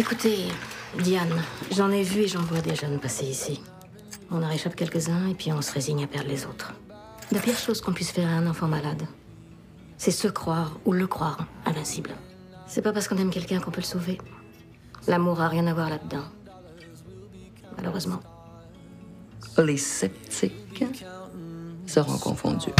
Écoutez, 0.00 0.46
Diane, 0.98 1.42
j'en 1.72 1.90
ai 1.90 2.02
vu 2.02 2.22
et 2.22 2.26
j'en 2.26 2.40
vois 2.40 2.62
des 2.62 2.74
jeunes 2.74 2.98
passer 2.98 3.26
ici. 3.26 3.60
On 4.30 4.42
en 4.42 4.48
réchappe 4.48 4.74
quelques-uns 4.74 5.28
et 5.28 5.34
puis 5.34 5.52
on 5.52 5.60
se 5.60 5.70
résigne 5.74 6.02
à 6.02 6.06
perdre 6.06 6.30
les 6.30 6.46
autres. 6.46 6.72
La 7.30 7.38
pire 7.38 7.58
chose 7.58 7.82
qu'on 7.82 7.92
puisse 7.92 8.10
faire 8.10 8.26
à 8.26 8.32
un 8.32 8.46
enfant 8.46 8.66
malade, 8.66 9.02
c'est 9.98 10.10
se 10.10 10.26
croire 10.26 10.78
ou 10.86 10.92
le 10.92 11.06
croire 11.06 11.44
invincible. 11.66 12.12
C'est 12.66 12.80
pas 12.80 12.94
parce 12.94 13.08
qu'on 13.08 13.18
aime 13.18 13.28
quelqu'un 13.28 13.60
qu'on 13.60 13.70
peut 13.70 13.82
le 13.82 13.86
sauver. 13.86 14.16
L'amour 15.06 15.42
a 15.42 15.48
rien 15.48 15.66
à 15.66 15.74
voir 15.74 15.90
là-dedans. 15.90 16.24
Malheureusement. 17.76 18.22
Les 19.58 19.76
sceptiques 19.76 21.04
seront 21.86 22.16
confondus. 22.16 22.72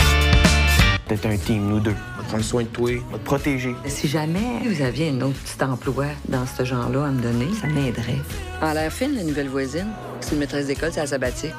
Peut-être 1.11 1.27
un 1.27 1.37
team, 1.37 1.67
nous 1.67 1.81
deux. 1.81 1.97
On 2.15 2.23
va 2.23 2.29
prendre 2.29 2.45
soin 2.45 2.63
de 2.63 2.69
toi, 2.69 2.93
on 3.09 3.13
va 3.13 3.19
te 3.19 3.25
protéger. 3.25 3.75
Si 3.87 4.07
jamais 4.07 4.61
vous 4.65 4.81
aviez 4.81 5.11
un 5.11 5.21
autre 5.23 5.35
petit 5.41 5.65
emploi 5.65 6.07
dans 6.29 6.47
ce 6.47 6.65
genre-là 6.65 7.07
à 7.07 7.11
me 7.11 7.21
donner, 7.21 7.49
ça 7.61 7.67
m'aiderait. 7.67 8.21
En 8.63 8.73
l'air 8.73 8.93
fine, 8.93 9.17
la 9.17 9.25
nouvelle 9.25 9.49
voisine. 9.49 9.89
C'est 10.21 10.35
une 10.35 10.39
maîtresse 10.39 10.69
d'école, 10.69 10.91
c'est 10.93 11.01
la 11.01 11.09
sabbatique. 11.09 11.51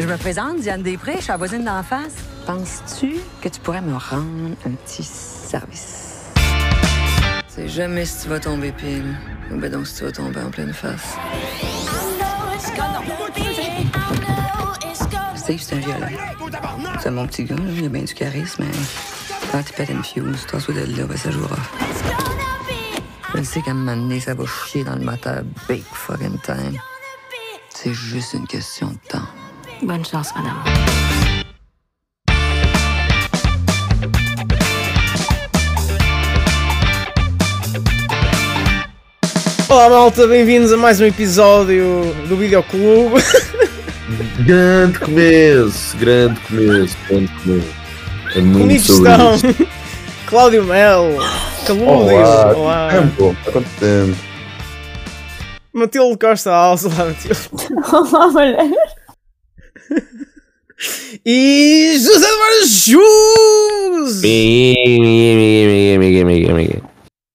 Je 0.00 0.06
me 0.06 0.16
présente, 0.16 0.60
Diane 0.60 0.82
Després, 0.82 1.16
je 1.16 1.24
suis 1.24 1.28
la 1.28 1.36
voisine 1.36 1.64
d'en 1.64 1.82
face. 1.82 2.14
Penses-tu 2.46 3.16
que 3.42 3.50
tu 3.50 3.60
pourrais 3.60 3.82
me 3.82 3.92
rendre 3.92 4.56
un 4.64 4.70
petit 4.70 5.02
service? 5.02 6.30
C'est 7.46 7.68
jamais 7.68 8.06
si 8.06 8.22
tu 8.22 8.28
vas 8.30 8.40
tomber 8.40 8.72
pile. 8.72 9.18
Ou 9.52 9.56
ben 9.58 9.70
donc 9.70 9.86
si 9.86 9.96
tu 9.96 10.04
vas 10.04 10.12
tomber 10.12 10.40
en 10.40 10.48
pleine 10.48 10.72
face. 10.72 11.14
Steve, 15.48 15.62
c'est 15.62 15.76
un 15.76 15.78
violent. 15.78 16.08
C'est 17.00 17.10
mon 17.10 17.26
petit 17.26 17.44
gars, 17.44 17.54
là, 17.54 17.62
il 17.74 17.86
a 17.86 17.88
bien 17.88 18.02
du 18.02 18.12
charisme, 18.12 18.64
mais 18.64 18.78
quand 19.50 19.62
il 19.66 19.72
pète 19.72 19.88
une 19.88 20.04
fuse, 20.04 20.44
toi, 20.46 20.60
de 20.68 20.80
là, 20.94 21.04
ben 21.08 21.16
ça 21.16 21.30
jouera. 21.30 21.56
Je 23.34 23.42
sais 23.42 23.62
qu'à 23.62 23.70
un 23.70 23.74
moment 23.74 23.96
donné, 23.96 24.20
ça 24.20 24.34
va 24.34 24.44
chier 24.44 24.84
dans 24.84 24.96
le 24.96 25.06
moteur 25.06 25.40
big 25.66 25.82
fucking 25.90 26.38
time. 26.44 26.78
C'est 27.70 27.94
juste 27.94 28.34
une 28.34 28.46
question 28.46 28.88
de 28.88 29.08
temps. 29.08 29.24
Bonne 29.80 30.04
chance, 30.04 30.34
madame. 30.36 30.62
Olá 39.70 39.88
malta, 39.88 40.26
bem-vindos 40.26 40.74
a 40.74 40.76
mais 40.76 41.00
um 41.00 41.06
episódio 41.06 42.14
do 42.28 42.36
Videoclube. 42.36 43.18
Grande 44.46 44.98
começo, 45.00 45.94
grande 45.98 46.40
começo, 46.40 46.96
grande 47.10 47.30
começo. 47.42 47.74
É 48.34 48.40
muito 48.40 48.74
estão. 48.74 49.32
Cláudio 50.26 50.64
Mel, 50.64 51.04
Calúdio, 51.66 51.88
Olá, 51.88 52.56
olá, 52.56 52.88
tempo, 52.90 53.36
há 53.46 53.52
quanto 53.52 53.68
tempo? 53.78 54.16
Matilde 55.74 56.18
Costa 56.18 56.50
Alves, 56.52 56.86
olá 56.86 57.04
Matilde. 57.04 57.38
Olá, 57.92 58.28
mulher. 58.30 58.70
E 61.26 61.96
José 61.98 62.26
Eduardo 62.26 62.66
Jus! 62.66 64.22
Miguel, 64.22 65.98
Miguel, 66.00 66.26
Miguel, 66.26 66.54
Miguel. 66.56 66.82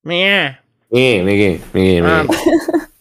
Miguel, 0.04 1.26
Miguel, 1.26 1.60
Miguel, 1.72 2.06
Ah, 2.06 2.24
Miguel. 2.24 2.93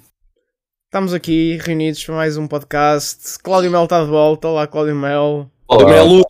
Estamos 0.93 1.15
aqui 1.15 1.57
reunidos 1.63 2.05
para 2.05 2.15
mais 2.17 2.37
um 2.37 2.47
podcast. 2.47 3.39
Cláudio 3.43 3.71
Mel 3.71 3.85
está 3.85 4.05
de 4.05 4.11
volta, 4.11 4.49
olá 4.49 4.67
Cláudio 4.67 4.95
Mel. 4.95 5.51
Olá, 5.67 5.89
Melo. 5.89 6.23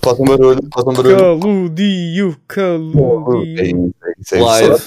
Faça 0.00 0.22
um 0.22 0.26
barulho, 0.26 0.60
faça 0.72 0.88
um 0.88 0.92
barulho. 0.92 1.16
Caludio, 1.16 2.30
É 2.30 2.36
Caludio. 2.46 3.44
isso, 3.52 3.94
é 4.04 4.12
isso, 4.20 4.34
é 4.34 4.38
isso. 4.38 4.44
Live. 4.44 4.82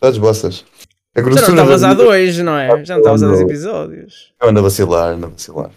Todas 0.00 0.16
bossas. 0.16 0.64
A 1.14 1.20
Já 1.20 1.22
não 1.26 1.30
grossura 1.30 1.50
estavas 1.50 1.80
da 1.82 1.86
há 1.88 1.90
vida- 1.90 2.04
dois, 2.04 2.38
não 2.38 2.56
é? 2.56 2.84
Já 2.86 2.94
não 2.94 3.00
estavas 3.00 3.22
há 3.22 3.26
dois 3.26 3.40
episódios. 3.42 4.32
Eu 4.40 4.48
ando 4.48 4.60
a 4.60 4.62
vacilar, 4.62 5.12
ando 5.12 5.26
a 5.26 5.28
vacilar. 5.28 5.70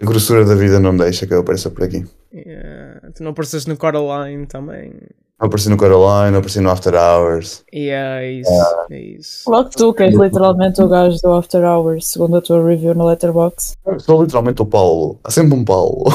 A 0.00 0.04
grossura 0.04 0.44
da 0.44 0.56
vida 0.56 0.80
não 0.80 0.96
deixa 0.96 1.28
que 1.28 1.32
eu 1.34 1.38
apareça 1.40 1.70
por 1.70 1.84
aqui. 1.84 2.04
Yeah. 2.34 3.12
Tu 3.14 3.22
não 3.22 3.30
apareceste 3.30 3.68
no 3.68 3.76
Coraline 3.76 4.46
também. 4.46 4.94
Não 5.40 5.46
apareci 5.46 5.68
no 5.70 5.76
Caroline, 5.76 6.32
não 6.32 6.38
apareci 6.38 6.60
no 6.60 6.68
After 6.68 6.92
Hours. 6.94 7.62
Yeah, 7.72 8.22
é 8.22 8.32
isso, 8.32 8.50
é 8.90 8.98
isso. 8.98 9.48
Logo 9.48 9.70
tu, 9.70 9.94
que 9.94 10.02
és 10.02 10.12
literalmente 10.12 10.82
o 10.82 10.88
gajo 10.88 11.16
do 11.22 11.32
After 11.32 11.62
Hours, 11.62 12.08
segundo 12.08 12.38
a 12.38 12.42
tua 12.42 12.60
review 12.60 12.92
no 12.92 13.06
Letterboxd. 13.06 13.76
Eu 13.86 14.00
sou 14.00 14.20
literalmente 14.20 14.62
o 14.62 14.66
Paulo. 14.66 15.20
Há 15.22 15.30
sempre 15.30 15.56
um 15.56 15.64
Paulo. 15.64 16.06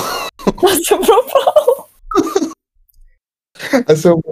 Sempre 0.85 1.09
o 1.09 1.23
Paulo. 1.23 1.87
Há 3.87 3.95
sempre... 3.95 4.31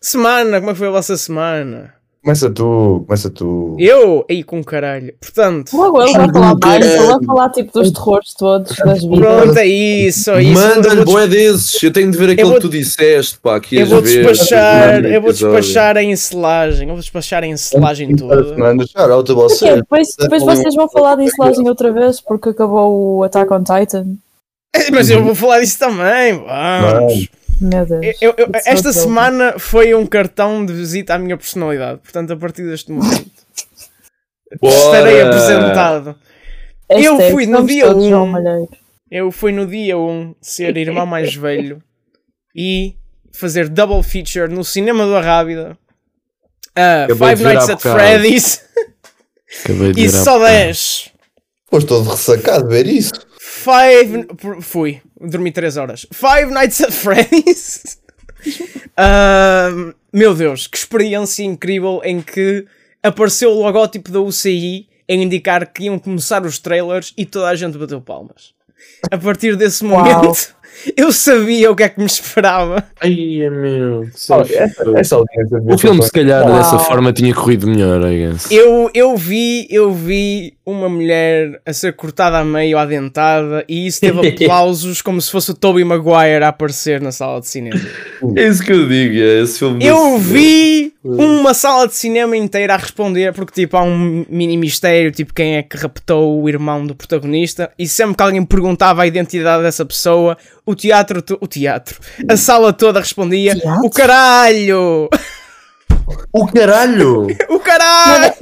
Semana, 0.00 0.60
como 0.60 0.70
é 0.70 0.72
que 0.74 0.78
foi 0.78 0.88
a 0.88 0.92
vossa 0.92 1.16
semana? 1.16 1.92
Começa 2.24 2.48
tu, 2.48 3.04
começa 3.06 3.28
tu. 3.28 3.76
Eu? 3.78 4.24
Aí 4.30 4.42
com 4.42 4.64
caralho. 4.64 5.12
Portanto, 5.20 5.76
Logo 5.76 6.02
ele 6.02 6.12
vai 6.14 6.32
falar 6.32 6.54
mais, 6.58 6.86
ele 6.86 6.96
vai 6.96 7.06
caralho. 7.06 7.24
falar 7.26 7.50
tipo 7.50 7.72
dos 7.78 7.90
terrores 7.90 8.32
todos, 8.32 8.74
das 8.76 9.02
vidas. 9.04 9.18
pronto, 9.18 9.58
é 9.58 9.66
isso. 9.66 10.30
é 10.30 10.42
isso. 10.42 10.52
Manda-lhe 10.62 11.00
eu 11.00 11.04
vou, 11.04 11.14
boé 11.14 11.26
desses. 11.28 11.82
Eu 11.82 11.92
tenho 11.92 12.10
de 12.10 12.16
ver 12.16 12.30
aquele 12.30 12.48
vou- 12.48 12.54
que 12.54 12.60
tu 12.62 12.68
disseste, 12.70 13.38
pá. 13.40 13.60
Que 13.60 13.76
eu 13.76 13.86
vou 13.86 14.00
ver. 14.00 14.24
despachar, 14.26 15.04
eu 15.04 15.20
vou 15.20 15.32
despachar 15.32 15.96
a 15.98 16.02
encelagem. 16.02 16.88
Eu 16.88 16.94
vou 16.94 17.00
despachar 17.02 17.42
a 17.44 17.46
encelagem 17.46 18.16
toda. 18.16 18.56
Manda 18.56 18.86
shout 18.86 19.10
out 19.12 19.30
a 19.30 19.34
Porquê? 19.34 19.54
você. 19.54 19.76
Depois, 19.76 20.08
depois 20.18 20.42
vocês 20.42 20.74
vão 20.74 20.88
falar 20.88 21.16
de 21.16 21.24
insulagem 21.24 21.68
outra 21.68 21.92
vez 21.92 22.22
porque 22.22 22.48
acabou 22.48 23.18
o 23.18 23.22
Attack 23.24 23.52
on 23.52 23.62
Titan. 23.62 24.06
Mas 24.92 25.10
eu 25.10 25.22
vou 25.22 25.34
falar 25.34 25.60
disso 25.60 25.78
também. 25.78 26.34
Vamos. 26.42 27.28
Meu 27.60 27.86
Deus. 27.86 28.16
Eu- 28.20 28.34
eu- 28.36 28.48
esta 28.54 28.92
so 28.92 28.98
dope. 28.98 28.98
semana 29.00 29.58
foi 29.58 29.94
um 29.94 30.06
cartão 30.06 30.64
de 30.66 30.72
visita 30.72 31.14
à 31.14 31.18
minha 31.18 31.36
personalidade. 31.36 32.00
Portanto, 32.00 32.32
a 32.32 32.36
partir 32.36 32.64
deste 32.64 32.90
momento 32.90 33.30
estarei 34.62 35.22
apresentado. 35.22 36.16
eu 36.88 37.12
Hashtag, 37.16 37.32
fui 37.32 37.46
no 37.46 37.64
dia 37.66 37.86
todos 37.86 38.04
um. 38.04 38.08
João 38.08 38.26
Malheiro. 38.26 38.68
Eu 39.10 39.30
fui 39.30 39.52
no 39.52 39.66
dia 39.66 39.96
1 39.96 40.34
ser 40.40 40.76
irmão 40.76 41.06
mais 41.06 41.34
velho 41.34 41.80
e 42.56 42.96
fazer 43.32 43.68
double 43.68 44.02
feature 44.02 44.48
no 44.52 44.64
cinema 44.64 45.04
do 45.06 45.14
Arrábida. 45.14 45.78
Uh, 46.76 47.14
Five 47.14 47.42
Nights 47.44 47.68
at. 47.68 47.80
Freddy's 47.80 48.60
e 49.96 50.08
só 50.10 50.34
bocado. 50.38 50.44
10. 50.52 51.10
Foste 51.70 51.86
todo 51.86 52.10
ressacado 52.10 52.68
ver 52.68 52.86
isso. 52.86 53.12
Five. 53.64 54.26
Fui, 54.60 55.00
dormi 55.18 55.50
3 55.50 55.76
horas. 55.78 56.06
Five 56.12 56.52
Nights 56.52 56.80
at 56.82 56.92
Freddy's. 56.92 57.98
Ahm, 58.96 59.94
meu 60.12 60.34
Deus, 60.34 60.66
que 60.66 60.76
experiência 60.76 61.42
incrível 61.42 62.00
em 62.04 62.20
que 62.20 62.66
apareceu 63.02 63.50
o 63.50 63.62
logótipo 63.62 64.10
da 64.10 64.20
UCI 64.20 64.86
a 65.08 65.14
indicar 65.14 65.72
que 65.72 65.84
iam 65.84 65.98
começar 65.98 66.44
os 66.44 66.58
trailers 66.58 67.12
e 67.16 67.24
toda 67.24 67.48
a 67.48 67.54
gente 67.54 67.78
bateu 67.78 68.00
palmas. 68.00 68.54
A 69.10 69.16
partir 69.16 69.56
desse 69.56 69.82
momento, 69.82 70.54
eu 70.96 71.12
sabia 71.12 71.70
o 71.70 71.76
que 71.76 71.82
é 71.82 71.88
que 71.88 71.98
me 72.00 72.06
esperava. 72.06 72.84
Ai, 73.00 73.42
é 73.42 73.50
meu. 73.50 74.04
Essa, 74.14 74.44
essa 74.96 75.16
audiência 75.16 75.58
O 75.64 75.78
filme, 75.78 76.02
se 76.02 76.10
calhar, 76.12 76.46
Uau. 76.46 76.56
dessa 76.58 76.78
forma 76.78 77.12
tinha 77.12 77.34
corrido 77.34 77.66
melhor, 77.66 78.00
I 78.10 78.28
guess. 78.30 78.50
Eu, 78.50 78.90
eu 78.94 79.16
vi, 79.16 79.66
eu 79.70 79.92
vi 79.92 80.54
uma 80.66 80.88
mulher 80.88 81.60
a 81.66 81.72
ser 81.72 81.92
cortada 81.94 82.38
a 82.38 82.44
meio 82.44 82.78
à 82.78 82.84
dentada 82.86 83.64
e 83.68 83.86
isso 83.86 84.00
teve 84.00 84.28
aplausos 84.44 85.02
como 85.02 85.20
se 85.20 85.30
fosse 85.30 85.50
o 85.50 85.54
Tobey 85.54 85.84
Maguire 85.84 86.42
a 86.44 86.48
aparecer 86.48 87.00
na 87.00 87.12
sala 87.12 87.40
de 87.40 87.48
cinema. 87.48 87.80
É 88.36 88.46
isso 88.48 88.62
que 88.62 88.72
eu 88.72 88.88
digo, 88.88 89.14
é 89.18 89.42
esse 89.42 89.58
filme. 89.58 89.84
Eu 89.84 90.14
desse- 90.18 90.32
vi 90.32 90.93
uma 91.04 91.52
sala 91.52 91.86
de 91.86 91.94
cinema 91.94 92.34
inteira 92.34 92.74
a 92.74 92.76
responder 92.78 93.34
porque 93.34 93.52
tipo 93.52 93.76
há 93.76 93.82
um 93.82 94.24
mini 94.28 94.56
mistério, 94.56 95.12
tipo 95.12 95.34
quem 95.34 95.56
é 95.56 95.62
que 95.62 95.76
raptou 95.76 96.42
o 96.42 96.48
irmão 96.48 96.86
do 96.86 96.94
protagonista 96.94 97.70
e 97.78 97.86
sempre 97.86 98.16
que 98.16 98.22
alguém 98.22 98.44
perguntava 98.44 99.02
a 99.02 99.06
identidade 99.06 99.62
dessa 99.62 99.84
pessoa, 99.84 100.36
o 100.64 100.74
teatro, 100.74 101.22
o 101.40 101.46
teatro, 101.46 102.00
a 102.26 102.36
sala 102.36 102.72
toda 102.72 103.00
respondia 103.00 103.54
Teatro? 103.54 103.84
o 103.84 103.90
caralho, 103.90 105.08
O 106.32 106.46
caralho! 106.46 107.26
o 107.50 107.58
caralho. 107.60 108.34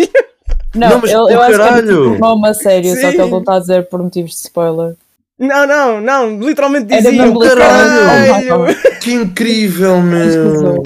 Não, 0.75 0.89
Não, 0.89 1.01
mas 1.01 1.11
eu, 1.11 1.23
o 1.25 1.31
eu 1.31 1.43
acho 1.43 1.57
que 1.57 1.91
é 1.91 2.27
uma 2.27 2.49
a 2.49 2.55
sério, 2.55 2.95
só 2.95 3.11
Sim. 3.11 3.17
que 3.17 3.21
ele 3.21 3.31
não 3.31 3.41
está 3.41 3.57
a 3.57 3.59
dizer 3.59 3.89
por 3.89 4.03
motivos 4.03 4.31
de 4.31 4.37
spoiler. 4.39 4.95
Não, 5.39 5.67
não, 5.67 6.01
não, 6.01 6.39
literalmente 6.41 6.93
Era 6.93 7.03
dizia 7.03 7.23
mesmo 7.25 7.41
caralho. 7.41 8.67
Que 9.01 9.13
incrível, 9.15 10.01
meu! 10.01 10.83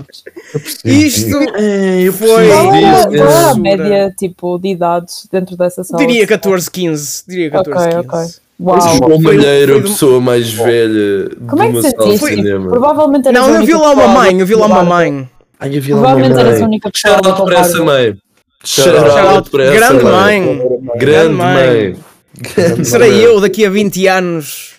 Isto 0.85 1.37
É, 1.57 2.11
Foi- 2.13 2.49
era, 2.49 2.79
era 2.79 2.95
a 2.95 3.03
Censura. 3.49 3.55
média 3.61 4.15
tipo, 4.17 4.59
de 4.59 4.69
idades 4.71 5.29
dentro 5.31 5.57
dessa 5.57 5.85
sala? 5.85 6.05
diria 6.07 6.27
14, 6.27 6.71
15, 6.71 7.25
diria 7.29 7.51
14, 7.51 7.89
Ok, 7.89 8.03
15. 8.03 8.09
ok. 8.09 8.21
Esse 8.25 8.41
Uau. 8.59 8.81
João 9.09 9.21
Malheiro, 9.21 9.79
a 9.79 9.83
pessoa 9.83 10.21
mais 10.21 10.51
velha 10.51 11.29
de 11.29 11.37
Como 11.47 11.63
é 11.63 11.67
que 11.67 11.73
uma 11.73 11.83
sala 11.83 11.95
de 11.95 12.03
sentiste? 12.19 12.37
Cinema. 12.37 12.71
Provavelmente 12.71 13.29
eras 13.29 13.39
Não, 13.41 13.47
a 13.47 13.51
eu 13.51 13.55
única 13.57 13.67
vi 13.67 13.73
lá 13.79 13.91
uma 13.91 13.95
pessoa 13.97 14.09
mãe, 14.15 14.41
eu 14.41 14.47
vi 14.47 14.55
lá 14.55 14.67
uma 14.67 14.79
a 14.81 14.85
mãe. 14.85 15.29
Ai, 15.61 15.77
eu 15.77 15.83
vi 15.83 15.93
lá 15.93 15.99
uma 15.99 16.07
Provavelmente 16.07 16.41
eras 16.41 16.55
a 16.55 16.59
mãe. 16.61 16.67
única 16.69 16.91
pessoa 16.91 17.15
Shout 17.15 17.29
out 17.29 17.45
para 17.45 17.59
essa 17.61 17.85
mãe. 17.85 18.17
Shout 18.65 18.97
out 18.97 19.51
para 19.51 19.65
essa 19.65 19.75
grande 19.93 20.05
mãe. 20.05 20.41
mãe. 20.41 20.81
Grande 20.97 21.35
mãe. 21.35 21.97
Serei 22.85 23.25
eu 23.25 23.41
daqui 23.41 23.65
a 23.65 23.71
20 23.71 24.07
anos 24.09 24.75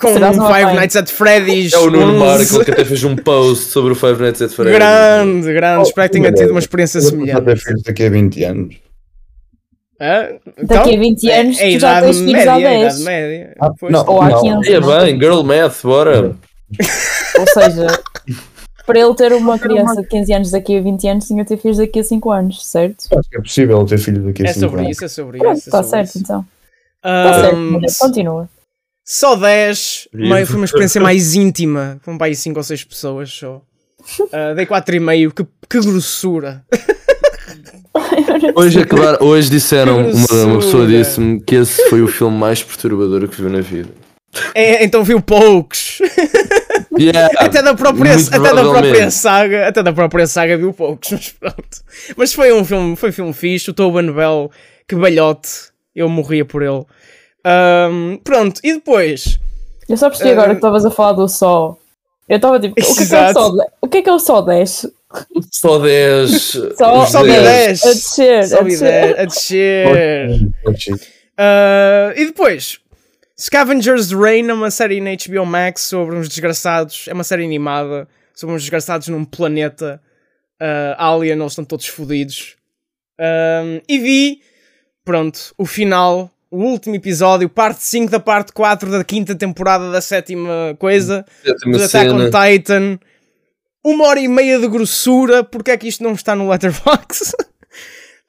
Com 0.00 0.12
Serás 0.12 0.36
uma 0.36 0.52
Five. 0.54 0.74
Nights 0.74 0.96
at 0.96 1.08
Freddy's. 1.10 1.72
É 1.72 1.78
o 1.78 1.90
Nuno 1.90 2.12
11. 2.14 2.18
Marco 2.54 2.64
que 2.64 2.70
até 2.70 2.84
fez 2.84 3.02
um 3.04 3.16
post 3.16 3.64
sobre 3.70 3.92
o 3.92 3.94
Five 3.96 4.20
Nights 4.22 4.40
at 4.42 4.50
Freddy's. 4.50 4.76
Grande, 4.78 5.52
grande. 5.52 5.88
Espero 5.88 6.08
que 6.08 6.18
tenha 6.18 6.32
tido 6.32 6.50
uma 6.50 6.60
experiência 6.60 6.98
Eu 6.98 7.02
vou 7.02 7.10
ter 7.10 7.16
semelhante. 7.26 7.60
filhos 7.64 7.82
daqui 7.82 8.04
a 8.04 8.10
20 8.10 8.44
anos. 8.44 8.74
Hã? 10.00 10.28
Daqui 10.64 10.94
a 10.96 10.98
20 10.98 11.30
é- 11.30 11.40
anos 11.40 11.60
é, 11.60 11.72
tu 11.74 11.78
já 11.78 11.98
idade 11.98 12.06
tens 12.06 12.18
filhos 12.18 12.46
há 12.46 12.54
média, 12.58 12.68
é 12.68 12.78
10. 12.80 12.92
idade 12.94 13.04
média. 13.04 13.56
Ah, 13.60 13.70
Pois. 13.78 13.92
não. 13.92 14.06
Ou 14.06 14.22
há 14.22 14.40
15. 14.40 14.72
É 14.72 14.80
não? 14.80 14.88
bem, 15.00 15.18
girl 15.20 15.42
math, 15.42 15.82
bora. 15.82 16.36
Ou 17.38 17.46
seja, 17.48 17.86
para 18.86 18.98
ele 19.00 19.14
ter 19.14 19.32
uma 19.32 19.58
criança 19.58 20.00
de 20.02 20.08
15 20.08 20.32
anos 20.32 20.50
daqui 20.50 20.76
a 20.76 20.80
20 20.80 21.06
anos, 21.08 21.26
tinha 21.26 21.44
ter 21.44 21.56
filhos 21.56 21.76
daqui 21.76 22.00
a 22.00 22.04
5 22.04 22.30
anos, 22.32 22.64
certo? 22.66 23.04
Acho 23.16 23.28
que 23.30 23.36
é 23.36 23.40
possível 23.40 23.84
ter 23.84 23.98
filhos 23.98 24.24
daqui 24.24 24.42
a 24.42 24.46
É 24.50 24.52
5 24.52 24.60
sobre 24.66 24.80
anos. 24.80 24.90
isso, 24.96 25.04
é 25.04 25.08
sobre 25.08 25.38
isso. 25.38 25.46
é 25.46 25.52
está 25.52 25.82
sobre 25.82 25.88
certo 25.90 26.06
isso. 26.08 26.18
então. 26.18 26.40
Está 26.40 26.46
certo, 26.48 26.61
Mulher, 27.04 27.90
continua. 27.98 28.48
Só 29.04 29.34
10, 29.34 30.08
Livre. 30.12 30.30
meio, 30.30 30.46
foi 30.46 30.56
uma 30.56 30.64
experiência 30.64 31.00
mais 31.00 31.34
íntima. 31.34 31.98
Foram 32.02 32.16
para 32.16 32.28
aí 32.28 32.36
5 32.36 32.58
ou 32.58 32.62
6 32.62 32.84
pessoas 32.84 33.30
só. 33.30 33.60
Ah, 34.32 34.54
dei 34.54 34.66
4,5, 34.66 35.32
que, 35.32 35.46
que 35.68 35.80
grossura. 35.80 36.64
Hoje, 38.54 38.80
acabar, 38.80 39.22
hoje 39.22 39.50
disseram, 39.50 40.10
uma, 40.10 40.44
uma 40.44 40.58
pessoa 40.58 40.86
disse-me 40.86 41.40
que 41.40 41.56
esse 41.56 41.88
foi 41.88 42.02
o 42.02 42.08
filme 42.08 42.36
mais 42.36 42.62
perturbador 42.62 43.28
que 43.28 43.40
viu 43.40 43.50
na 43.50 43.60
vida. 43.60 43.88
É, 44.54 44.84
então 44.84 45.04
viu 45.04 45.20
poucos. 45.20 45.98
Yeah, 46.98 47.30
Até 47.38 47.62
da 47.62 47.74
própria, 47.74 48.14
até 48.14 48.54
da 48.54 48.62
própria 48.62 49.10
saga, 49.10 49.68
até 49.68 49.82
da 49.82 49.92
própria 49.92 50.26
saga 50.26 50.56
viu 50.56 50.72
poucos, 50.72 51.10
mas 51.10 51.30
pronto. 51.30 51.82
Mas 52.16 52.32
foi 52.32 52.52
um 52.52 52.64
filme, 52.64 52.96
foi 52.96 53.10
um 53.10 53.12
filme 53.12 53.32
fixe, 53.32 53.70
o 53.70 53.74
Tobin 53.74 54.10
Bell, 54.12 54.50
que 54.86 54.94
balhote, 54.94 55.71
eu 55.94 56.08
morria 56.08 56.44
por 56.44 56.62
ele. 56.62 56.84
Ahm, 57.44 58.18
pronto, 58.22 58.60
e 58.62 58.74
depois, 58.74 59.38
Eu 59.88 59.96
só 59.96 60.08
percebi 60.08 60.30
agora 60.30 60.50
que 60.50 60.56
estavas 60.56 60.84
a 60.84 60.90
falar 60.90 61.12
do 61.12 61.28
Sol. 61.28 61.78
Eu 62.28 62.36
estava 62.36 62.58
tipo, 62.58 62.72
o 62.72 62.94
que, 62.94 63.02
é 63.02 63.06
que 63.06 63.14
é. 63.14 63.32
Sol? 63.32 63.56
O 63.80 63.88
que 63.88 63.98
é 63.98 64.02
que 64.02 64.08
é 64.08 64.12
o 64.12 64.18
Sol 64.18 64.42
10? 64.42 64.86
Só 65.50 65.78
10. 65.78 66.30
Só, 66.76 67.22
dez. 67.22 67.82
10. 67.82 67.84
A 67.84 67.88
descer, 67.88 68.38
a 68.38 68.46
sobe 68.46 68.70
descer. 68.70 69.14
10, 69.14 69.18
a 69.18 69.24
descer. 69.24 70.52
Pode 70.64 70.82
ser. 70.82 71.00
Ah, 71.36 72.12
e 72.16 72.26
depois, 72.26 72.78
Scavengers 73.38 74.12
Reign 74.12 74.50
é 74.50 74.54
uma 74.54 74.70
série 74.70 75.00
na 75.00 75.10
HBO 75.10 75.44
Max 75.44 75.82
sobre 75.82 76.16
uns 76.16 76.28
desgraçados, 76.28 77.06
é 77.08 77.12
uma 77.12 77.24
série 77.24 77.44
animada 77.44 78.08
sobre 78.34 78.54
uns 78.54 78.62
desgraçados 78.62 79.08
num 79.08 79.24
planeta 79.24 80.00
ah, 80.60 81.12
alien, 81.12 81.38
eles 81.38 81.52
estão 81.52 81.64
todos 81.64 81.86
fodidos. 81.86 82.56
E 83.88 83.98
vi, 83.98 84.40
pronto, 85.04 85.54
o 85.56 85.64
final, 85.64 86.30
o 86.50 86.58
último 86.58 86.94
episódio, 86.94 87.48
parte 87.48 87.82
5 87.82 88.10
da 88.10 88.20
parte 88.20 88.52
4 88.52 88.90
da 88.90 89.04
quinta 89.04 89.34
temporada 89.34 89.90
da 89.90 90.00
sétima 90.00 90.76
coisa, 90.78 91.24
Sétima 91.44 91.78
do 91.78 91.84
Attack 91.84 92.10
on. 92.10 92.30
Titan. 92.30 92.98
Uma 93.84 94.06
hora 94.06 94.20
e 94.20 94.28
meia 94.28 94.60
de 94.60 94.68
grossura, 94.68 95.42
porque 95.42 95.72
é 95.72 95.76
que 95.76 95.88
isto 95.88 96.04
não 96.04 96.12
está 96.12 96.36
no 96.36 96.48
Letterboxd? 96.48 97.32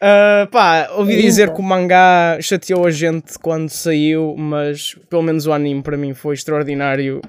Uh, 0.03 0.45
pá, 0.51 0.89
ouvi 0.97 1.21
dizer 1.21 1.53
que 1.53 1.61
o 1.61 1.63
mangá 1.63 2.37
chateou 2.41 2.85
a 2.85 2.91
gente 2.91 3.39
quando 3.39 3.69
saiu, 3.69 4.35
mas 4.37 4.95
pelo 5.09 5.21
menos 5.21 5.47
o 5.47 5.53
anime 5.53 5.81
para 5.81 5.95
mim 5.95 6.13
foi 6.13 6.33
extraordinário 6.33 7.21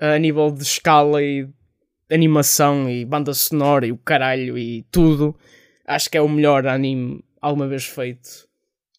a 0.00 0.18
nível 0.18 0.50
de 0.50 0.64
escala 0.64 1.22
e 1.22 1.46
animação 2.10 2.90
e 2.90 3.04
banda 3.04 3.32
sonora 3.32 3.86
e 3.86 3.92
o 3.92 3.96
caralho 3.96 4.58
e 4.58 4.84
tudo. 4.90 5.36
Acho 5.86 6.10
que 6.10 6.18
é 6.18 6.20
o 6.20 6.28
melhor 6.28 6.66
anime 6.66 7.22
alguma 7.40 7.68
vez 7.68 7.84
feito. 7.84 8.49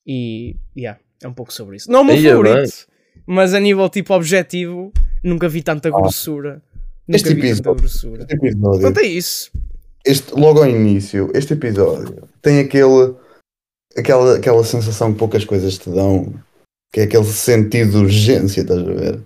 E, 0.06 0.56
yeah, 0.78 1.00
é 1.22 1.28
um 1.28 1.34
pouco 1.34 1.54
sobre 1.54 1.78
isso. 1.78 1.92
Não 1.92 2.00
é 2.00 2.02
o 2.02 2.06
meu 2.06 2.16
Aí 2.16 2.28
é 2.28 2.32
favorito, 2.32 2.88
mas 3.26 3.54
a 3.54 3.60
nível 3.60 3.88
tipo 3.90 4.14
objetivo, 4.14 4.92
nunca 5.24 5.48
vi 5.48 5.62
tanta 5.62 5.90
grossura. 5.90 6.62
Nunca 7.08 7.16
Este 7.18 7.34
vi 7.34 7.42
tanta 7.42 7.48
episódio- 7.48 7.76
grossura. 7.82 8.24
Este 8.24 8.34
episódio, 8.36 8.82
Quanto 8.82 9.00
a 9.00 9.04
isso, 9.04 9.52
este, 10.06 10.34
logo 10.34 10.60
ao 10.64 10.70
início, 10.70 11.30
este 11.36 11.54
episódio 11.54 12.28
tem 12.42 12.60
aquele, 12.60 13.14
aquela, 13.98 14.38
aquela 14.38 14.64
sensação 14.64 15.14
que 15.14 15.20
poucas 15.20 15.46
coisas 15.46 15.78
te 15.78 15.90
dão, 15.90 16.34
que 16.94 17.02
é 17.02 17.04
aquele 17.04 17.26
sentido 17.26 17.92
de 17.92 17.98
urgência, 17.98 18.62
estás 18.62 18.80
a 18.80 18.84
ver? 18.94 19.22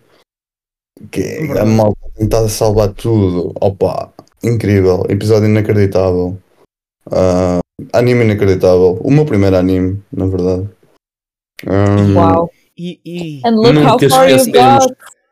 Que 1.12 1.22
é 1.22 1.60
a 1.60 1.66
malta 1.66 2.00
tentar 2.16 2.48
salvar 2.50 2.94
tudo. 2.94 3.54
Opa, 3.62 4.14
incrível, 4.44 5.04
episódio 5.10 5.48
inacreditável. 5.50 6.38
Ah, 7.12 7.60
anime 7.94 8.24
inacreditável. 8.26 9.00
O 9.02 9.12
meu 9.12 9.26
primeiro 9.26 9.56
anime, 9.56 10.02
na 10.12 10.26
verdade. 10.26 10.70
Um, 11.66 12.16
Uau. 12.16 12.50
e, 12.78 13.00
e 13.06 13.42
And 13.46 13.56
look 13.56 13.78
how 13.78 13.98
Nunca 13.98 14.06
esquecemos. 14.06 14.88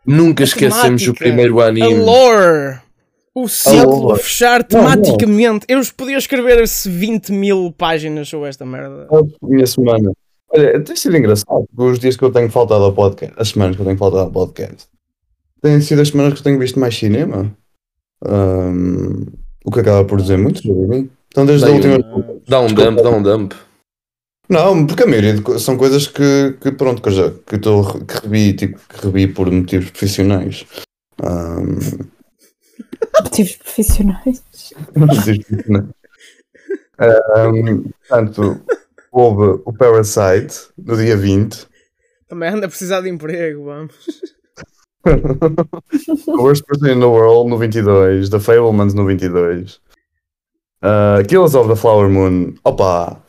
Nunca 0.06 0.44
esquecemos 0.44 1.07
o 1.07 1.13
primeiro 1.13 1.60
a 1.62 1.68
anime. 1.68 1.95
lore, 1.95 2.80
o 3.36 3.48
ciclo 3.48 4.12
a 4.13 4.18
fechar 4.18 4.66
Não, 4.72 4.81
não. 4.84 4.90
tematicamente. 4.92 5.66
Eu 5.69 5.81
podia 5.95 6.18
escrever 6.18 6.63
20 6.68 7.31
mil 7.31 7.72
páginas 7.78 8.28
sobre 8.28 8.50
esta 8.50 8.66
merda. 8.66 9.07
a 9.12 9.48
minha 9.48 9.66
semana. 9.66 10.12
Olha, 10.50 10.80
tem 10.84 10.96
sido 10.96 11.18
engraçado, 11.18 11.66
porque 11.75 11.92
os 11.92 12.00
dias 12.00 12.16
que 12.16 12.24
eu 12.24 12.31
tenho 12.31 12.50
faltado 12.50 12.84
ao 12.84 12.94
podcast, 12.94 13.34
as 13.38 13.50
semanas 13.50 13.75
que 13.75 13.81
eu 13.81 13.86
tenho 13.86 13.98
faltado 13.98 14.24
ao 14.24 14.31
podcast, 14.31 14.88
têm 15.62 15.81
sido 15.81 16.01
as 16.01 16.10
semanas 16.10 16.34
que 16.34 16.39
eu 16.39 16.44
tenho 16.44 16.60
visto 16.60 16.80
mais 16.80 16.96
cinema. 16.96 17.51
Ahm, 18.25 19.25
o 19.66 19.72
que 19.72 19.80
acaba 19.80 20.06
por 20.06 20.22
dizer 20.22 20.38
muito 20.38 20.62
sobre 20.62 20.86
mim. 20.88 21.10
Então, 21.34 21.48
desde 21.48 21.66
a 21.66 21.70
Dá 21.70 21.74
última. 21.74 21.98
Dá 22.48 22.60
um 22.62 22.68
dump, 22.68 23.02
dá 23.02 23.10
um 23.10 23.24
dump. 23.24 23.54
Não, 24.48 24.86
porque 24.86 25.02
a 25.02 25.08
maioria 25.08 25.34
de 25.34 25.60
são 25.60 25.76
coisas 25.76 26.06
que, 26.06 26.56
que 26.62 26.72
pronto, 26.72 27.02
que 27.02 27.10
eu 27.10 27.14
já 27.14 27.32
que, 27.32 27.56
eu 27.56 27.62
tô, 27.62 27.84
que 28.06 28.14
revi, 28.22 28.54
tipo, 28.54 28.80
que 28.88 29.04
revi 29.04 29.28
por 29.28 29.50
motivos 29.50 29.90
profissionais. 29.90 30.64
Ahm, 31.24 31.80
Motivos 33.24 33.56
profissionais. 33.56 34.44
motivos 34.96 35.24
profissionais. 35.44 35.90
Ahm, 37.00 37.84
portanto, 38.08 38.62
houve 39.12 39.60
o 39.66 39.74
Parasite 39.74 40.68
no 40.78 40.96
dia 40.96 41.18
20. 41.18 41.66
Também 42.28 42.50
anda 42.50 42.68
a 42.68 42.70
precisar 42.70 43.02
de 43.02 43.10
emprego, 43.10 43.66
vamos. 43.66 43.96
The 45.04 46.32
Worst 46.38 46.64
Person 46.66 46.92
in 46.94 47.00
the 47.00 47.06
World 47.08 47.50
no 47.50 47.58
22, 47.58 48.30
The 48.30 48.40
Fablemans 48.40 48.94
no 48.94 49.04
22, 49.04 49.82
uh, 50.84 51.26
Killers 51.28 51.56
of 51.56 51.70
the 51.70 51.76
Flower 51.76 52.10
Moon, 52.10 52.54
opa, 52.64 53.24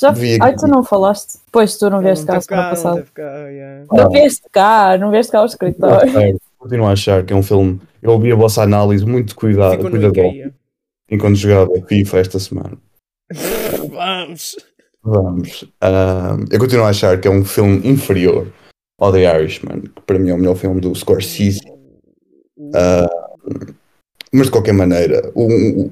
Já... 0.00 0.10
Vi. 0.12 0.38
Ai, 0.40 0.56
tu 0.56 0.66
não 0.66 0.82
falaste? 0.82 1.40
Pois, 1.52 1.76
tu 1.76 1.90
não 1.90 2.00
vieste 2.00 2.24
cá 2.24 2.38
a 2.38 2.40
semana 2.40 2.62
não 2.62 2.70
passada. 2.70 3.06
yeah. 3.18 3.86
Não 3.92 4.10
vieste 4.10 4.42
cá, 4.50 4.96
não 4.98 5.10
vieste 5.10 5.30
cá 5.30 5.40
ao 5.40 5.46
escritório. 5.46 6.40
continuo 6.58 6.86
a 6.86 6.92
achar 6.92 7.22
que 7.24 7.32
é 7.34 7.36
um 7.36 7.42
filme. 7.42 7.80
Eu 8.02 8.12
ouvi 8.12 8.32
a 8.32 8.34
vossa 8.34 8.62
análise 8.62 9.04
muito 9.04 9.36
cuidado, 9.36 9.78
cuidadosa 9.78 10.26
IKEA. 10.26 10.54
enquanto 11.10 11.36
jogava 11.36 11.70
FIFA 11.86 12.18
esta 12.18 12.38
semana. 12.38 12.78
Vamos. 13.90 14.56
Vamos. 15.02 15.64
ah, 15.80 16.36
eu 16.50 16.58
continuo 16.58 16.84
a 16.86 16.90
achar 16.90 17.20
que 17.20 17.28
é 17.28 17.30
um 17.30 17.44
filme 17.44 17.86
inferior 17.86 18.50
ao 18.98 19.12
The 19.12 19.38
Irishman, 19.38 19.82
que 19.82 20.02
para 20.06 20.18
mim 20.18 20.30
é 20.30 20.34
o 20.34 20.38
melhor 20.38 20.56
filme 20.56 20.80
do 20.80 20.94
Scorsese. 20.94 21.60
Ah, 22.74 23.08
mas 24.32 24.46
de 24.46 24.52
qualquer 24.52 24.72
maneira, 24.72 25.30
o. 25.34 25.90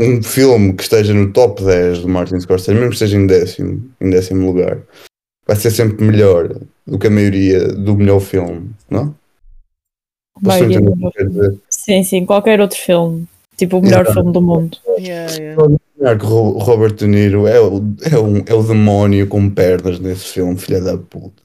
um 0.00 0.22
filme 0.22 0.72
que 0.72 0.82
esteja 0.82 1.12
no 1.12 1.30
top 1.32 1.62
10 1.62 2.00
do 2.00 2.08
Martin 2.08 2.40
Scorsese, 2.40 2.72
mesmo 2.72 2.88
que 2.88 2.94
esteja 2.94 3.16
em 3.18 3.26
décimo, 3.26 3.90
em 4.00 4.10
décimo 4.10 4.46
lugar, 4.46 4.78
vai 5.46 5.56
ser 5.56 5.70
sempre 5.70 6.04
melhor 6.04 6.48
do 6.86 6.98
que 6.98 7.06
a 7.06 7.10
maioria 7.10 7.68
do 7.68 7.94
melhor 7.94 8.20
filme, 8.20 8.70
não? 8.88 9.14
Dizer? 10.42 11.58
Sim, 11.68 12.02
sim, 12.02 12.24
qualquer 12.24 12.60
outro 12.60 12.78
filme. 12.78 13.26
Tipo, 13.56 13.76
o 13.76 13.82
melhor 13.82 14.02
Exato. 14.02 14.14
filme 14.14 14.32
do 14.32 14.40
mundo. 14.40 14.78
Yeah, 14.98 15.30
yeah. 15.34 15.62
Imaginar 15.98 16.18
que 16.18 16.26
Robert 16.26 16.94
De 16.94 17.06
Niro 17.06 17.46
é 17.46 17.60
o, 17.60 17.82
é, 18.10 18.18
um, 18.18 18.42
é 18.46 18.54
o 18.54 18.62
demónio 18.62 19.26
com 19.26 19.50
pernas 19.50 20.00
nesse 20.00 20.24
filme, 20.24 20.56
filha 20.56 20.80
da 20.80 20.96
puta. 20.96 21.42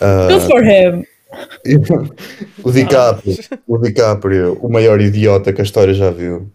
Ah, 0.00 0.28
Good 0.30 0.46
for 0.46 0.64
him. 0.64 1.04
o 2.64 2.72
DiCaprio, 2.72 3.36
o 3.68 3.78
DiCaprio, 3.78 4.58
o 4.62 4.68
maior 4.68 5.00
idiota 5.00 5.52
que 5.52 5.60
a 5.60 5.64
história 5.64 5.92
já 5.92 6.10
viu. 6.10 6.50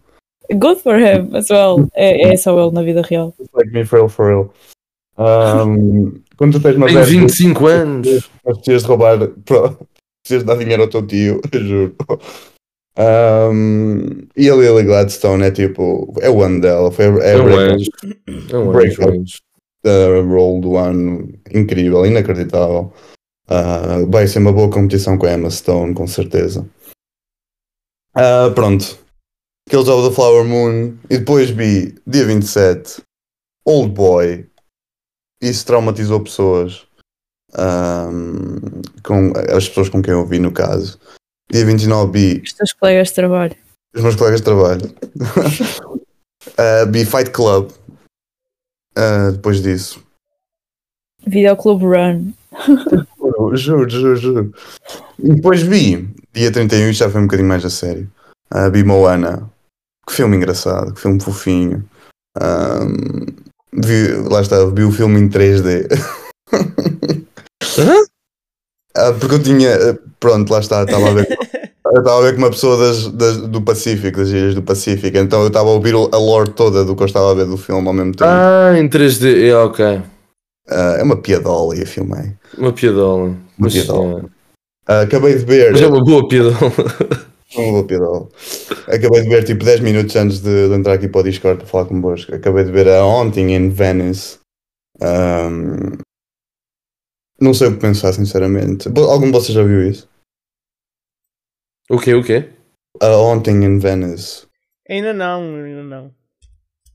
Good 0.52 0.80
for 0.82 0.96
him 0.98 1.34
as 1.34 1.48
well. 1.50 1.88
É, 1.94 2.32
é 2.32 2.36
só 2.36 2.58
ele 2.60 2.72
na 2.72 2.82
vida 2.82 3.02
real. 3.02 3.34
Like 3.54 3.72
me 3.72 3.84
for 3.84 3.98
real, 3.98 4.08
for 4.08 4.26
real. 4.26 4.52
Um, 5.18 6.20
quando 6.36 6.52
tu 6.58 6.60
tens 6.60 6.76
uma 6.76 6.86
Tenho 6.86 6.98
dessas- 7.00 7.12
25 7.14 7.66
anos. 7.66 8.30
Mas 8.44 8.56
precisas 8.58 8.82
de 8.82 8.88
roubar, 8.88 9.18
precisas 9.18 10.40
de 10.40 10.44
dar 10.44 10.56
dinheiro 10.58 10.82
ao 10.82 10.88
teu 10.88 11.06
tio, 11.06 11.40
juro. 11.54 11.94
Um, 12.98 14.26
e 14.36 14.48
a 14.48 14.54
Lily 14.54 14.84
Gladstone 14.84 15.44
é 15.44 15.50
tipo, 15.50 16.14
é 16.20 16.30
o 16.30 16.42
ano 16.42 16.60
dela, 16.60 16.90
foi 16.90 17.06
a, 17.06 17.08
é 17.24 17.36
um 17.36 17.44
break-. 17.44 17.90
É 18.26 18.72
Break 18.72 19.02
anjo. 19.02 19.10
anjo. 19.20 19.38
a 19.84 20.22
role 20.34 20.60
do 20.60 20.76
ano, 20.76 21.28
incrível, 21.52 22.06
inacreditável. 22.06 22.92
Uh, 23.48 24.10
vai 24.10 24.26
ser 24.26 24.38
uma 24.40 24.52
boa 24.52 24.70
competição 24.70 25.16
com 25.16 25.26
a 25.26 25.32
Emma 25.32 25.50
Stone, 25.50 25.94
com 25.94 26.06
certeza. 26.06 26.66
Uh, 28.16 28.50
pronto, 28.54 28.98
Kills 29.68 29.88
of 29.90 30.08
the 30.08 30.14
Flower 30.14 30.44
Moon, 30.44 30.96
e 31.10 31.18
depois 31.18 31.50
vi, 31.50 31.94
dia 32.06 32.24
27, 32.24 33.02
Old 33.64 33.92
Boy. 33.92 34.46
Isso 35.42 35.66
traumatizou 35.66 36.20
pessoas. 36.22 36.86
ahm, 37.54 38.58
com 39.02 39.32
as 39.54 39.68
pessoas 39.68 39.88
com 39.88 40.02
quem 40.02 40.12
eu 40.12 40.24
vi 40.26 40.38
no 40.38 40.52
caso. 40.52 40.98
Dia 41.50 41.64
29 41.64 42.12
vi 42.12 42.42
Os 42.42 42.52
teus 42.52 42.72
colegas 42.72 43.08
de 43.08 43.14
trabalho. 43.14 43.56
os 43.94 44.02
meus 44.02 44.16
colegas 44.16 44.40
de 44.40 44.44
trabalho. 44.44 44.94
uh, 46.58 46.86
vi 46.92 47.04
Fight 47.04 47.30
Club. 47.30 47.70
Ah, 48.96 49.30
depois 49.30 49.60
disso. 49.62 50.02
Videoclube 51.26 51.84
Run. 51.84 52.32
Juro, 53.54 53.88
juro, 53.88 54.16
juro. 54.16 54.54
E 55.18 55.34
depois 55.34 55.60
vi, 55.62 56.08
dia 56.32 56.50
31, 56.52 56.88
isto 56.90 57.00
já 57.00 57.10
foi 57.10 57.20
um 57.20 57.24
bocadinho 57.26 57.48
mais 57.48 57.64
a 57.64 57.70
sério. 57.70 58.10
Uh, 58.52 58.70
vi 58.70 58.82
Moana. 58.84 59.50
Que 60.08 60.14
filme 60.14 60.36
engraçado, 60.36 60.92
que 60.94 61.00
filme 61.00 61.20
fofinho. 61.20 61.84
Ahm, 62.40 63.26
vi, 63.72 64.12
lá 64.30 64.40
está, 64.40 64.64
vi 64.66 64.84
o 64.84 64.92
filme 64.92 65.18
em 65.20 65.28
3D. 65.28 65.88
Ah, 68.98 69.12
porque 69.12 69.34
eu 69.34 69.42
tinha, 69.42 69.68
eh, 69.68 69.98
pronto, 70.18 70.50
lá 70.50 70.58
está, 70.58 70.82
estava 70.82 71.10
a 71.10 71.12
ver, 71.12 71.26
eu 71.92 71.98
estava 71.98 72.18
a 72.18 72.22
ver 72.22 72.32
com 72.32 72.38
uma 72.38 72.48
pessoa 72.50 72.78
das, 72.78 73.06
das- 73.12 73.36
do 73.36 73.60
Pacífico, 73.60 74.16
das 74.20 74.28
ilhas 74.30 74.54
do 74.54 74.62
Pacífico, 74.62 75.18
então 75.18 75.42
eu 75.42 75.48
estava 75.48 75.68
a 75.68 75.72
ouvir 75.72 75.92
a 75.94 76.16
lore 76.16 76.50
toda 76.52 76.82
do 76.82 76.96
que 76.96 77.02
eu 77.02 77.06
estava 77.06 77.30
a 77.30 77.34
ver 77.34 77.44
do 77.44 77.58
filme 77.58 77.86
ao 77.86 77.92
mesmo 77.92 78.12
tempo. 78.12 78.30
Ah, 78.30 78.72
em 78.78 78.88
3D. 78.88 79.48
É, 79.50 79.54
ok. 79.54 80.00
Ah, 80.70 80.96
é 80.98 81.02
uma 81.02 81.16
piadola 81.20 81.76
e 81.76 81.82
a 81.82 81.86
filmei. 81.86 82.32
Uma 82.56 82.72
piadola. 82.72 83.24
Uma 83.24 83.36
Mas, 83.58 83.74
piadola. 83.74 84.20
é. 84.20 84.24
Ah, 84.88 85.00
acabei 85.02 85.34
de 85.36 85.44
ver. 85.44 85.72
Mas 85.72 85.82
é 85.82 85.86
uma 85.86 86.02
boa 86.02 86.26
piadola. 86.26 86.56
Não 87.54 87.70
vou. 87.70 88.28
Acabei 88.88 89.22
de 89.22 89.28
ver 89.28 89.44
tipo 89.44 89.64
10 89.64 89.80
minutos 89.80 90.16
antes 90.16 90.40
de, 90.40 90.68
de 90.68 90.74
entrar 90.74 90.94
aqui 90.94 91.08
para 91.08 91.20
o 91.20 91.24
Discord 91.24 91.58
para 91.58 91.66
falar 91.66 91.86
convosco. 91.86 92.34
Acabei 92.34 92.64
de 92.64 92.72
ver 92.72 92.88
a 92.88 93.00
Haunting 93.00 93.50
in 93.54 93.70
Venice. 93.70 94.38
Ahm, 95.00 95.98
não 97.40 97.54
sei 97.54 97.68
o 97.68 97.74
que 97.74 97.80
pensar, 97.80 98.12
sinceramente. 98.12 98.88
Algum 98.88 99.26
de 99.26 99.32
vocês 99.32 99.54
já 99.54 99.62
viu 99.62 99.88
isso? 99.88 100.08
O 101.88 101.98
quê, 101.98 102.14
o 102.14 102.24
quê? 102.24 102.50
A 103.00 103.06
Haunting 103.06 103.62
in 103.62 103.78
Venice. 103.78 104.46
Ainda 104.88 105.12
não, 105.12 105.42
ainda 105.42 105.82
não. 105.82 106.14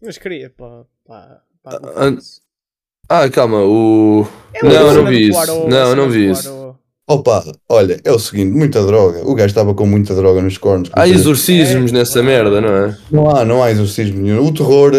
Mas 0.01 0.17
queria 0.17 0.49
para. 0.49 0.85
para, 1.05 1.43
para 1.63 1.79
Ah, 1.95 3.23
Ah, 3.23 3.29
calma, 3.29 3.63
o. 3.63 4.25
É 4.53 4.63
Não, 4.63 4.93
não 4.95 5.05
vi 5.05 5.29
isso. 5.29 5.39
Não, 5.67 5.67
cena 5.67 5.95
não 5.95 6.09
vi 6.09 6.31
isso. 6.31 6.60
Opa, 7.11 7.43
olha, 7.67 7.99
é 8.05 8.11
o 8.11 8.17
seguinte, 8.17 8.51
muita 8.55 8.85
droga. 8.85 9.19
O 9.27 9.35
gajo 9.35 9.47
estava 9.47 9.73
com 9.73 9.85
muita 9.85 10.15
droga 10.15 10.41
nos 10.41 10.57
cornos. 10.57 10.89
Há 10.93 11.07
exorcismos 11.09 11.91
nessa 11.91 12.23
merda, 12.23 12.61
não 12.61 12.69
é? 12.75 12.97
Não 13.11 13.29
há, 13.29 13.43
não 13.43 13.61
há 13.61 13.69
exorcismo 13.69 14.21
nenhum. 14.21 14.45
O 14.45 14.53
terror, 14.53 14.93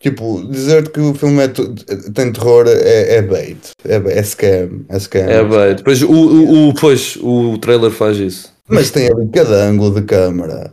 tipo, 0.00 0.42
dizer 0.50 0.90
que 0.90 0.98
o 0.98 1.12
filme 1.12 1.42
é 1.42 1.48
tem 1.48 2.32
terror 2.32 2.64
é, 2.66 3.16
é 3.16 3.22
bait. 3.22 3.58
É, 3.86 3.96
é 3.96 4.22
scam. 4.22 4.84
É 4.88 4.98
scam. 4.98 5.28
É 5.28 5.44
bem. 5.44 5.76
Depois 5.76 6.00
o, 6.02 6.10
o, 6.10 6.68
o, 6.70 6.74
pois, 6.74 7.18
o 7.20 7.58
trailer 7.58 7.90
faz 7.90 8.16
isso. 8.16 8.50
Mas 8.66 8.90
tem 8.90 9.06
ali 9.10 9.28
cada 9.28 9.64
ângulo 9.64 10.00
de 10.00 10.06
câmara, 10.06 10.72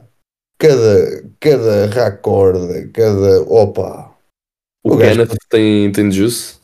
cada, 0.57 1.23
cada 1.41 1.87
raccord, 1.87 2.89
cada. 2.93 3.41
Opa! 3.43 4.11
O, 4.85 4.93
O 4.93 4.97
gajo- 4.97 5.11
Kenneth 5.11 5.35
tem, 5.49 5.91
tem 5.91 6.11
juice. 6.11 6.55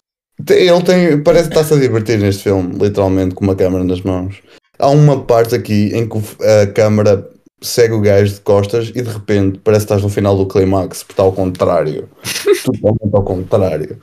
Ele 0.50 0.82
tem. 0.84 1.22
Parece 1.24 1.50
que 1.50 1.56
está-se 1.56 1.74
a 1.74 1.78
divertir 1.78 2.20
neste 2.20 2.44
filme, 2.44 2.78
literalmente, 2.78 3.36
com 3.36 3.44
uma 3.44 3.56
câmara 3.56 3.84
nas 3.84 4.02
mãos. 4.02 4.42
Há 4.80 4.90
uma 4.90 5.24
parte 5.24 5.56
aqui 5.56 5.92
em 5.94 6.08
que 6.08 6.18
a 6.44 6.68
câmara 6.68 7.30
segue 7.62 7.94
o 7.94 8.02
gajo 8.02 8.34
de 8.34 8.42
costas 8.42 8.90
e 8.90 9.02
de 9.02 9.10
repente 9.10 9.60
parece 9.64 9.86
que 9.86 9.94
estás 9.94 10.02
no 10.02 10.10
final 10.10 10.36
do 10.36 10.48
climax, 10.48 11.04
porque 11.04 11.14
está 11.14 11.24
ao 11.24 11.32
contrário. 11.32 12.10
Totalmente 12.66 13.14
ao 13.16 13.24
contrário. 13.24 14.00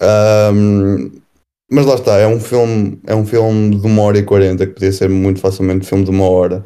Ahm, 0.00 1.10
mas 1.70 1.86
lá 1.86 1.94
está, 1.94 2.18
é 2.18 2.26
um 2.26 2.40
filme, 2.40 3.00
é 3.06 3.14
um 3.14 3.26
filme 3.26 3.76
de 3.76 3.86
uma 3.86 4.02
hora 4.02 4.18
e 4.18 4.24
quarenta 4.24 4.66
que 4.66 4.72
podia 4.72 4.92
ser 4.92 5.08
muito 5.08 5.40
facilmente 5.40 5.84
um 5.84 5.88
filme 5.88 6.04
de 6.04 6.10
uma 6.10 6.28
hora. 6.28 6.64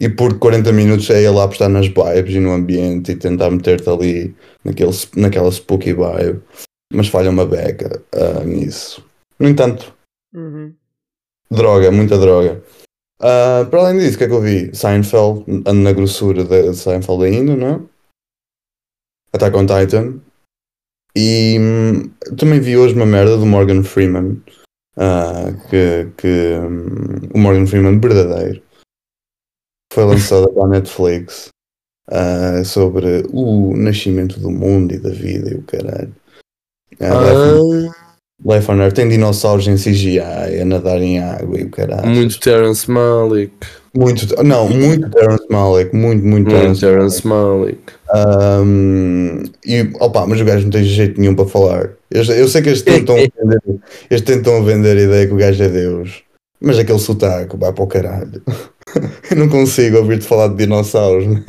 E 0.00 0.08
por 0.08 0.38
40 0.38 0.72
minutos 0.72 1.08
é 1.10 1.22
ele 1.22 1.38
a 1.38 1.44
apostar 1.44 1.68
nas 1.68 1.86
vibes 1.86 2.34
e 2.34 2.40
no 2.40 2.52
ambiente 2.52 3.12
e 3.12 3.16
tentar 3.16 3.50
meter-te 3.50 3.88
ali 3.88 4.34
naquele, 4.64 4.92
naquela 5.16 5.50
spooky 5.50 5.92
vibe. 5.92 6.42
Mas 6.92 7.08
falha 7.08 7.30
uma 7.30 7.46
beca 7.46 8.02
ah, 8.12 8.44
nisso. 8.44 9.04
No 9.38 9.48
entanto, 9.48 9.94
Uhum. 10.34 10.74
droga, 11.50 11.90
muita 11.90 12.18
droga. 12.18 12.62
Ah, 13.20 13.66
para 13.70 13.80
além 13.80 13.98
disso, 13.98 14.16
o 14.16 14.18
que 14.18 14.24
é 14.24 14.28
que 14.28 14.32
eu 14.34 14.40
vi? 14.40 14.74
Seinfeld, 14.74 15.44
ando 15.66 15.82
na 15.82 15.92
grossura 15.92 16.44
de 16.44 16.74
Seinfeld 16.74 17.24
ainda, 17.24 17.56
não 17.56 17.68
é? 17.68 17.80
Attack 19.32 19.56
on 19.56 19.66
Titan. 19.66 20.20
E 21.16 21.56
hum, 21.60 22.10
também 22.36 22.60
vi 22.60 22.76
hoje 22.76 22.94
uma 22.94 23.06
merda 23.06 23.36
do 23.36 23.46
Morgan 23.46 23.82
Freeman. 23.84 24.42
ah, 24.96 25.52
que, 25.70 26.10
que 26.16 26.58
hum, 26.58 27.30
o 27.34 27.38
Morgan 27.38 27.66
Freeman 27.66 27.98
verdadeiro 28.00 28.62
foi 29.92 30.04
lançada 30.04 30.48
para 30.52 30.64
a 30.64 30.68
Netflix 30.68 31.48
ah, 32.08 32.62
sobre 32.64 33.22
o 33.32 33.76
nascimento 33.76 34.38
do 34.40 34.50
mundo 34.50 34.92
e 34.94 34.98
da 34.98 35.10
vida 35.10 35.50
e 35.50 35.54
o 35.58 35.62
caralho. 35.62 36.14
Ah, 37.00 38.04
Life, 38.44 38.70
on, 38.70 38.80
Earth 38.80 38.94
tem 38.94 39.08
dinossauros 39.08 39.66
em 39.66 39.76
CGI 39.76 40.20
a 40.20 40.64
nadar 40.64 41.00
em 41.00 41.18
água 41.18 41.58
e 41.58 41.64
o 41.64 41.70
caralho. 41.70 42.06
Muito 42.06 42.38
Terrence 42.40 42.90
Malick. 42.90 43.54
Muito, 43.96 44.42
não, 44.42 44.68
muito 44.68 45.08
Terrence 45.10 45.46
Malick, 45.48 45.96
muito, 45.96 46.26
muito 46.26 46.50
Muito 46.50 46.50
Terrence 46.50 46.80
Terrence 46.80 47.26
Malick. 47.26 47.80
Um, 48.14 49.44
e, 49.64 49.88
opa, 50.00 50.26
mas 50.26 50.40
o 50.40 50.44
gajo 50.44 50.64
não 50.64 50.70
tem 50.70 50.84
jeito 50.84 51.18
nenhum 51.18 51.34
para 51.34 51.46
falar. 51.46 51.90
Eu, 52.10 52.22
eu 52.24 52.48
sei 52.48 52.60
que 52.60 52.68
eles 52.68 52.82
tentam, 52.82 53.14
vender, 53.16 53.60
eles 54.10 54.22
tentam 54.22 54.64
vender 54.64 54.98
a 54.98 55.02
ideia 55.02 55.26
que 55.26 55.32
o 55.32 55.36
gajo 55.36 55.62
é 55.62 55.68
Deus, 55.68 56.22
mas 56.60 56.78
aquele 56.78 56.98
sotaque 56.98 57.56
vai 57.56 57.72
para 57.72 57.84
o 57.84 57.86
caralho. 57.86 58.42
Eu 59.30 59.36
não 59.36 59.48
consigo 59.48 59.96
ouvir-te 59.96 60.26
falar 60.26 60.48
de 60.48 60.56
dinossauros, 60.56 61.26
man. 61.26 61.40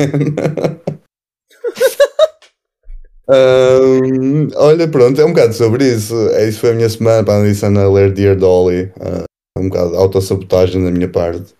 Um, 3.27 4.50
olha, 4.55 4.88
pronto, 4.88 5.20
é 5.20 5.25
um 5.25 5.34
bocado 5.34 5.53
sobre 5.53 5.88
isso. 5.88 6.15
É, 6.29 6.48
isso 6.48 6.60
foi 6.60 6.72
a 6.72 6.75
minha 6.75 6.89
semana 6.89 7.24
para 7.24 7.36
analisar 7.36 7.75
a 7.75 7.89
ler 7.89 8.13
Dear 8.13 8.36
Dolly. 8.36 8.91
Uh, 8.98 9.24
um 9.58 9.70
bocado 9.70 9.91
de 9.91 9.98
autossabotagem 9.98 10.84
da 10.84 10.91
minha 10.91 11.10
parte. 11.10 11.53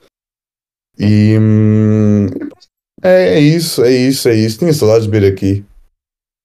E 0.98 1.38
hum, 1.40 2.28
é, 3.04 3.36
é 3.36 3.40
isso, 3.40 3.84
é 3.84 3.92
isso, 3.92 4.30
é 4.30 4.36
isso. 4.36 4.60
Tinha 4.60 4.74
saudades 4.74 5.06
de 5.06 5.12
vir 5.12 5.32
aqui. 5.32 5.66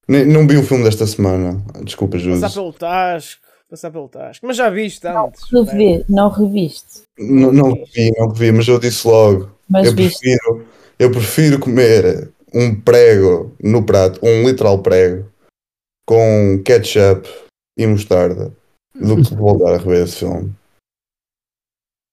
Nem- 0.09 0.27
não 0.27 0.47
vi 0.47 0.57
o 0.57 0.63
filme 0.63 0.85
desta 0.85 1.07
semana. 1.07 1.63
Desculpa, 1.85 2.19
Júlio. 2.19 2.41
Passar 2.41 2.55
pelo 2.55 2.73
Tasco. 2.73 3.43
Passar 3.69 3.91
pelo 3.91 4.09
Tasco. 4.09 4.47
Mas 4.47 4.57
já 4.57 4.69
viste 4.69 5.07
antes. 5.07 5.43
Revi, 5.51 6.05
não 6.09 6.29
reviste. 6.29 7.03
Não, 7.19 7.53
não 7.53 7.75
vi, 7.75 8.11
não 8.19 8.31
vi, 8.31 8.51
mas 8.51 8.67
eu 8.67 8.79
disse 8.79 9.07
logo. 9.07 9.51
Mas 9.69 9.87
eu 9.87 9.95
viste. 9.95 10.19
prefiro, 10.19 10.67
eu 10.99 11.11
prefiro 11.11 11.59
comer 11.61 12.31
um 12.55 12.75
prego 12.75 13.53
no 13.63 13.85
prato, 13.85 14.21
um 14.23 14.47
literal 14.47 14.79
prego, 14.79 15.27
com 16.07 16.61
ketchup 16.65 17.29
e 17.79 17.87
mostarda, 17.87 18.53
do 18.95 19.23
que 19.23 19.35
voltar 19.35 19.75
a 19.75 19.79
rever 19.79 20.05
esse 20.05 20.17
filme. 20.17 20.53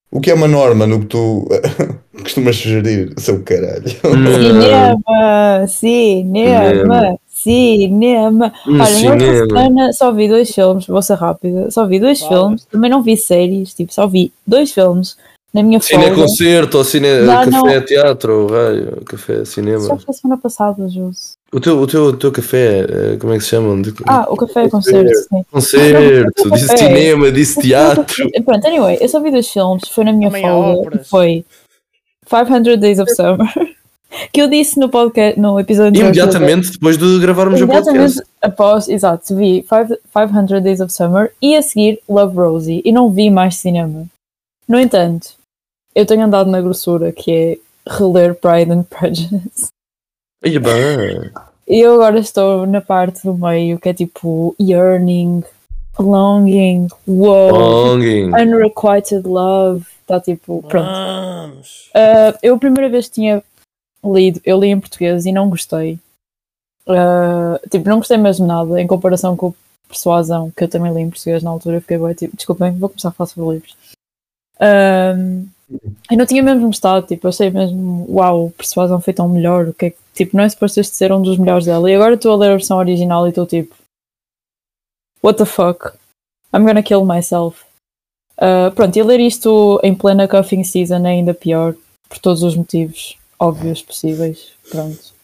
O 0.10 0.22
que 0.22 0.32
é 0.32 0.34
uma 0.34 0.48
norma 0.48 0.88
no 0.88 1.02
que 1.02 1.08
tu 1.08 1.48
costumas 2.24 2.56
sugerir, 2.56 3.14
seu 3.20 3.44
caralho. 3.44 3.90
Cinema! 3.90 5.68
Cinema! 5.68 7.20
Cinema! 7.28 8.54
Olha, 8.66 8.78
na 8.78 8.84
outra 8.84 9.20
cinema. 9.20 9.48
semana 9.48 9.94
só 9.94 10.12
vi 10.12 10.28
dois 10.28 10.50
filmes, 10.50 10.88
vou 10.88 11.02
ser 11.02 11.16
rápida. 11.16 11.70
Só 11.72 11.86
vi 11.86 12.00
dois 12.00 12.20
Fala. 12.22 12.32
filmes, 12.32 12.66
também 12.66 12.90
não 12.90 13.04
vi 13.04 13.18
séries, 13.18 13.74
tipo, 13.74 13.94
só 13.94 14.08
vi 14.08 14.32
dois 14.46 14.72
filmes 14.72 15.18
na 15.54 15.64
minha 15.64 15.80
Cine 15.80 16.04
folga. 16.06 16.22
concerto, 16.22 16.78
ou 16.78 16.84
cine, 16.84 17.26
Já 17.26 17.46
café, 17.46 17.50
não- 17.76 17.86
teatro, 17.86 18.48
raio, 18.48 19.02
café, 19.06 19.46
cinema. 19.46 19.80
Só 19.80 19.98
foi 19.98 20.06
a 20.10 20.14
semana 20.14 20.42
passada, 20.42 20.88
Jus. 20.90 21.38
O 21.54 21.60
teu, 21.62 21.80
o 21.80 21.88
teu, 21.88 22.04
o 22.08 22.14
teu 22.18 22.32
café, 22.32 22.80
eh, 22.82 23.18
como 23.20 23.34
é 23.34 23.38
que 23.38 23.44
se 23.44 23.52
chama? 23.52 23.82
Ah, 24.06 24.26
o 24.30 24.36
café 24.36 24.66
é 24.66 24.70
concerto, 24.70 25.10
sim. 25.30 25.44
Concerto, 25.50 26.52
disse 26.52 26.68
café. 26.68 26.78
cinema, 26.78 27.32
disse 27.32 27.62
teatro. 27.62 28.30
Pronto, 28.46 28.68
anyway, 28.68 28.98
eu 29.00 29.08
só 29.08 29.22
vi 29.22 29.32
dois 29.32 29.48
filmes, 29.48 29.84
foi 29.90 30.04
na 30.04 30.12
minha 30.12 30.30
Também 30.30 30.44
folga, 30.44 31.04
foi 31.10 31.46
500 32.30 32.78
Days 32.78 33.00
of 33.00 33.10
Summer, 33.16 33.48
que 34.34 34.42
eu 34.42 34.50
disse 34.50 34.78
no 34.78 34.90
podcast, 34.90 35.40
no 35.40 35.58
episódio. 35.58 36.02
Imediatamente 36.02 36.72
depois 36.74 36.98
de 36.98 37.20
gravarmos 37.20 37.62
o 37.62 37.68
podcast. 37.68 38.22
Após, 38.42 38.90
exato, 38.90 39.34
vi 39.34 39.66
Five- 39.68 39.98
500 40.14 40.62
Days 40.62 40.82
of 40.82 40.92
Summer 40.92 41.32
e 41.42 41.56
a 41.56 41.62
seguir 41.62 42.00
Love 42.10 42.36
Rosie 42.36 42.82
e 42.84 42.92
não 42.92 43.10
vi 43.10 43.30
mais 43.30 43.56
cinema. 43.56 44.06
No 44.68 44.78
entanto, 44.78 45.30
eu 45.98 46.06
tenho 46.06 46.26
andado 46.26 46.52
na 46.52 46.62
grossura 46.62 47.12
que 47.12 47.32
é 47.32 47.58
reler 47.90 48.36
Pride 48.36 48.72
and 48.72 48.84
Prejudice. 48.84 49.70
Bem. 50.44 51.32
E 51.68 51.80
eu 51.80 51.96
agora 51.96 52.20
estou 52.20 52.68
na 52.68 52.82
parte 52.82 53.24
do 53.24 53.34
meio 53.36 53.80
que 53.80 53.90
é 53.90 53.94
tipo 53.96 54.56
yearning, 54.62 55.44
longing, 55.98 56.88
wow, 57.08 57.50
Longing. 57.50 58.28
unrequited 58.28 59.28
love. 59.28 59.84
Está 60.02 60.22
tipo, 60.22 60.62
pronto. 60.68 60.88
Vamos. 60.88 61.90
Uh, 61.96 62.38
eu 62.44 62.54
a 62.54 62.60
primeira 62.60 62.90
vez 62.90 63.08
que 63.08 63.16
tinha 63.16 63.44
lido, 64.06 64.40
eu 64.46 64.60
li 64.60 64.68
em 64.68 64.80
português 64.80 65.26
e 65.26 65.32
não 65.32 65.50
gostei. 65.50 66.00
Uh, 66.88 67.58
tipo, 67.72 67.90
não 67.90 67.98
gostei 67.98 68.18
mesmo 68.18 68.46
nada 68.46 68.80
em 68.80 68.86
comparação 68.86 69.36
com 69.36 69.52
Persuasão, 69.88 70.52
que 70.56 70.64
eu 70.64 70.70
também 70.70 70.94
li 70.94 71.02
em 71.02 71.10
português 71.10 71.42
na 71.42 71.50
altura. 71.50 71.82
Fiquei 71.82 71.98
bem, 71.98 72.14
tipo, 72.14 72.38
desculpem, 72.38 72.78
vou 72.78 72.88
começar 72.88 73.10
a 73.10 73.12
falar 73.12 73.28
sobre 73.28 73.56
livros. 73.56 73.76
Um, 74.62 75.48
eu 75.70 76.18
não 76.18 76.26
tinha 76.26 76.42
mesmo 76.42 76.68
gostado, 76.68 77.06
tipo, 77.06 77.28
achei 77.28 77.50
mesmo, 77.50 78.06
uau, 78.10 78.52
persuasão 78.52 79.02
foi 79.02 79.14
tão 79.14 79.28
melhor, 79.28 79.68
o 79.68 79.74
que 79.74 79.88
é 79.88 79.90
que, 79.90 79.98
tipo, 80.14 80.38
não 80.38 80.44
é 80.44 80.50
suposto 80.50 80.80
este 80.80 80.96
ser 80.96 81.12
um 81.12 81.22
dos 81.22 81.38
melhores 81.38 81.66
dela. 81.66 81.90
E 81.92 81.96
agora 81.96 82.16
estou 82.16 82.32
a 82.32 82.38
ler 82.38 82.48
a 82.52 82.58
versão 82.58 82.78
original 82.78 83.26
e 83.26 83.30
estou 83.30 83.46
tipo, 83.46 83.76
what 85.22 85.38
the 85.38 85.46
fuck, 85.46 85.94
I'm 86.54 86.66
gonna 86.66 86.84
kill 86.84 87.04
myself. 87.06 87.66
Uh, 88.38 88.72
pronto, 88.74 88.96
e 88.96 89.04
ler 89.04 89.20
isto 89.20 89.80
em 89.84 89.96
plena 89.96 90.28
cuffing 90.28 90.64
season 90.64 91.06
é 91.06 91.10
ainda 91.10 91.34
pior, 91.34 91.76
por 92.08 92.20
todos 92.20 92.44
os 92.44 92.56
motivos 92.56 93.18
óbvios 93.40 93.82
possíveis. 93.82 94.54
Pronto. 94.70 95.16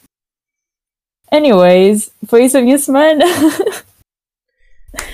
Anyways, 1.31 2.11
foi 2.27 2.45
isso 2.45 2.57
a 2.57 2.61
minha 2.61 2.77
semana. 2.77 3.25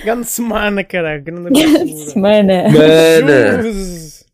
Grande 0.04 0.26
semana, 0.28 0.84
caralho. 0.84 1.24
Grande 1.24 1.50
Grande 1.62 2.12
semana. 2.12 2.64
Mana! 2.70 3.64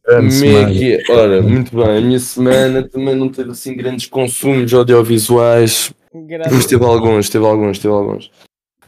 Jesus. 0.10 0.42
Como 0.42 0.58
é 0.58 0.72
que 0.74 0.94
é? 0.94 1.04
Ora, 1.14 1.42
muito 1.42 1.76
bem. 1.76 1.98
A 1.98 2.02
minha 2.02 2.20
semana 2.20 2.84
também 2.84 3.16
não 3.16 3.30
teve 3.30 3.52
assim 3.52 3.76
grandes 3.76 4.06
consumos 4.08 4.74
audiovisuais. 4.74 5.92
Grande- 6.14 6.54
Mas 6.54 6.66
teve 6.66 6.84
alguns, 6.86 7.30
teve 7.30 7.46
alguns, 7.46 7.80
teve 7.80 7.94
alguns. 7.94 8.32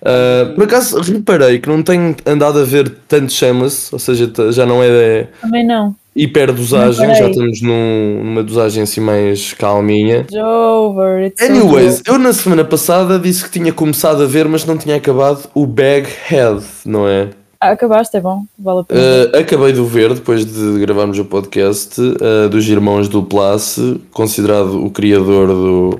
Ah, 0.02 0.54
por 0.56 0.66
acaso 0.66 1.00
reparei 1.02 1.60
que 1.60 1.68
não 1.68 1.82
tenho 1.82 2.16
andado 2.26 2.60
a 2.60 2.64
ver 2.64 2.88
tanto 3.08 3.34
Shameless, 3.34 3.90
ou 3.92 3.98
seja, 4.00 4.32
já 4.52 4.64
não 4.66 4.82
é 4.84 5.28
Também 5.42 5.66
não. 5.66 5.96
hiperdosagem, 6.16 7.16
já 7.16 7.30
estamos 7.30 7.62
num- 7.64 8.22
numa 8.24 8.44
dosagem 8.44 8.84
assim 8.84 9.02
mais 9.02 9.54
calminha. 9.54 10.18
It's 10.20 10.36
over. 10.36 11.24
It's 11.26 11.42
Anyways, 11.50 12.04
eu 12.08 12.20
na 12.20 12.32
semana 12.32 12.64
passada 12.64 13.18
disse 13.18 13.44
que 13.44 13.50
tinha 13.50 13.74
começado 13.74 14.22
a 14.22 14.28
ver, 14.28 14.48
mas 14.48 14.64
não 14.66 14.78
tinha 14.78 14.96
acabado 14.96 15.50
o 15.56 15.66
Baghead, 15.66 16.64
não 16.86 17.08
é? 17.08 17.30
Ah, 17.60 17.72
acabaste, 17.72 18.16
é 18.16 18.22
bom. 18.22 18.46
Vale 18.58 18.82
a 18.82 18.84
pena. 18.84 19.02
Uh, 19.02 19.38
acabei 19.38 19.74
de 19.74 19.82
ver 19.82 20.14
depois 20.14 20.46
de 20.46 20.80
gravarmos 20.80 21.18
o 21.18 21.26
podcast 21.26 22.00
uh, 22.00 22.50
dos 22.50 22.68
irmãos 22.68 23.10
do 23.10 23.24
Place, 23.24 24.00
considerado 24.12 24.84
o 24.84 24.90
criador 24.92 25.48
do. 25.48 26.00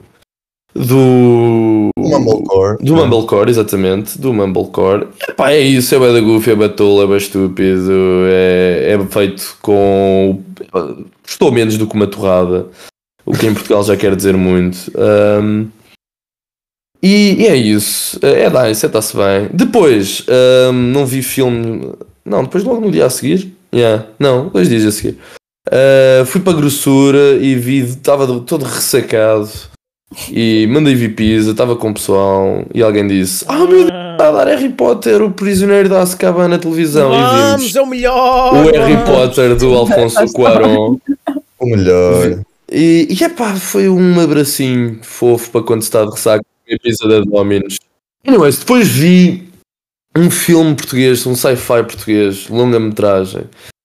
do. 0.76 1.90
O 1.98 2.10
Mumblecore. 2.10 2.78
do 2.80 2.96
Mumblecore, 2.96 3.50
exatamente, 3.50 4.20
do 4.20 4.34
Mumblecore. 4.34 5.08
Epá, 5.28 5.52
é 5.52 5.60
isso, 5.60 5.96
é 5.96 6.00
bem 6.00 6.14
da 6.14 6.22
goofy, 6.22 6.52
é 6.52 6.68
tolo, 6.70 7.04
é 7.04 7.08
bem 7.08 7.18
estúpido, 7.18 7.92
é, 8.28 8.94
é 8.94 9.06
feito 9.08 9.58
com. 9.62 10.42
Custou 11.24 11.52
menos 11.52 11.78
do 11.78 11.88
que 11.88 11.96
uma 11.96 12.08
torrada, 12.08 12.68
o 13.26 13.32
que 13.32 13.48
em 13.48 13.54
Portugal 13.54 13.84
já 13.84 13.98
quer 13.98 14.16
dizer 14.16 14.38
muito. 14.38 14.92
Um, 14.96 15.68
e, 17.02 17.44
e 17.44 17.48
é 17.48 17.56
isso, 17.56 18.20
é 18.24 18.50
nice, 18.50 18.86
está-se 18.86 19.16
bem. 19.16 19.50
Depois, 19.54 20.26
um, 20.70 20.74
não 20.74 21.06
vi 21.06 21.22
filme. 21.22 21.92
Não, 22.26 22.44
depois 22.44 22.64
logo 22.64 22.82
no 22.82 22.92
dia 22.92 23.06
a 23.06 23.10
seguir. 23.10 23.56
Yeah, 23.74 24.06
não, 24.18 24.50
dois 24.50 24.70
dias 24.70 24.86
a 24.86 24.92
seguir. 24.92 25.18
Uh, 25.68 26.26
fui 26.26 26.42
para 26.42 26.54
a 26.54 26.56
grossura 26.56 27.36
e 27.40 27.56
vi, 27.56 27.80
estava 27.80 28.26
todo 28.42 28.64
ressacado. 28.64 29.50
E 30.32 30.66
mandei 30.72 30.96
vir 30.96 31.16
pizza, 31.16 31.52
estava 31.52 31.76
com 31.76 31.90
o 31.90 31.94
pessoal 31.94 32.66
e 32.74 32.82
alguém 32.82 33.06
disse: 33.08 33.44
Ah, 33.48 33.58
meu 33.58 33.68
Deus, 33.68 33.92
está 34.12 34.30
a 34.30 34.32
dar 34.32 34.48
Harry 34.48 34.70
Potter, 34.70 35.22
o 35.22 35.32
prisioneiro 35.32 35.90
da 35.90 36.02
Azkaban 36.02 36.48
na 36.48 36.58
televisão. 36.58 37.14
e 37.14 37.18
Vamos, 37.18 37.62
vimos 37.62 37.76
é 37.76 37.82
o 37.82 37.86
melhor! 37.86 38.54
o 38.54 38.72
Harry 38.72 38.96
vamos. 38.96 39.10
Potter 39.10 39.56
do 39.58 39.74
Alfonso 39.74 40.26
Cuarón. 40.32 40.98
O 41.60 41.66
melhor. 41.66 42.40
E, 42.72 43.08
e 43.10 43.24
epá, 43.24 43.56
foi 43.56 43.90
um 43.90 44.20
abracinho 44.20 45.00
fofo 45.02 45.52
para 45.52 45.64
quando 45.64 45.82
se 45.82 45.90
está 45.90 46.06
de 46.06 46.12
ressaca 46.12 46.44
pizza 46.82 47.08
da 47.08 47.20
Dominos. 47.22 47.78
Anyways, 48.26 48.60
depois 48.60 48.88
vi 48.88 49.48
um 50.16 50.30
filme 50.30 50.76
português, 50.76 51.26
um 51.26 51.36
sci-fi 51.36 51.84
português, 51.84 52.48
longa-metragem, 52.50 53.44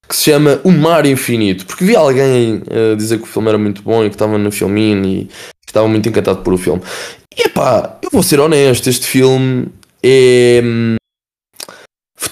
que 0.08 0.16
se 0.16 0.24
chama 0.24 0.60
O 0.64 0.70
Mar 0.70 1.06
Infinito, 1.06 1.66
porque 1.66 1.84
vi 1.84 1.94
alguém 1.94 2.62
eh, 2.70 2.94
dizer 2.96 3.18
que 3.18 3.24
o 3.24 3.26
filme 3.26 3.48
era 3.48 3.58
muito 3.58 3.82
bom 3.82 4.04
e 4.04 4.08
que 4.08 4.14
estava 4.14 4.38
no 4.38 4.50
filminho 4.50 5.04
e 5.04 5.24
que 5.26 5.70
estava 5.70 5.86
muito 5.86 6.08
encantado 6.08 6.42
por 6.42 6.54
o 6.54 6.58
filme. 6.58 6.82
E 7.36 7.42
epá, 7.46 7.98
eu 8.02 8.10
vou 8.10 8.22
ser 8.22 8.40
honesto, 8.40 8.88
este 8.88 9.06
filme 9.06 9.68
é. 10.02 10.62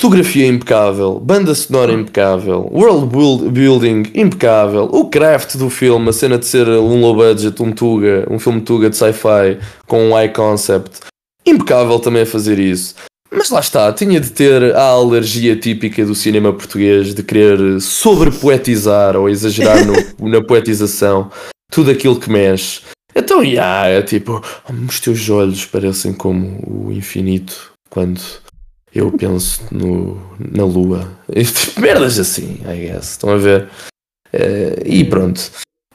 Hum, 0.01 0.11
Fotografia 0.11 0.47
impecável, 0.47 1.21
banda 1.21 1.55
sonora 1.55 1.93
impecável, 1.93 2.67
world 2.73 3.07
build- 3.07 3.51
building 3.51 4.05
impecável, 4.15 4.85
o 4.91 5.09
craft 5.11 5.57
do 5.57 5.69
filme, 5.69 6.09
a 6.09 6.13
cena 6.13 6.39
de 6.39 6.47
ser 6.47 6.67
um 6.69 7.01
low 7.01 7.15
budget, 7.15 7.63
um 7.63 7.71
Tuga, 7.71 8.27
um 8.31 8.39
filme 8.39 8.63
Tuga 8.63 8.89
de 8.89 8.97
sci-fi 8.97 9.59
com 9.87 10.09
um 10.11 10.15
high 10.15 10.33
concept, 10.33 11.01
impecável 11.47 11.99
também 12.01 12.23
a 12.23 12.27
fazer 12.27 12.59
isso. 12.59 12.95
Mas 13.31 13.51
lá 13.51 13.61
está, 13.61 13.93
tinha 13.93 14.19
de 14.19 14.31
ter 14.31 14.75
a 14.75 14.83
alergia 14.89 15.55
típica 15.55 16.05
do 16.05 16.15
cinema 16.15 16.53
português 16.53 17.15
de 17.15 17.23
querer 17.23 17.81
sobrepoetizar 17.81 19.17
ou 19.17 19.29
exagerar 19.29 19.85
no- 19.87 19.95
na 20.29 20.43
poetização 20.43 21.31
tudo 21.71 21.91
aquilo 21.91 22.19
que 22.19 22.31
mexe. 22.31 22.81
Então, 23.15 23.43
yeah, 23.43 23.87
é 23.89 24.03
tipo, 24.03 24.43
os 24.89 24.99
teus 25.01 25.29
olhos 25.31 25.65
parecem 25.67 26.13
como 26.13 26.59
o 26.67 26.93
infinito 26.93 27.71
quando 27.89 28.21
eu 28.95 29.11
penso 29.13 29.63
no, 29.71 30.21
na 30.39 30.65
lua. 30.65 31.11
Tipo, 31.33 31.81
Merdas 31.81 32.19
assim, 32.19 32.61
I 32.65 32.87
guess. 32.89 33.13
Estão 33.13 33.31
a 33.31 33.37
ver? 33.37 33.69
Eh, 34.33 34.83
e 34.85 35.05
pronto. 35.05 35.41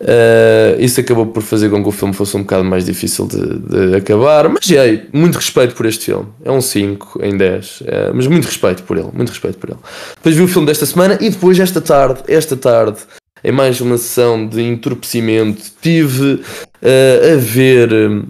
Eh, 0.01 0.75
isso 0.79 0.99
acabou 0.99 1.25
por 1.27 1.41
fazer 1.41 1.69
com 1.69 1.81
que 1.81 1.87
o 1.87 1.91
filme 1.91 2.13
fosse 2.13 2.35
um 2.35 2.41
bocado 2.41 2.65
mais 2.65 2.85
difícil 2.85 3.27
de, 3.27 3.59
de 3.59 3.95
acabar. 3.95 4.49
Mas 4.49 4.69
é, 4.71 5.05
muito 5.13 5.35
respeito 5.35 5.75
por 5.75 5.85
este 5.85 6.05
filme. 6.05 6.27
É 6.43 6.51
um 6.51 6.61
5 6.61 7.19
em 7.23 7.37
10. 7.37 7.83
eh, 7.85 8.11
mas 8.13 8.27
muito 8.27 8.45
respeito 8.45 8.83
por 8.83 8.97
ele. 8.97 9.09
Muito 9.13 9.29
respeito 9.29 9.57
por 9.57 9.69
ele. 9.69 9.79
Depois 10.15 10.35
vi 10.35 10.41
o 10.41 10.47
filme 10.47 10.67
desta 10.67 10.85
semana 10.85 11.17
e 11.21 11.29
depois 11.29 11.59
esta 11.59 11.81
tarde, 11.81 12.23
esta 12.27 12.57
tarde, 12.57 12.99
em 13.43 13.51
mais 13.51 13.79
uma 13.79 13.97
sessão 13.97 14.47
de 14.47 14.61
entorpecimento, 14.61 15.63
tive 15.81 16.41
eh, 16.81 17.33
a 17.33 17.37
ver 17.37 17.93
hum, 17.93 18.25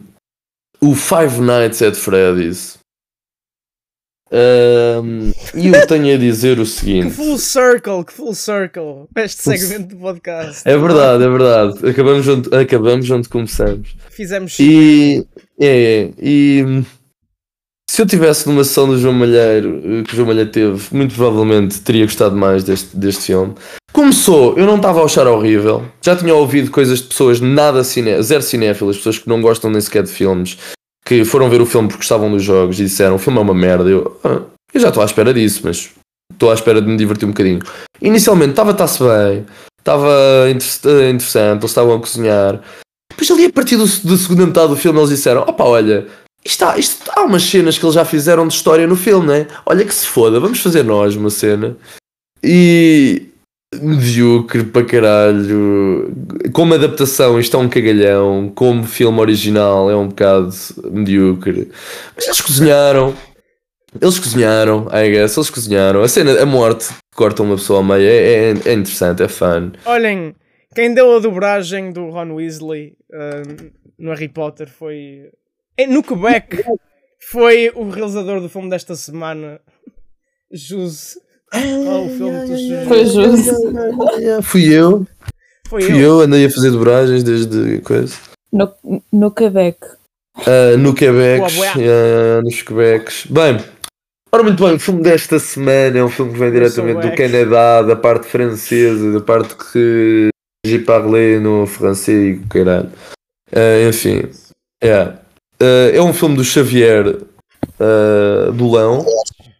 o 0.81 0.93
Five 0.93 1.41
Nights 1.41 1.81
at 1.81 1.95
Freddy's. 1.95 2.74
Hum, 4.31 5.31
E 5.53 5.67
eu 5.67 5.87
tenho 5.87 6.15
a 6.15 6.17
dizer 6.17 6.59
o 6.59 6.63
Que 6.63 6.69
seguinte: 6.69 7.11
full 7.13 7.37
circle, 7.37 8.03
que 8.03 8.11
full 8.11 8.33
circle. 8.33 9.05
Este 9.15 9.43
segmento 9.43 9.95
do 9.95 10.01
podcast. 10.01 10.61
é 10.65 10.77
verdade, 10.77 11.23
é 11.23 11.29
verdade. 11.29 11.89
Acabamos 11.89 12.27
onde, 12.27 12.55
acabamos 12.55 13.09
onde 13.09 13.29
começamos. 13.29 13.95
Fizemos. 14.09 14.57
E, 14.59 15.25
é, 15.59 16.09
e 16.19 16.63
hum, 16.67 16.83
se 17.89 18.01
eu 18.01 18.05
tivesse 18.05 18.47
numa 18.47 18.63
sessão 18.63 18.87
do 18.87 18.97
João 18.97 19.13
Malheiro 19.13 19.81
eh, 19.85 20.03
que 20.03 20.13
o 20.13 20.15
João 20.15 20.27
Malheiro 20.27 20.49
teve, 20.51 20.83
muito 20.93 21.15
provavelmente 21.15 21.79
teria 21.81 22.03
gostado 22.05 22.35
mais 22.35 22.63
deste, 22.63 22.97
deste 22.97 23.23
filme. 23.27 23.53
Começou, 23.93 24.57
eu 24.57 24.65
não 24.65 24.75
estava 24.75 25.01
a 25.01 25.05
achar 25.05 25.25
horrível. 25.27 25.85
Já 26.01 26.13
tinha 26.15 26.35
ouvido 26.35 26.69
coisas 26.71 26.99
de 26.99 27.07
pessoas 27.07 27.39
nada 27.39 27.81
ciné, 27.85 28.21
zero 28.21 28.41
cinéfilas, 28.43 28.97
pessoas 28.97 29.19
que 29.19 29.29
não 29.29 29.41
gostam 29.41 29.69
nem 29.69 29.79
sequer 29.79 30.03
de 30.03 30.09
filmes, 30.11 30.57
que 31.07 31.23
foram 31.23 31.49
ver 31.49 31.61
o 31.61 31.65
filme 31.65 31.87
porque 31.87 32.01
gostavam 32.01 32.31
dos 32.31 32.43
jogos 32.43 32.79
e 32.79 32.83
disseram 32.83 33.15
o 33.15 33.19
filme 33.19 33.39
é 33.39 33.41
uma 33.41 33.53
merda. 33.53 33.89
Eu, 33.89 34.19
"Ah, 34.23 34.41
eu 34.73 34.81
já 34.81 34.89
estou 34.89 35.03
à 35.03 35.05
espera 35.05 35.33
disso, 35.33 35.61
mas 35.63 35.89
estou 36.33 36.49
à 36.51 36.53
espera 36.53 36.81
de 36.81 36.87
me 36.87 36.97
divertir 36.97 37.25
um 37.25 37.31
bocadinho. 37.31 37.59
Inicialmente 38.01 38.51
estava 38.51 38.71
está-se 38.71 38.99
bem, 39.03 39.45
estava 39.79 40.09
eh, 40.47 40.49
interessante, 40.51 41.59
eles 41.61 41.71
estavam 41.71 41.95
a 41.95 41.99
cozinhar. 41.99 42.61
Depois 43.11 43.31
ali 43.31 43.45
a 43.45 43.51
partir 43.51 43.77
do, 43.77 43.85
da 43.85 44.17
segunda 44.17 44.45
metade 44.45 44.69
do 44.69 44.75
filme 44.75 44.99
eles 44.99 45.09
disseram, 45.09 45.41
opa 45.41 45.63
olha, 45.63 46.07
isto 46.43 46.63
há, 46.65 46.77
isto 46.77 47.09
há 47.15 47.21
umas 47.23 47.43
cenas 47.43 47.77
que 47.77 47.85
eles 47.85 47.95
já 47.95 48.03
fizeram 48.03 48.47
de 48.47 48.53
história 48.53 48.85
no 48.85 48.95
filme, 48.95 49.27
né? 49.27 49.47
Olha 49.65 49.85
que 49.85 49.93
se 49.93 50.05
foda, 50.07 50.39
vamos 50.39 50.59
fazer 50.59 50.83
nós 50.83 51.15
uma 51.15 51.29
cena. 51.29 51.77
E 52.43 53.24
medíocre 53.81 54.63
para 54.63 54.85
caralho. 54.85 56.13
Como 56.53 56.73
adaptação, 56.73 57.39
isto 57.39 57.55
é 57.57 57.59
um 57.59 57.69
cagalhão. 57.69 58.51
Como 58.53 58.83
filme 58.83 59.19
original, 59.19 59.89
é 59.89 59.95
um 59.95 60.07
bocado 60.07 60.49
medíocre. 60.91 61.69
Mas 62.15 62.25
eles 62.25 62.41
cozinharam. 62.41 63.15
Eles 64.01 64.19
cozinharam, 64.19 64.87
I 64.91 65.09
guess, 65.09 65.37
eles 65.37 65.49
cozinharam. 65.49 66.01
A 66.01 66.07
cena, 66.07 66.41
a 66.41 66.45
morte 66.45 66.89
corta 67.15 67.43
uma 67.43 67.55
pessoa 67.55 67.79
ao 67.79 67.83
meio 67.83 68.07
é, 68.07 68.13
é, 68.13 68.49
é 68.49 68.73
interessante, 68.73 69.23
é 69.23 69.27
fun. 69.27 69.71
Olhem, 69.85 70.35
quem 70.75 70.93
deu 70.93 71.15
a 71.15 71.19
dobragem 71.19 71.93
do 71.93 72.09
Ron 72.09 72.33
Weasley 72.33 72.97
ah, 73.13 73.41
no 73.97 74.09
Harry 74.11 74.27
Potter 74.27 74.69
foi. 74.69 75.31
É, 75.77 75.87
no 75.87 76.03
Quebec 76.03 76.63
foi 77.31 77.71
o 77.73 77.89
realizador 77.89 78.41
do 78.41 78.49
filme 78.49 78.69
desta 78.69 78.95
semana, 78.95 79.59
Jus. 80.51 81.17
Oh, 81.55 82.05
o 82.05 82.09
filme 82.09 82.45
do. 82.45 82.87
Foi 82.87 83.05
justo. 83.05 84.43
Fui 84.43 84.73
eu, 84.73 85.07
Foi 85.67 85.81
fui 85.81 85.95
eu. 85.95 85.99
eu, 85.99 86.19
andei 86.21 86.45
a 86.45 86.49
fazer 86.49 86.71
dobragens 86.71 87.23
desde 87.23 87.79
coisa. 87.79 88.15
No, 88.51 88.71
no 89.11 89.31
Quebec. 89.31 89.79
Ah, 90.39 90.77
no 90.77 90.93
Quebec, 90.93 91.45
ah, 91.63 92.41
nos 92.43 92.61
Quebecs. 92.61 93.25
Bem, 93.27 93.63
ora 94.31 94.43
muito 94.43 94.63
bem, 94.63 94.75
o 94.75 94.79
filme 94.79 95.01
desta 95.01 95.39
semana 95.39 95.97
é 95.97 96.03
um 96.03 96.09
filme 96.09 96.33
que 96.33 96.39
vem 96.39 96.51
diretamente 96.51 97.07
do. 97.07 97.15
Canadá, 97.15 97.81
da 97.81 97.95
parte 97.95 98.27
francesa, 98.27 99.13
da 99.13 99.21
parte 99.21 99.55
que 99.71 100.29
j'ai 100.65 100.79
parlé 100.79 101.39
no 101.39 101.65
francês 101.65 102.37
e 102.37 102.47
caralho. 102.47 102.91
Ah, 103.53 103.87
enfim, 103.87 104.29
é. 104.83 104.93
Ah, 105.59 105.91
é 105.93 106.01
um 106.01 106.13
filme 106.13 106.35
do 106.35 106.43
Xavier 106.43 107.17
ah, 107.79 108.51
Dolão. 108.51 109.05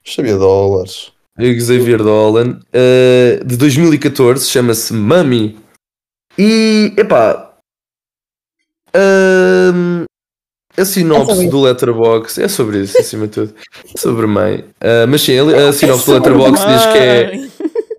Sabia 0.05 0.37
dólares. 0.37 1.11
Xavier 1.39 1.97
Dolan, 2.01 2.59
uh, 2.73 3.45
de 3.45 3.57
2014, 3.57 4.47
chama-se 4.49 4.93
Mummy. 4.93 5.57
E, 6.37 6.93
epá, 6.97 7.51
uh, 8.95 10.05
a 10.77 10.85
sinopse 10.85 11.45
É 11.45 11.49
do 11.49 11.61
Letterboxd 11.61 12.43
é 12.43 12.47
sobre 12.47 12.81
isso, 12.81 12.97
acima 12.97 13.27
de 13.27 13.33
tudo. 13.33 13.53
É 13.93 13.97
sobre 13.99 14.27
mãe. 14.27 14.59
Uh, 14.81 15.07
mas 15.09 15.21
sim, 15.21 15.37
a, 15.37 15.69
a 15.69 15.73
sinopse 15.73 16.05
do 16.05 16.13
Letterboxd 16.13 16.65
diz 16.67 16.85
que 16.85 16.97
é, 16.97 17.49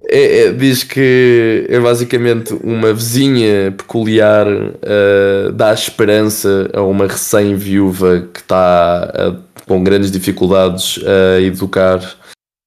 é- 0.09 0.39
é- 0.47 0.53
diz 0.53 0.83
que 0.85 1.67
é 1.69 1.81
basicamente 1.81 2.55
uma 2.63 2.93
vizinha 2.93 3.73
peculiar 3.77 4.47
uh, 4.47 5.53
dá 5.53 5.73
esperança 5.73 6.71
a 6.73 6.83
uma 6.83 7.07
recém-viúva 7.07 8.29
que 8.33 8.41
está 8.41 9.13
uh, 9.15 9.63
com 9.67 9.83
grandes 9.83 10.11
dificuldades 10.11 11.01
a 11.05 11.41
educar 11.41 12.01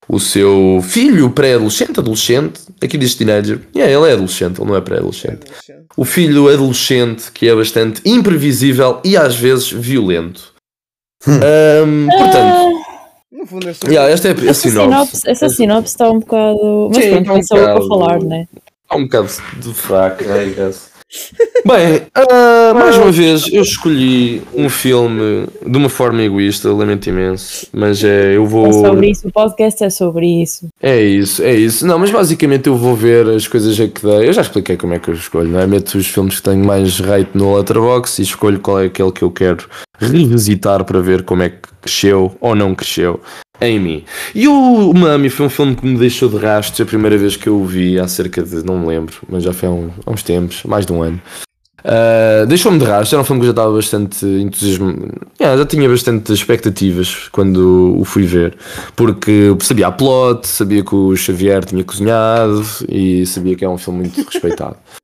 o 0.10 0.20
seu 0.20 0.82
filho 0.84 1.30
pré-adolescente, 1.30 2.00
adolescente, 2.00 2.62
aqui 2.82 2.98
diz 2.98 3.14
teenager, 3.14 3.62
yeah, 3.76 3.94
ele 3.94 4.10
é 4.10 4.14
adolescente, 4.14 4.60
ele 4.60 4.68
não 4.68 4.76
é 4.76 4.82
pré-adolescente. 4.82 5.42
O 5.96 6.04
filho 6.04 6.50
adolescente 6.50 7.32
que 7.32 7.48
é 7.48 7.56
bastante 7.56 8.02
imprevisível 8.04 9.00
e 9.06 9.16
às 9.16 9.36
vezes 9.36 9.70
violento. 9.72 10.54
Um, 11.28 12.08
portanto, 12.08 12.80
No 13.32 13.46
fundo 13.46 13.70
é 13.70 13.74
sobre 13.74 13.94
yeah, 13.94 14.12
esta 14.12 14.30
é 14.30 14.32
a 14.32 14.50
Essa 14.50 14.54
sinopse. 14.70 14.90
sinopse, 14.90 15.30
essa 15.30 15.50
sinopse 15.50 15.94
está 15.94 16.10
um 16.10 16.20
bocado. 16.20 16.90
Mas 16.94 17.04
Sim, 17.04 17.24
pronto, 17.24 17.24
está 17.24 17.34
um 17.34 17.44
sou 17.44 17.58
eu 17.58 17.76
para 17.76 17.88
falar, 17.88 18.20
né? 18.24 18.48
Há 18.90 18.96
um 18.98 19.04
bocado 19.04 19.28
de 19.60 19.74
fraco, 19.74 20.24
I 20.24 20.54
guess. 20.56 20.89
Bem, 21.66 22.04
ah, 22.14 22.72
mais 22.74 22.96
uma 22.96 23.12
vez 23.12 23.52
eu 23.52 23.64
escolhi 23.64 24.44
um 24.54 24.70
filme 24.70 25.48
de 25.66 25.78
uma 25.78 25.90
forma 25.90 26.22
egoísta, 26.22 26.72
lamento 26.72 27.10
imenso, 27.10 27.68
mas 27.74 28.04
é, 28.04 28.36
eu 28.36 28.46
vou. 28.46 28.68
É 28.68 28.74
sobre 28.74 29.10
isso, 29.10 29.28
o 29.28 29.32
podcast 29.32 29.84
é 29.84 29.90
sobre 29.90 30.28
isso. 30.28 30.68
É 30.82 31.02
isso, 31.02 31.42
é 31.42 31.54
isso. 31.54 31.86
Não, 31.86 31.98
mas 31.98 32.12
basicamente 32.12 32.68
eu 32.68 32.78
vou 32.78 32.96
ver 32.96 33.28
as 33.28 33.48
coisas 33.48 33.80
a 33.80 33.88
que 33.88 34.02
dei. 34.02 34.30
Eu 34.30 34.34
já 34.34 34.42
expliquei 34.42 34.78
como 34.78 34.94
é 34.94 35.00
que 35.00 35.10
eu 35.10 35.16
escolho, 35.16 35.50
não 35.50 35.60
é? 35.60 35.66
Meto 35.66 35.98
os 35.98 36.08
filmes 36.08 36.36
que 36.38 36.44
tenho 36.44 36.64
mais 36.64 37.00
rate 37.00 37.32
no 37.34 37.56
Letterboxd 37.56 38.22
e 38.22 38.26
escolho 38.26 38.60
qual 38.60 38.80
é 38.80 38.86
aquele 38.86 39.12
que 39.12 39.24
eu 39.24 39.32
quero 39.32 39.68
revisitar 39.98 40.86
para 40.86 41.02
ver 41.02 41.24
como 41.24 41.42
é 41.42 41.50
que 41.50 41.58
cresceu 41.82 42.36
ou 42.40 42.56
não 42.56 42.76
cresceu 42.76 43.20
em 43.62 43.80
mim. 43.80 44.04
E 44.34 44.48
o 44.48 44.94
Mami 44.94 45.30
foi 45.30 45.46
um 45.46 45.50
filme 45.50 45.76
que 45.76 45.86
me 45.86 45.98
deixou 45.98 46.30
de 46.30 46.38
rastros 46.38 46.80
a 46.82 46.86
primeira 46.86 47.18
vez 47.18 47.36
que 47.36 47.48
eu 47.48 47.56
o 47.60 47.66
vi, 47.66 48.00
há 48.00 48.08
cerca 48.08 48.42
de, 48.44 48.64
não 48.66 48.80
me 48.80 48.88
lembro, 48.88 49.16
mas 49.30 49.44
já 49.44 49.54
foi 49.54 49.68
há, 49.70 49.72
um- 49.72 49.92
há 50.06 50.12
uns 50.12 50.24
tempos, 50.24 50.64
mais 50.64 50.86
de 50.86 50.94
um 50.94 51.02
ano. 51.04 51.22
Uh, 51.80 52.46
Deixou-me 52.46 52.78
de 52.78 52.84
rastro, 52.84 53.16
era 53.16 53.22
um 53.22 53.26
filme 53.26 53.40
que 53.40 53.44
eu 53.46 53.48
já 53.48 53.52
estava 53.54 53.74
bastante 53.74 54.26
entusiasmado, 54.26 55.14
Yeah, 55.40 55.58
já 55.58 55.66
tinha 55.66 55.88
bastante 55.88 56.34
expectativas 56.34 57.30
quando 57.32 57.96
o 57.98 58.04
fui 58.04 58.24
ver, 58.26 58.58
porque 58.98 59.56
sabia 59.62 59.88
a 59.88 59.92
plot, 59.92 60.46
sabia 60.46 60.84
que 60.84 60.94
o 60.94 61.16
Xavier 61.16 61.64
tinha 61.64 61.82
cozinhado 61.86 62.66
e 62.90 63.26
sabia 63.26 63.56
que 63.56 63.64
é 63.64 63.70
um 63.70 63.78
filme 63.78 64.00
muito 64.00 64.22
respeitado. 64.30 64.76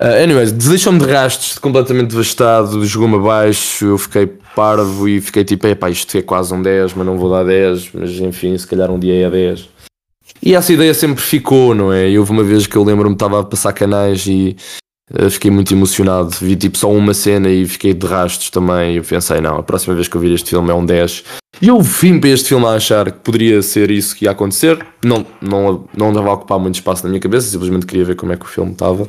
Uh, 0.00 0.24
anyways, 0.24 0.50
deixou-me 0.50 0.98
de 0.98 1.04
rastros, 1.04 1.58
completamente 1.58 2.08
devastado, 2.08 2.86
jogou-me 2.86 3.16
abaixo, 3.16 3.84
eu 3.84 3.98
fiquei 3.98 4.26
parvo 4.56 5.06
e 5.06 5.20
fiquei 5.20 5.44
tipo, 5.44 5.66
epá, 5.66 5.90
isto 5.90 6.16
é 6.16 6.22
quase 6.22 6.54
um 6.54 6.62
10, 6.62 6.94
mas 6.94 7.06
não 7.06 7.18
vou 7.18 7.30
dar 7.30 7.44
10, 7.44 7.90
mas 7.92 8.10
enfim, 8.12 8.56
se 8.56 8.66
calhar 8.66 8.90
um 8.90 8.98
dia 8.98 9.26
é 9.26 9.30
10. 9.30 9.68
E 10.42 10.54
essa 10.54 10.72
ideia 10.72 10.94
sempre 10.94 11.22
ficou, 11.22 11.74
não 11.74 11.92
é? 11.92 12.08
E 12.08 12.18
houve 12.18 12.30
uma 12.30 12.42
vez 12.42 12.66
que 12.66 12.76
eu 12.76 12.82
lembro-me 12.82 13.14
estava 13.14 13.40
a 13.40 13.44
passar 13.44 13.74
canais 13.74 14.26
e 14.26 14.56
uh, 15.12 15.28
fiquei 15.28 15.50
muito 15.50 15.74
emocionado. 15.74 16.30
Vi 16.40 16.56
tipo 16.56 16.78
só 16.78 16.90
uma 16.90 17.12
cena 17.12 17.50
e 17.50 17.66
fiquei 17.66 17.92
de 17.92 18.06
rastros 18.06 18.48
também. 18.48 18.94
E 18.94 18.96
eu 18.96 19.04
pensei, 19.04 19.40
não, 19.42 19.56
a 19.56 19.62
próxima 19.62 19.94
vez 19.94 20.08
que 20.08 20.16
eu 20.16 20.20
vir 20.20 20.32
este 20.32 20.48
filme 20.48 20.70
é 20.70 20.74
um 20.74 20.86
10. 20.86 21.24
E 21.60 21.68
eu 21.68 21.78
vim 21.82 22.18
para 22.18 22.30
este 22.30 22.48
filme 22.48 22.64
a 22.64 22.70
achar 22.70 23.12
que 23.12 23.18
poderia 23.18 23.60
ser 23.60 23.90
isso 23.90 24.16
que 24.16 24.24
ia 24.24 24.30
acontecer. 24.30 24.78
Não, 25.04 25.26
não, 25.42 25.84
não 25.94 26.08
andava 26.08 26.30
a 26.30 26.32
ocupar 26.32 26.58
muito 26.58 26.76
espaço 26.76 27.02
na 27.02 27.10
minha 27.10 27.20
cabeça, 27.20 27.50
simplesmente 27.50 27.84
queria 27.84 28.06
ver 28.06 28.16
como 28.16 28.32
é 28.32 28.36
que 28.36 28.46
o 28.46 28.48
filme 28.48 28.72
estava. 28.72 29.06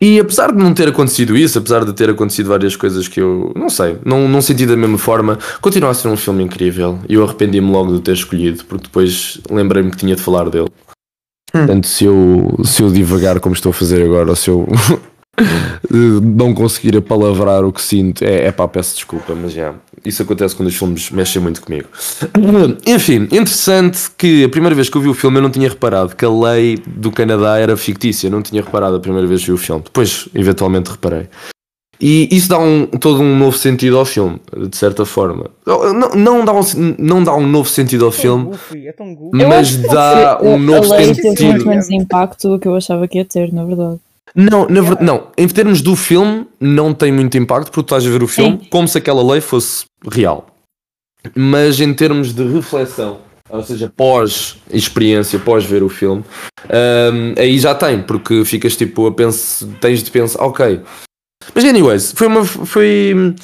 E 0.00 0.20
apesar 0.20 0.52
de 0.52 0.58
não 0.58 0.74
ter 0.74 0.88
acontecido 0.88 1.36
isso, 1.36 1.58
apesar 1.58 1.84
de 1.84 1.92
ter 1.92 2.10
acontecido 2.10 2.48
várias 2.48 2.76
coisas 2.76 3.08
que 3.08 3.20
eu 3.20 3.52
não 3.56 3.70
sei, 3.70 3.96
não, 4.04 4.28
não 4.28 4.42
senti 4.42 4.66
da 4.66 4.76
mesma 4.76 4.98
forma, 4.98 5.38
continua 5.60 5.90
a 5.90 5.94
ser 5.94 6.08
um 6.08 6.16
filme 6.16 6.44
incrível. 6.44 6.98
E 7.08 7.14
eu 7.14 7.24
arrependi-me 7.24 7.70
logo 7.70 7.94
de 7.94 8.00
ter 8.02 8.12
escolhido, 8.12 8.64
porque 8.66 8.84
depois 8.84 9.40
lembrei-me 9.50 9.90
que 9.90 9.96
tinha 9.96 10.14
de 10.14 10.22
falar 10.22 10.50
dele. 10.50 10.68
Portanto, 11.50 11.86
se 11.86 12.04
eu, 12.04 12.58
se 12.64 12.82
eu 12.82 12.90
divagar 12.90 13.40
como 13.40 13.54
estou 13.54 13.70
a 13.70 13.72
fazer 13.72 14.02
agora, 14.02 14.28
ou 14.28 14.36
se 14.36 14.50
eu 14.50 14.68
não 16.22 16.52
conseguir 16.52 16.96
apalavrar 16.98 17.64
o 17.64 17.72
que 17.72 17.80
sinto, 17.80 18.22
é, 18.22 18.46
é 18.46 18.52
pá, 18.52 18.68
peço 18.68 18.94
desculpa, 18.94 19.34
mas 19.34 19.52
já. 19.52 19.74
Isso 20.06 20.22
acontece 20.22 20.54
quando 20.54 20.68
os 20.68 20.76
filmes 20.76 21.10
mexem 21.10 21.42
muito 21.42 21.60
comigo. 21.60 21.88
Enfim, 22.86 23.22
interessante 23.24 24.10
que 24.16 24.44
a 24.44 24.48
primeira 24.48 24.74
vez 24.74 24.88
que 24.88 24.96
eu 24.96 25.02
vi 25.02 25.08
o 25.08 25.14
filme 25.14 25.38
eu 25.38 25.42
não 25.42 25.50
tinha 25.50 25.68
reparado 25.68 26.14
que 26.14 26.24
a 26.24 26.30
lei 26.30 26.78
do 26.86 27.10
Canadá 27.10 27.58
era 27.58 27.76
fictícia, 27.76 28.30
não 28.30 28.42
tinha 28.42 28.62
reparado 28.62 28.96
a 28.96 29.00
primeira 29.00 29.26
vez 29.26 29.40
que 29.40 29.46
vi 29.48 29.52
o 29.52 29.56
filme. 29.58 29.82
Depois, 29.82 30.28
eventualmente, 30.34 30.90
reparei. 30.90 31.28
E 31.98 32.28
isso 32.30 32.50
dá 32.50 32.58
um, 32.58 32.86
todo 32.86 33.22
um 33.22 33.38
novo 33.38 33.56
sentido 33.56 33.96
ao 33.98 34.04
filme, 34.04 34.38
de 34.68 34.76
certa 34.76 35.06
forma. 35.06 35.50
Não, 35.66 36.10
não, 36.14 36.44
dá, 36.44 36.52
um, 36.52 36.62
não 36.98 37.24
dá 37.24 37.34
um 37.34 37.46
novo 37.46 37.68
sentido 37.70 38.04
ao 38.04 38.12
filme, 38.12 38.44
goofy, 38.44 38.86
é 38.86 38.92
tão 38.92 39.14
goofy. 39.14 39.40
Eu 39.42 39.48
mas 39.48 39.58
acho 39.68 39.80
que 39.80 39.88
dá 39.88 40.32
a- 40.34 40.42
um 40.42 40.58
novo 40.58 40.92
a 40.92 40.96
lei 40.98 41.06
teve 41.06 41.22
sentido. 41.22 41.50
muito 41.52 41.66
menos 41.66 41.88
impacto 41.90 42.50
do 42.50 42.58
que 42.58 42.68
eu 42.68 42.76
achava 42.76 43.08
que 43.08 43.16
ia 43.16 43.24
ter, 43.24 43.50
na 43.50 43.64
verdade. 43.64 43.98
Não, 44.34 44.66
na 44.68 44.82
não, 45.00 45.28
em 45.36 45.48
termos 45.48 45.80
do 45.80 45.96
filme, 45.96 46.46
não 46.60 46.92
tem 46.92 47.12
muito 47.12 47.38
impacto 47.38 47.70
porque 47.70 47.82
tu 47.82 47.94
estás 47.94 48.06
a 48.06 48.10
ver 48.10 48.22
o 48.22 48.28
filme 48.28 48.66
como 48.70 48.86
se 48.86 48.98
aquela 48.98 49.22
lei 49.22 49.40
fosse 49.40 49.84
real. 50.10 50.46
Mas 51.34 51.80
em 51.80 51.92
termos 51.94 52.34
de 52.34 52.44
reflexão, 52.46 53.20
ou 53.48 53.62
seja, 53.62 53.92
pós-experiência, 53.96 55.38
pós 55.38 55.64
ver 55.64 55.82
o 55.82 55.88
filme, 55.88 56.24
hum, 56.64 57.34
aí 57.38 57.58
já 57.58 57.74
tem, 57.74 58.02
porque 58.02 58.44
ficas 58.44 58.76
tipo 58.76 59.06
a 59.06 59.12
pensar, 59.12 59.66
tens 59.80 60.02
de 60.02 60.10
pensar, 60.10 60.42
ok. 60.42 60.82
Mas 61.54 61.64
anyways, 61.64 62.12
foi 62.12 62.26
uma. 62.26 62.44
Foi, 62.44 63.34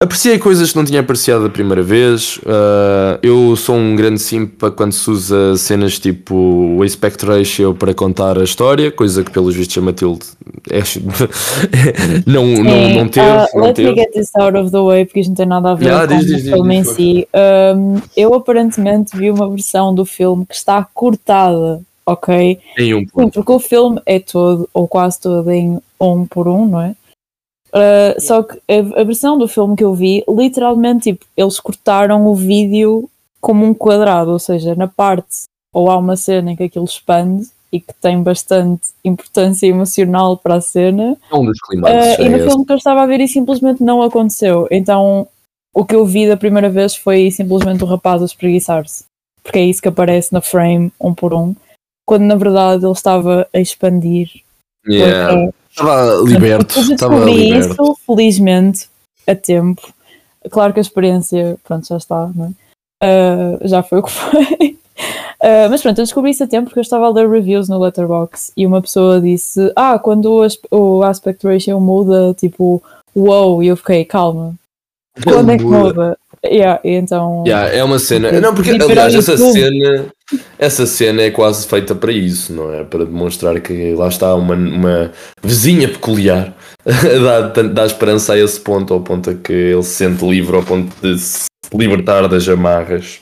apreciei 0.00 0.38
coisas 0.38 0.70
que 0.70 0.76
não 0.78 0.84
tinha 0.84 1.00
apreciado 1.00 1.46
a 1.46 1.50
primeira 1.50 1.82
vez. 1.82 2.36
Uh, 2.38 3.18
eu 3.22 3.56
sou 3.56 3.74
um 3.76 3.96
grande 3.96 4.20
simpa 4.20 4.70
quando 4.70 4.92
se 4.92 5.10
usa 5.10 5.56
cenas 5.56 5.98
tipo 5.98 6.34
o 6.34 6.82
aspect 6.82 7.24
ratio 7.26 7.74
para 7.74 7.92
contar 7.92 8.38
a 8.38 8.44
história, 8.44 8.92
coisa 8.92 9.24
que 9.24 9.30
pelos 9.30 9.54
vistos 9.56 9.76
a 9.78 9.80
Matilde 9.80 10.24
é, 10.70 10.80
não, 12.26 12.46
não, 12.46 12.88
não 12.90 13.08
teve. 13.08 13.26
Ah, 13.26 13.46
não 13.54 13.62
let 13.62 13.74
teve. 13.76 13.90
me 13.90 13.96
get 13.96 14.12
this 14.12 14.30
out 14.36 14.56
of 14.56 14.70
the 14.70 14.80
way, 14.80 15.04
porque 15.04 15.20
isto 15.20 15.30
não 15.30 15.36
tem 15.36 15.46
nada 15.46 15.72
a 15.72 15.74
ver 15.74 15.86
Yeah, 15.86 16.06
com 16.06 16.18
diz, 16.18 16.30
o 16.30 16.36
diz, 16.36 16.44
filme 16.44 16.74
em 16.76 16.84
si. 16.84 17.28
Um, 17.74 18.00
eu 18.16 18.34
aparentemente 18.34 19.16
vi 19.16 19.30
uma 19.30 19.48
versão 19.50 19.94
do 19.94 20.04
filme 20.04 20.46
que 20.46 20.54
está 20.54 20.86
cortada, 20.94 21.80
ok? 22.06 22.58
Em 22.78 22.94
um 22.94 23.00
Sim, 23.00 23.06
ponto. 23.06 23.32
porque 23.34 23.52
o 23.52 23.58
filme 23.58 24.00
é 24.06 24.20
todo, 24.20 24.68
ou 24.72 24.86
quase 24.86 25.20
todo, 25.20 25.50
em 25.50 25.80
um 26.00 26.24
por 26.24 26.46
um, 26.46 26.66
não 26.66 26.80
é? 26.82 26.94
Uh, 27.68 28.20
Só 28.20 28.42
que 28.42 28.58
a, 28.68 29.00
a 29.00 29.04
versão 29.04 29.36
do 29.36 29.46
filme 29.46 29.76
que 29.76 29.84
eu 29.84 29.94
vi, 29.94 30.24
literalmente, 30.28 31.12
tipo, 31.12 31.26
eles 31.36 31.60
cortaram 31.60 32.26
o 32.26 32.34
vídeo 32.34 33.08
como 33.40 33.64
um 33.64 33.74
quadrado, 33.74 34.32
ou 34.32 34.38
seja, 34.38 34.74
na 34.74 34.88
parte, 34.88 35.44
ou 35.72 35.90
há 35.90 35.96
uma 35.96 36.16
cena 36.16 36.52
em 36.52 36.56
que 36.56 36.64
aquilo 36.64 36.84
expande 36.84 37.48
e 37.70 37.80
que 37.80 37.92
tem 37.94 38.22
bastante 38.22 38.88
importância 39.04 39.66
emocional 39.66 40.36
para 40.36 40.54
a 40.54 40.60
cena, 40.60 41.16
É 41.30 41.36
um 41.36 41.44
dos 41.44 41.60
climates. 41.60 42.18
Uh, 42.18 42.22
e 42.22 42.24
é 42.24 42.28
no 42.30 42.36
esse. 42.38 42.48
filme 42.48 42.64
que 42.64 42.72
eu 42.72 42.76
estava 42.76 43.02
a 43.02 43.06
ver 43.06 43.20
isso 43.20 43.34
simplesmente 43.34 43.82
não 43.82 44.02
aconteceu. 44.02 44.66
Então 44.70 45.28
o 45.74 45.84
que 45.84 45.94
eu 45.94 46.04
vi 46.06 46.26
da 46.26 46.36
primeira 46.36 46.70
vez 46.70 46.96
foi 46.96 47.30
simplesmente 47.30 47.84
o 47.84 47.86
rapaz 47.86 48.22
a 48.22 48.24
espreguiçar-se. 48.24 49.04
Porque 49.42 49.58
é 49.58 49.64
isso 49.64 49.82
que 49.82 49.88
aparece 49.88 50.32
na 50.32 50.40
frame, 50.40 50.92
um 51.00 51.14
por 51.14 51.34
um. 51.34 51.54
Quando 52.06 52.22
na 52.22 52.36
verdade 52.36 52.84
ele 52.84 52.92
estava 52.92 53.46
a 53.54 53.60
expandir. 53.60 54.42
Yeah. 54.86 55.52
Estava 55.78 56.22
liberto. 56.24 56.78
Eu 56.78 56.82
Estava 56.82 57.14
descobri 57.14 57.50
liberto. 57.50 57.82
isso, 57.82 57.98
felizmente, 58.06 58.88
a 59.26 59.34
tempo. 59.34 59.92
Claro 60.50 60.72
que 60.72 60.80
a 60.80 60.82
experiência, 60.82 61.56
pronto, 61.62 61.86
já 61.86 61.96
está, 61.96 62.30
não 62.34 62.46
é? 62.46 62.48
Uh, 63.04 63.68
já 63.68 63.82
foi 63.82 63.98
o 63.98 64.02
que 64.02 64.10
foi. 64.10 64.78
Uh, 65.40 65.68
mas 65.70 65.80
pronto, 65.80 65.98
eu 65.98 66.04
descobri 66.04 66.32
isso 66.32 66.42
a 66.42 66.48
tempo 66.48 66.66
porque 66.66 66.80
eu 66.80 66.82
estava 66.82 67.06
a 67.06 67.10
ler 67.10 67.30
reviews 67.30 67.68
no 67.68 67.78
Letterboxd 67.78 68.52
e 68.56 68.66
uma 68.66 68.82
pessoa 68.82 69.20
disse: 69.20 69.72
Ah, 69.76 69.98
quando 69.98 70.44
o 70.70 71.02
aspect 71.04 71.46
ratio 71.46 71.80
muda, 71.80 72.34
tipo, 72.34 72.82
wow, 73.14 73.62
e 73.62 73.68
eu 73.68 73.76
fiquei, 73.76 74.04
calma, 74.04 74.54
quando 75.22 75.50
é 75.50 75.58
que 75.58 75.64
muda? 75.64 76.18
Yeah, 76.44 76.80
então. 76.84 77.44
Yeah, 77.46 77.74
é 77.74 77.82
uma 77.82 77.98
cena. 77.98 78.32
Não, 78.40 78.54
porque 78.54 78.70
aliás, 78.70 79.14
essa 79.14 79.36
cena, 79.36 80.06
essa 80.58 80.86
cena 80.86 81.22
é 81.22 81.30
quase 81.30 81.66
feita 81.66 81.94
para 81.94 82.12
isso, 82.12 82.52
não 82.52 82.72
é? 82.72 82.84
Para 82.84 83.04
demonstrar 83.04 83.60
que 83.60 83.94
lá 83.94 84.08
está 84.08 84.34
uma, 84.34 84.54
uma 84.54 85.12
vizinha 85.42 85.88
peculiar 85.88 86.54
dá, 87.52 87.62
dá 87.62 87.86
esperança 87.86 88.32
a 88.32 88.38
esse 88.38 88.60
ponto, 88.60 88.94
ao 88.94 89.00
ponto 89.00 89.30
a 89.30 89.34
que 89.34 89.52
ele 89.52 89.82
se 89.82 89.96
sente 89.96 90.24
livre, 90.24 90.56
ao 90.56 90.62
ponto 90.62 90.94
de 91.02 91.18
se 91.18 91.46
libertar 91.74 92.26
das 92.28 92.48
amarras. 92.48 93.20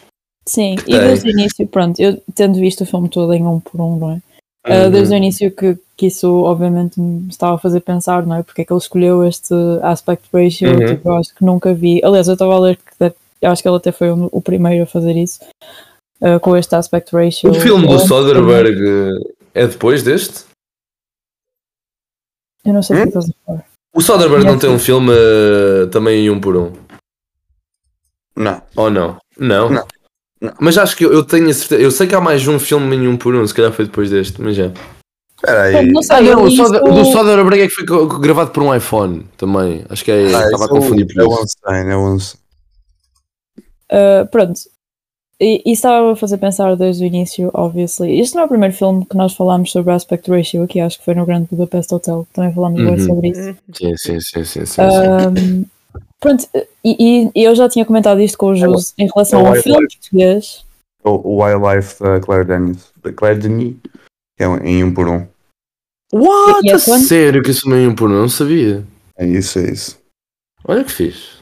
Sim, 0.48 0.76
e 0.86 0.96
desde 0.96 1.28
o 1.28 1.30
início, 1.30 1.66
pronto, 1.66 1.98
eu 2.00 2.22
tendo 2.34 2.60
visto 2.60 2.82
o 2.82 2.86
filme 2.86 3.08
todo 3.08 3.32
em 3.32 3.44
um 3.44 3.58
por 3.58 3.80
um, 3.80 3.98
não 3.98 4.12
é? 4.12 4.20
Uh, 4.66 4.84
Uhum. 4.86 4.90
desde 4.90 5.14
o 5.14 5.16
início 5.16 5.50
que, 5.52 5.78
que 5.96 6.06
isso 6.06 6.28
obviamente 6.42 6.98
me 7.00 7.28
estava 7.28 7.54
a 7.54 7.58
fazer 7.58 7.80
pensar, 7.80 8.26
não 8.26 8.36
é? 8.36 8.42
Porque 8.42 8.62
é 8.62 8.64
que 8.64 8.72
ele 8.72 8.80
escolheu 8.80 9.24
este 9.24 9.54
aspect 9.82 10.26
ratio, 10.32 10.70
Uhum. 10.70 10.86
tipo, 10.86 11.08
eu 11.08 11.16
acho 11.16 11.32
que 11.34 11.44
nunca 11.44 11.72
vi. 11.72 12.00
Aliás, 12.04 12.26
eu 12.26 12.32
estava 12.34 12.54
a 12.54 12.58
ler 12.58 12.76
que 12.76 13.14
eu 13.42 13.50
acho 13.50 13.62
que 13.62 13.68
ele 13.68 13.76
até 13.76 13.92
foi 13.92 14.10
o, 14.10 14.28
o 14.32 14.40
primeiro 14.42 14.82
a 14.82 14.86
fazer 14.86 15.16
isso. 15.16 15.38
uh, 16.20 16.40
com 16.40 16.56
este 16.56 16.74
aspect 16.74 17.14
ratio. 17.14 17.50
O 17.50 17.54
filme 17.54 17.86
do 17.86 17.92
Eu- 17.92 17.98
Soderbergh 18.00 19.20
é 19.54 19.66
depois 19.66 20.02
deste? 20.02 20.44
Eu 22.64 22.72
não 22.72 22.82
sei 22.82 22.96
o 22.96 23.02
que 23.02 23.08
estás 23.08 23.28
a 23.30 23.32
falar. 23.46 23.64
O 23.94 24.00
Soderbergh 24.00 24.44
não 24.44 24.58
tem 24.58 24.68
um 24.70 24.78
filme 24.78 25.12
eh, 25.12 25.86
também 25.92 26.24
em 26.26 26.30
um 26.30 26.40
por 26.40 26.56
um? 26.56 26.72
Não. 28.36 28.60
Ou 28.74 28.90
não? 28.90 29.16
Não? 29.38 29.70
Não. 29.70 29.70
Não. 29.70 29.86
Mas 30.60 30.76
acho 30.76 30.96
que 30.96 31.04
eu, 31.04 31.12
eu 31.12 31.22
tenho 31.24 31.48
a 31.48 31.52
certeza. 31.54 31.80
Eu 31.82 31.90
sei 31.90 32.06
que 32.06 32.14
há 32.14 32.20
mais 32.20 32.46
um 32.46 32.58
filme 32.58 32.94
em 32.96 33.08
um 33.08 33.16
por 33.16 33.34
um, 33.34 33.46
se 33.46 33.54
calhar 33.54 33.72
foi 33.72 33.86
depois 33.86 34.10
deste, 34.10 34.40
mas 34.40 34.54
já. 34.56 34.70
Espera 35.36 35.62
aí. 35.62 35.92
Não 35.92 36.02
sei, 36.02 36.16
Ah, 36.16 36.20
não, 36.20 36.44
o, 36.44 36.48
isso- 36.48 36.62
do 36.70 37.04
Soderbergh 37.06 37.60
é 37.62 37.68
que 37.68 37.74
foi 37.74 37.84
gravado 38.20 38.50
por 38.50 38.62
um 38.62 38.74
iPhone 38.74 39.26
também. 39.36 39.84
Acho 39.88 40.04
que 40.04 40.10
é. 40.10 40.34
Ah, 40.34 40.44
estava 40.46 40.64
a 40.66 40.68
confundir 40.68 41.06
por 41.06 41.20
é 41.20 41.24
o 41.24 41.28
isso. 41.28 41.40
Einstein, 41.40 41.90
é 41.90 41.96
o 41.96 42.12
Einstein. 42.12 42.40
Uh, 43.92 44.26
pronto. 44.30 44.60
E 45.38 45.62
e 45.66 45.72
estava 45.72 46.12
a 46.12 46.16
fazer 46.16 46.38
pensar 46.38 46.74
desde 46.76 47.04
o 47.04 47.06
início, 47.06 47.50
obviously. 47.52 48.18
Este 48.18 48.34
não 48.34 48.42
é 48.42 48.44
o 48.46 48.48
primeiro 48.48 48.74
filme 48.74 49.04
que 49.04 49.16
nós 49.16 49.34
falámos 49.34 49.70
sobre 49.70 49.92
aspect 49.92 50.30
ratio 50.30 50.62
aqui, 50.62 50.80
acho 50.80 50.98
que 50.98 51.04
foi 51.04 51.14
no 51.14 51.26
Grande 51.26 51.48
Budapest 51.50 51.92
Hotel. 51.92 52.26
Também 52.32 52.52
falámos 52.54 52.80
Uhum. 52.80 52.98
sobre 53.06 53.28
isso. 53.28 53.56
Sim, 53.74 53.96
sim, 53.96 54.20
sim, 54.20 54.44
sim, 54.44 54.44
sim, 54.44 54.66
sim. 54.66 54.80
Um, 54.82 55.64
pronto, 56.20 56.46
e, 56.84 57.30
e 57.34 57.44
eu 57.44 57.54
já 57.54 57.68
tinha 57.68 57.84
comentado 57.84 58.20
isto 58.20 58.36
com 58.38 58.46
o 58.50 58.54
Jus 58.54 58.92
em 58.98 59.08
relação 59.12 59.46
é 59.46 59.48
ao 59.48 59.54
filme 59.56 59.86
português. 59.88 60.64
O, 61.04 61.10
o 61.10 61.42
Wildlife 61.42 62.02
da 62.02 62.20
Claire 62.20 62.44
Denis. 62.46 62.92
Da 63.02 63.12
Claire 63.12 63.38
Denis. 63.40 63.76
que 64.36 64.42
É 64.44 64.48
um- 64.48 64.58
em 64.64 64.84
um 64.84 64.92
por 64.92 65.08
um. 65.08 65.26
What? 66.12 66.68
É 66.70 66.78
sério 66.78 67.42
que 67.42 67.50
isso 67.50 67.68
não 67.68 67.76
é 67.76 67.80
em 67.82 67.88
um 67.88 67.94
por 67.94 68.10
um? 68.10 68.14
Não 68.20 68.28
sabia. 68.28 68.84
É 69.16 69.26
isso, 69.26 69.58
é 69.58 69.70
isso. 69.70 69.98
Olha 70.64 70.84
que 70.84 70.92
fixe. 70.92 71.36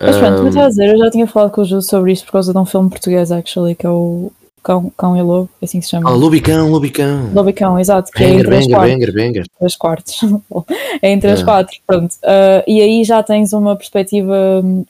Mas 0.00 0.16
pronto, 0.16 0.42
Ahm, 0.42 0.48
estava 0.48 0.66
a 0.66 0.68
dizer, 0.68 0.94
eu 0.94 0.98
já 0.98 1.10
tinha 1.10 1.26
falado 1.26 1.50
com 1.50 1.60
o 1.60 1.64
Jus 1.64 1.86
sobre 1.86 2.12
isto 2.12 2.24
por 2.26 2.32
causa 2.32 2.52
de 2.52 2.58
um 2.58 2.64
filme 2.64 2.88
português, 2.88 3.32
actually, 3.32 3.74
que 3.74 3.84
é 3.86 3.90
o 3.90 4.30
Cão, 4.62 4.92
Cão 4.96 5.16
e 5.16 5.22
Lobo, 5.22 5.48
é 5.60 5.64
assim 5.64 5.80
se 5.80 5.90
chama. 5.90 6.10
Ah, 6.10 6.14
Lobicão, 6.14 6.70
Lobicão. 6.70 7.30
Lobo 7.34 7.48
e 7.48 7.52
Cão, 7.52 7.78
exato, 7.78 8.10
que 8.12 8.22
é 8.22 8.28
em 8.28 8.30
Banger, 8.32 8.46
três 8.46 8.66
banger, 8.66 8.76
quartos. 8.76 8.94
banger, 8.98 9.14
banger. 9.14 9.46
três 9.58 9.76
quartos. 9.76 10.20
é 11.02 11.10
em 11.10 11.18
três 11.20 11.40
É. 11.40 11.44
quartos, 11.44 11.80
pronto. 11.86 12.14
Ah, 12.24 12.64
e 12.66 12.80
aí 12.80 13.04
já 13.04 13.22
tens 13.22 13.52
uma 13.52 13.76
perspectiva. 13.76 14.60
hum, 14.64 14.84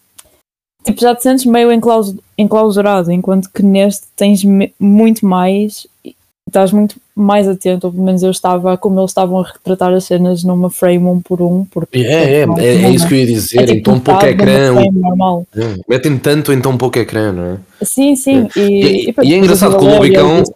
Tipo, 0.84 1.00
já 1.02 1.14
te 1.14 1.22
sentes 1.22 1.44
meio 1.44 1.70
enclaus- 1.72 2.14
enclausurado, 2.38 3.12
enquanto 3.12 3.50
que 3.52 3.62
neste 3.62 4.06
tens 4.16 4.42
muito 4.80 5.26
mais. 5.26 5.86
Estás 6.46 6.72
muito 6.72 6.96
mais 7.20 7.48
atento, 7.48 7.86
ou 7.86 7.92
pelo 7.92 8.04
menos 8.04 8.22
eu 8.22 8.30
estava, 8.30 8.76
como 8.76 9.00
eles 9.00 9.10
estavam 9.10 9.40
a 9.40 9.42
retratar 9.44 9.92
as 9.92 10.04
cenas 10.04 10.44
numa 10.44 10.70
frame 10.70 11.04
um 11.04 11.20
por 11.20 11.42
um. 11.42 11.64
Porque 11.64 11.98
É, 11.98 12.40
é, 12.40 12.46
não- 12.46 12.58
é, 12.58 12.74
é 12.76 12.82
não- 12.82 12.90
isso 12.92 13.08
que 13.08 13.14
eu 13.14 13.18
ia 13.18 13.26
dizer. 13.26 13.66
tipo 13.66 13.72
em 13.72 13.82
tão 13.82 14.00
pouco 14.00 14.20
de 14.20 14.26
uma 14.26 14.30
ecrã. 14.32 14.72
frame 14.74 14.98
normal. 15.00 15.46
É, 15.56 15.76
Metem 15.88 16.18
tanto 16.18 16.52
em 16.52 16.60
tão 16.60 16.76
pouco 16.78 16.98
ecrã, 16.98 17.32
não 17.32 17.44
é? 17.44 17.58
Sim, 17.84 18.14
sim. 18.16 18.48
E, 18.56 19.08
E- 19.08 19.12
pronto, 19.12 19.28
e 19.28 19.34
é 19.34 19.36
engraçado 19.38 19.78
que 19.78 19.84
o 19.84 19.88
Lobicão- 19.88 20.42
disse 20.42 20.52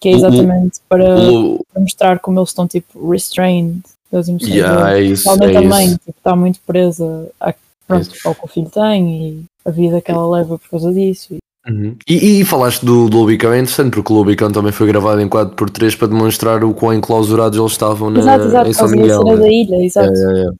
que, 0.00 0.08
é 0.08 0.12
o- 0.12 0.14
o- 0.14 0.16
exatamente 0.16 0.80
para, 0.88 1.30
O- 1.32 1.64
para 1.72 1.82
mostrar 1.82 2.18
como 2.20 2.38
eles 2.38 2.50
estão 2.50 2.66
tipo 2.66 3.10
restrained 3.10 3.80
das 4.12 4.28
emoções. 4.28 4.54
Yeah, 4.54 4.96
é 4.96 5.02
isso, 5.02 5.28
é 5.30 5.60
mãe 5.62 5.86
isso. 5.86 5.98
tipo, 5.98 6.10
está 6.18 6.36
muito 6.36 6.60
presa 6.66 7.26
a, 7.40 7.52
pronto, 7.88 8.08
ao 8.24 8.34
que 8.34 8.44
o 8.44 8.48
filho 8.48 8.70
tem 8.70 9.10
e 9.28 9.44
a 9.64 9.70
vida 9.70 10.00
que 10.00 10.10
ela 10.10 10.28
leva 10.38 10.58
por 10.58 10.68
causa 10.70 10.92
disso. 10.92 11.34
E- 11.66 11.70
Uhum. 11.72 11.96
E, 12.06 12.40
e 12.40 12.44
falaste 12.44 12.84
do, 12.84 13.08
do 13.08 13.18
Lobicão, 13.18 13.52
é 13.52 13.58
interessante 13.58 13.90
porque 13.94 14.12
o 14.12 14.16
Lobicão 14.16 14.50
também 14.50 14.70
foi 14.70 14.86
gravado 14.86 15.20
em 15.20 15.28
4x3 15.28 15.96
para 15.96 16.08
demonstrar 16.08 16.62
o 16.62 16.74
quão 16.74 16.92
enclausurados 16.92 17.58
eles 17.58 17.72
estavam 17.72 18.10
na, 18.10 18.20
exato, 18.20 18.44
exato, 18.44 18.68
em 18.68 18.72
São 18.74 18.88
Miguel. 18.88 19.22
cena 19.22 19.34
né? 19.36 19.40
da 19.42 19.48
ilha, 19.48 19.76
exato. 19.84 20.12
É, 20.14 20.40
é, 20.40 20.42
é. 20.42 20.50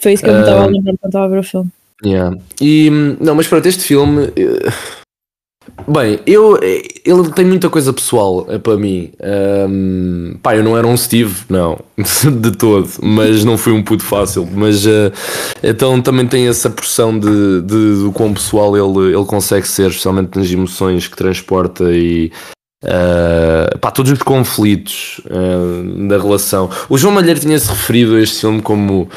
Foi 0.00 0.12
isso 0.12 0.22
que 0.22 0.30
eu 0.30 0.34
me 0.34 0.40
estava 0.40 0.62
a 0.62 0.66
lembrar 0.66 0.92
quando 0.98 1.06
estava 1.06 1.24
a 1.24 1.28
ver 1.28 1.38
o 1.38 1.42
filme. 1.42 1.70
Yeah. 2.04 2.36
E, 2.60 2.88
hum, 2.90 3.16
não, 3.20 3.34
mas 3.34 3.46
pronto, 3.48 3.66
este 3.66 3.82
filme. 3.84 4.32
Eh, 5.76 5.82
Bem, 5.86 6.20
eu, 6.26 6.56
eh, 6.62 6.82
ele 7.04 7.30
tem 7.32 7.44
muita 7.44 7.70
coisa 7.70 7.92
pessoal 7.92 8.46
é 8.48 8.58
para 8.58 8.76
mim. 8.76 9.10
Hum, 9.68 10.36
pá, 10.42 10.56
eu 10.56 10.62
não 10.62 10.76
era 10.76 10.86
um 10.86 10.96
Steve, 10.96 11.34
não, 11.48 11.78
de 12.40 12.52
todo, 12.56 12.88
mas 13.02 13.44
não 13.44 13.56
fui 13.58 13.72
um 13.72 13.82
puto 13.82 14.04
fácil. 14.04 14.46
Mas 14.52 14.86
eh, 14.86 15.12
então 15.62 16.00
também 16.02 16.26
tem 16.26 16.46
essa 16.48 16.70
porção 16.70 17.18
de, 17.18 17.62
de, 17.62 18.02
do 18.04 18.12
quão 18.12 18.32
pessoal 18.34 18.76
ele, 18.76 19.14
ele 19.14 19.24
consegue 19.24 19.66
ser, 19.66 19.88
especialmente 19.88 20.38
nas 20.38 20.50
emoções 20.50 21.08
que 21.08 21.16
transporta 21.16 21.84
e. 21.92 22.30
eh, 22.84 23.67
pá, 23.80 23.90
todos 23.90 24.12
os 24.12 24.18
conflitos 24.22 25.20
eh, 25.28 26.06
da 26.08 26.18
relação. 26.18 26.68
O 26.88 26.96
João 26.98 27.14
Malheiro 27.14 27.40
tinha-se 27.40 27.68
referido 27.68 28.16
a 28.16 28.20
este 28.20 28.40
filme 28.40 28.60
como 28.62 29.08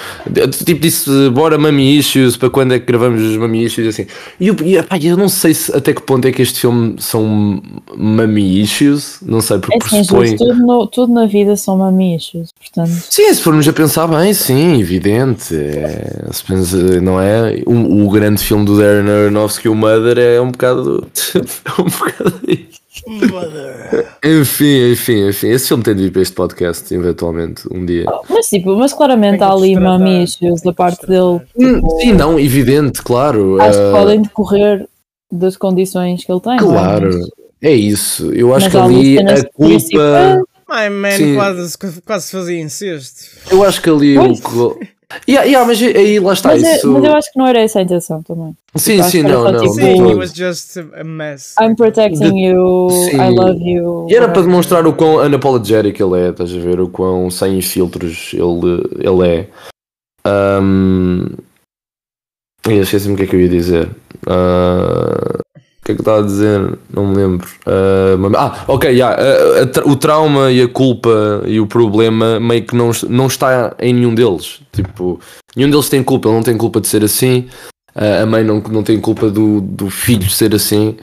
tipo 0.66 0.82
disse, 0.82 1.10
bora 1.30 1.58
Mami 1.58 1.98
Issues, 1.98 2.38
para 2.38 2.50
quando 2.50 2.74
é 2.74 2.80
que 2.80 2.86
gravamos 2.86 3.22
os 3.22 3.38
Mami 3.38 3.64
Issues 3.66 3.88
assim. 3.88 4.06
E 4.40 4.48
eu, 4.48 4.56
e, 4.64 4.82
pá, 4.84 4.98
eu 5.02 5.18
não 5.18 5.30
sei 5.30 5.54
se, 5.54 5.76
até 5.76 5.94
que 5.94 6.02
ponto 6.02 6.28
é 6.28 6.32
que 6.32 6.42
este 6.42 6.60
filme 6.62 6.96
são 7.00 7.62
Mami 7.98 8.62
Issues, 8.62 9.18
não 9.22 9.42
sei, 9.42 9.60
porque 9.60 9.74
É 9.76 9.78
assim, 9.78 9.96
pressupõe. 9.98 10.36
Tudo, 10.36 10.56
no- 10.56 10.88
tudo 10.88 11.14
na 11.14 11.26
vida 11.26 11.56
são 11.56 11.78
mamichos, 11.78 12.50
portanto. 12.58 13.02
Sim, 13.10 13.34
se 13.34 13.42
formos 13.42 13.68
a 13.68 13.74
pensar 13.74 14.08
bem, 14.08 14.34
sim, 14.34 14.80
evidente. 14.80 15.56
É, 15.56 16.28
se 16.32 16.44
pensa, 16.44 16.78
não 17.02 17.20
é? 17.20 17.62
O, 17.66 18.06
o 18.06 18.10
grande 18.10 18.42
filme 18.44 18.66
do 18.66 18.78
Darren 18.78 19.10
Aronofsky, 19.10 19.70
o 19.70 19.76
Mother, 19.76 20.18
é 20.18 20.42
um 20.42 20.52
bocado. 20.52 21.08
é 21.36 21.82
um 21.82 21.86
bocado. 21.86 22.42
Enfim, 24.24 24.92
enfim, 24.92 25.28
enfim. 25.30 25.48
Esse 25.50 25.68
filme 25.70 25.84
tem 25.84 25.96
de 25.96 26.04
vir 26.04 26.12
para 26.12 26.22
este 26.22 26.36
podcast, 26.36 26.94
eventualmente, 26.94 27.64
um 27.72 27.86
dia. 27.86 28.06
Mas 28.30 28.48
tipo, 28.48 28.76
mas 28.76 28.94
claramente 28.94 29.42
há 29.44 29.52
ali 29.52 29.76
mamichos 29.80 30.62
da 30.62 30.74
parte 30.74 31.08
dele. 31.08 31.42
Hum, 31.58 31.76
tipo, 31.76 32.00
Sim, 32.00 32.14
não, 32.14 32.40
evidente, 32.40 33.02
claro. 33.02 33.62
Acho 33.62 33.78
que 33.80 33.86
ah, 33.86 33.92
podem 33.92 34.22
decorrer 34.22 34.88
das 35.32 35.56
condições 35.56 36.24
que 36.26 36.32
ele 36.32 36.42
tem. 36.42 36.54
é? 36.54 36.58
Claro, 36.58 37.10
Mas- 37.14 37.30
é 37.62 37.72
isso. 37.74 38.32
Eu 38.34 38.54
acho 38.54 38.66
mas 38.66 38.72
que 38.74 38.78
ali 38.80 39.20
a 39.20 39.44
culpa. 39.54 40.44
My 40.70 40.90
man 40.90 41.12
Sim. 41.12 41.36
quase, 41.36 41.78
quase 42.06 42.32
fazia 42.32 42.62
incesto. 42.62 43.26
Eu 43.52 43.64
acho 43.64 43.82
que 43.82 43.90
ali 43.90 44.18
o. 44.18 44.80
Yeah, 45.28 45.46
yeah, 45.48 45.66
mas 45.68 45.82
aí 45.82 46.20
lá 46.20 46.34
está 46.34 46.50
Mas, 46.50 46.64
é- 46.64 46.76
isso. 46.76 46.92
mas 46.92 47.04
eu 47.04 47.16
acho 47.16 47.32
que 47.32 47.40
não 47.40 47.48
era 47.48 47.60
essa 47.60 47.80
a 47.80 47.82
intenção 47.82 48.24
também. 48.24 48.56
Sim, 48.76 49.00
acho 49.00 49.10
sim, 49.12 49.24
não, 49.24 49.44
não. 49.52 49.62
tipo- 49.62 49.76
de 49.76 49.82
Sim, 49.82 50.04
it 50.06 50.16
was 50.16 50.34
just 50.34 50.78
a 50.78 51.04
mess. 51.04 51.56
I'm 51.60 51.76
protecting 51.76 52.38
you, 52.38 52.90
Sim. 52.90 53.18
I 53.18 53.30
love 53.30 53.60
you. 53.62 54.08
E 54.10 54.16
era 54.16 54.30
para 54.30 54.42
demonstrar 54.42 54.86
o 54.88 54.94
quão 54.94 55.16
unapologetic 55.18 56.00
ele 56.00 56.20
é, 56.20 56.30
estás 56.30 56.54
a 56.54 56.60
ver? 56.60 56.80
O 56.80 56.88
quão 56.88 57.30
sem 57.30 57.62
filtros 57.62 58.32
ele, 58.34 58.90
ele 59.00 59.28
é. 59.28 59.48
Um... 60.28 61.26
Eu 62.66 62.84
esqueci-me 62.84 63.16
o 63.16 63.18
que 63.18 63.24
é 63.24 63.28
que 63.28 63.36
eu 63.36 63.42
ia 63.42 63.50
dizer. 63.50 63.90
O 64.28 65.21
que 65.92 65.94
é 65.94 65.96
que 65.96 66.02
estava 66.02 66.20
a 66.20 66.26
dizer? 66.26 66.78
Não 66.94 67.08
me 67.08 67.16
lembro. 67.16 67.48
Mas- 68.20 68.34
ah, 68.36 68.66
ok, 68.68 68.90
yeah, 68.90 69.16
ah, 69.20 69.90
o 69.90 69.96
trauma 69.96 70.52
e 70.52 70.62
a 70.62 70.68
culpa 70.68 71.44
e 71.46 71.60
o 71.60 71.68
problema 71.68 72.40
meio 72.40 72.64
que 72.66 72.76
não, 72.76 72.92
não 73.10 73.28
está 73.28 73.76
em 73.80 73.94
nenhum 73.94 74.14
deles. 74.16 74.62
Tipo, 74.72 75.20
nenhum 75.56 75.70
deles 75.70 75.90
tem 75.90 76.04
culpa, 76.04 76.30
ele 76.30 76.36
não 76.36 76.44
tem 76.44 76.58
culpa 76.58 76.82
de 76.82 76.88
ser 76.88 77.04
assim. 77.04 77.48
Ah, 77.96 78.22
a 78.24 78.26
mãe 78.26 78.44
não, 78.44 78.60
não 78.62 78.84
tem 78.84 79.00
culpa 79.00 79.30
do, 79.30 79.62
do 79.62 79.90
filho 79.90 80.30
ser 80.30 80.56
assim 80.56 80.96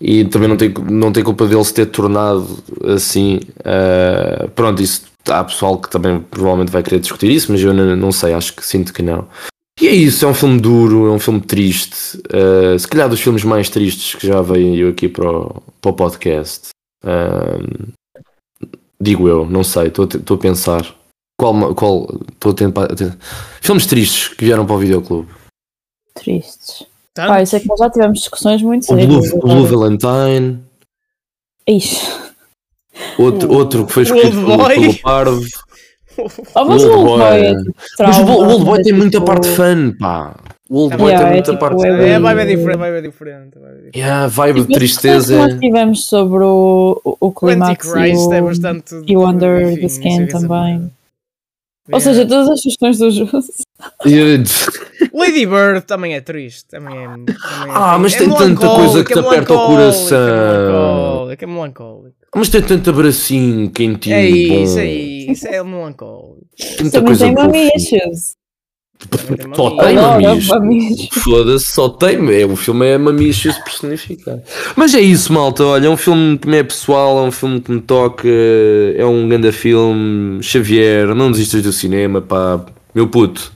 e 0.00 0.24
também 0.24 0.48
não 0.48 0.56
tem, 0.56 0.72
não 0.88 1.12
tem 1.12 1.22
culpa 1.22 1.46
dele 1.46 1.64
se 1.64 1.74
ter 1.74 1.86
tornado 1.86 2.46
assim. 2.84 3.40
Ah, 3.64 4.48
pronto, 4.54 4.82
isso 4.82 5.02
há 5.28 5.44
pessoal 5.44 5.78
que 5.78 5.90
também 5.90 6.18
provavelmente 6.20 6.72
vai 6.72 6.82
querer 6.82 7.00
discutir 7.00 7.30
isso, 7.30 7.52
mas 7.52 7.62
eu 7.62 7.74
não, 7.74 7.94
não 7.96 8.12
sei, 8.12 8.32
acho 8.32 8.54
que 8.54 8.64
sinto 8.64 8.92
que 8.92 9.02
não. 9.02 9.26
E 9.80 9.88
é 9.88 9.92
isso, 9.92 10.24
é 10.24 10.28
um 10.28 10.34
filme 10.34 10.60
duro, 10.60 11.06
é 11.06 11.10
um 11.10 11.18
filme 11.18 11.40
triste. 11.40 12.20
Ah, 12.32 12.78
se 12.78 12.86
calhar 12.86 13.08
dos 13.08 13.20
filmes 13.20 13.44
mais 13.44 13.68
tristes 13.70 14.14
que 14.14 14.26
já 14.26 14.42
veio 14.42 14.90
aqui 14.90 15.08
para 15.08 15.30
o, 15.30 15.62
para 15.80 15.90
o 15.90 15.94
podcast. 15.94 16.68
Ah, 17.04 17.58
digo 19.00 19.26
eu, 19.28 19.46
não 19.46 19.64
sei, 19.64 19.86
estou 19.88 20.06
a 20.34 20.38
pensar. 20.38 20.94
Qual, 21.40 21.74
qual 21.74 22.06
estou 22.32 22.52
a 22.52 22.54
tentar. 22.54 22.84
a 22.84 22.94
tentar- 22.94 23.16
Filmes 23.62 23.86
tristes 23.86 24.28
que 24.28 24.44
vieram 24.44 24.66
para 24.66 24.76
o 24.76 24.78
videoclube. 24.78 25.28
Tristes. 26.14 26.84
Tanto. 27.14 27.28
Pá, 27.28 27.42
isso 27.42 27.56
é 27.56 27.60
que 27.60 27.66
nós 27.66 27.78
já 27.78 27.88
tivemos 27.90 28.18
discussões 28.18 28.62
muito 28.62 28.84
sérias. 28.84 29.32
o 29.32 29.38
Blue 29.38 29.64
Valentine. 29.66 30.62
Ixi. 31.66 32.06
Outro, 33.18 33.50
outro 33.52 33.86
que 33.86 33.92
foi 33.92 34.02
O 34.02 34.04
escrito 34.04 34.36
Old 34.38 34.46
pelo, 34.66 34.80
pelo 34.82 34.98
Parvo. 35.00 35.46
Oh, 36.54 36.64
mas 36.64 36.82
O 36.84 36.90
Old 36.92 37.04
Boy. 37.04 37.18
Boy 37.18 37.44
é 37.46 37.54
tipo 37.56 37.74
Mas 38.00 38.18
o, 38.18 38.26
Old 38.26 38.64
Boy 38.64 38.80
é 38.80 38.82
tem 38.82 38.92
muita 38.92 39.18
tipo- 39.18 39.26
parte 39.26 39.48
fun, 39.48 39.92
pá. 39.98 40.36
O 40.68 40.78
Old 40.82 40.96
Boy 40.96 41.06
Yeah, 41.08 41.18
tem 41.24 41.26
é 41.26 41.34
muita 41.34 41.50
tipo, 41.52 41.60
parte 41.60 41.86
é 41.86 41.90
fun. 41.90 41.96
É, 41.96 41.98
bem- 41.98 42.20
vai 42.20 42.34
ver 42.34 42.46
diferente, 42.46 42.78
vai 42.78 42.90
ver 42.92 43.02
diferente. 43.02 43.58
Vai 43.58 43.70
ver 43.70 43.76
diferente. 43.76 43.98
Yeah, 43.98 44.26
vibe 44.28 44.60
de 44.64 44.72
tristeza. 44.74 45.34
que 45.34 45.40
nós 45.52 45.60
tivemos 45.60 46.04
sobre 46.06 46.44
o, 46.44 47.00
o, 47.04 47.10
o 47.20 47.26
O 47.28 47.32
climax 47.32 47.86
e 47.86 47.90
Antichrist 47.90 48.26
o, 48.28 48.32
é 48.34 48.40
bastante. 48.42 48.94
e 49.06 49.16
o 49.16 49.26
Under 49.28 49.70
enfim, 49.72 49.80
the 49.80 49.86
Skin 49.86 50.26
que 50.26 50.32
também. 50.32 50.90
Ou 51.92 51.98
seja, 51.98 52.24
todas 52.24 52.48
as 52.50 52.60
sugestões 52.62 52.98
do 52.98 53.10
Jus. 53.10 53.64
Lady 55.12 55.44
Bird 55.46 55.80
também 55.86 56.14
é 56.14 56.20
triste. 56.20 56.66
Também 56.68 56.96
é, 56.96 57.04
também 57.06 57.24
é 57.28 57.70
Ah, 57.74 57.98
mas 57.98 58.14
é 58.14 58.18
tem 58.18 58.28
tanta 58.32 58.68
coisa 58.68 59.02
que 59.04 59.12
te 59.12 59.20
melancólico, 59.20 59.24
é 59.24 59.36
aperta 59.38 59.54
o 59.54 59.56
melancólico, 59.56 59.76
coração. 59.76 60.18
É 60.18 60.66
melancólico, 60.68 61.44
é 61.44 61.46
melancólico. 61.46 62.16
Mas 62.34 62.48
tem 62.48 62.62
tanto 62.62 62.90
abracinho 62.90 63.70
quentinho. 63.70 64.14
É 64.14 64.24
isso, 64.28 64.74
bom. 64.74 64.80
é 64.80 64.86
isso, 64.86 65.48
é 65.48 65.64
melancólico. 65.64 66.46
Tanta 66.76 66.90
Também 66.90 67.04
coisa 67.06 67.24
tem. 67.26 67.34
Também 67.34 67.70
Só 69.54 69.70
tem 69.78 69.94
mamilos. 69.94 71.08
Foda-se, 71.12 71.70
só 71.70 71.88
tem. 71.88 72.40
É, 72.40 72.44
o 72.44 72.54
filme 72.54 72.86
é 72.86 72.98
mamilos 72.98 73.42
personificado. 73.64 74.42
Mas 74.76 74.94
é 74.94 75.00
isso, 75.00 75.32
malta. 75.32 75.64
Olha, 75.64 75.86
é 75.86 75.90
um 75.90 75.96
filme 75.96 76.38
que 76.38 76.46
me 76.46 76.58
é 76.58 76.62
pessoal, 76.62 77.18
é 77.18 77.22
um 77.22 77.32
filme 77.32 77.60
que 77.60 77.72
me 77.72 77.80
toca. 77.80 78.28
É 78.28 79.04
um 79.04 79.26
grande 79.28 79.52
filme. 79.52 80.42
Xavier, 80.42 81.14
não 81.14 81.30
desistas 81.32 81.62
do 81.62 81.72
cinema, 81.72 82.20
pá. 82.20 82.64
Meu 82.94 83.08
puto. 83.08 83.52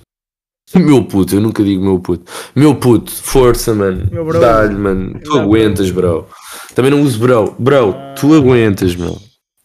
Meu 0.74 1.04
puto, 1.04 1.36
eu 1.36 1.40
nunca 1.40 1.62
digo 1.62 1.84
meu 1.84 2.00
puto. 2.00 2.30
Meu 2.56 2.74
puto, 2.74 3.12
força, 3.12 3.74
mano. 3.74 4.08
Meu 4.10 4.24
bro. 4.24 4.40
Dá-lhe, 4.40 4.74
mano. 4.74 5.20
Tu 5.22 5.38
aguentas, 5.38 5.90
bro. 5.90 6.26
Também 6.74 6.90
não 6.90 7.02
uso 7.02 7.18
bro. 7.18 7.54
Bro, 7.58 7.94
tu 8.18 8.34
aguentas, 8.34 8.94
meu. 8.96 9.16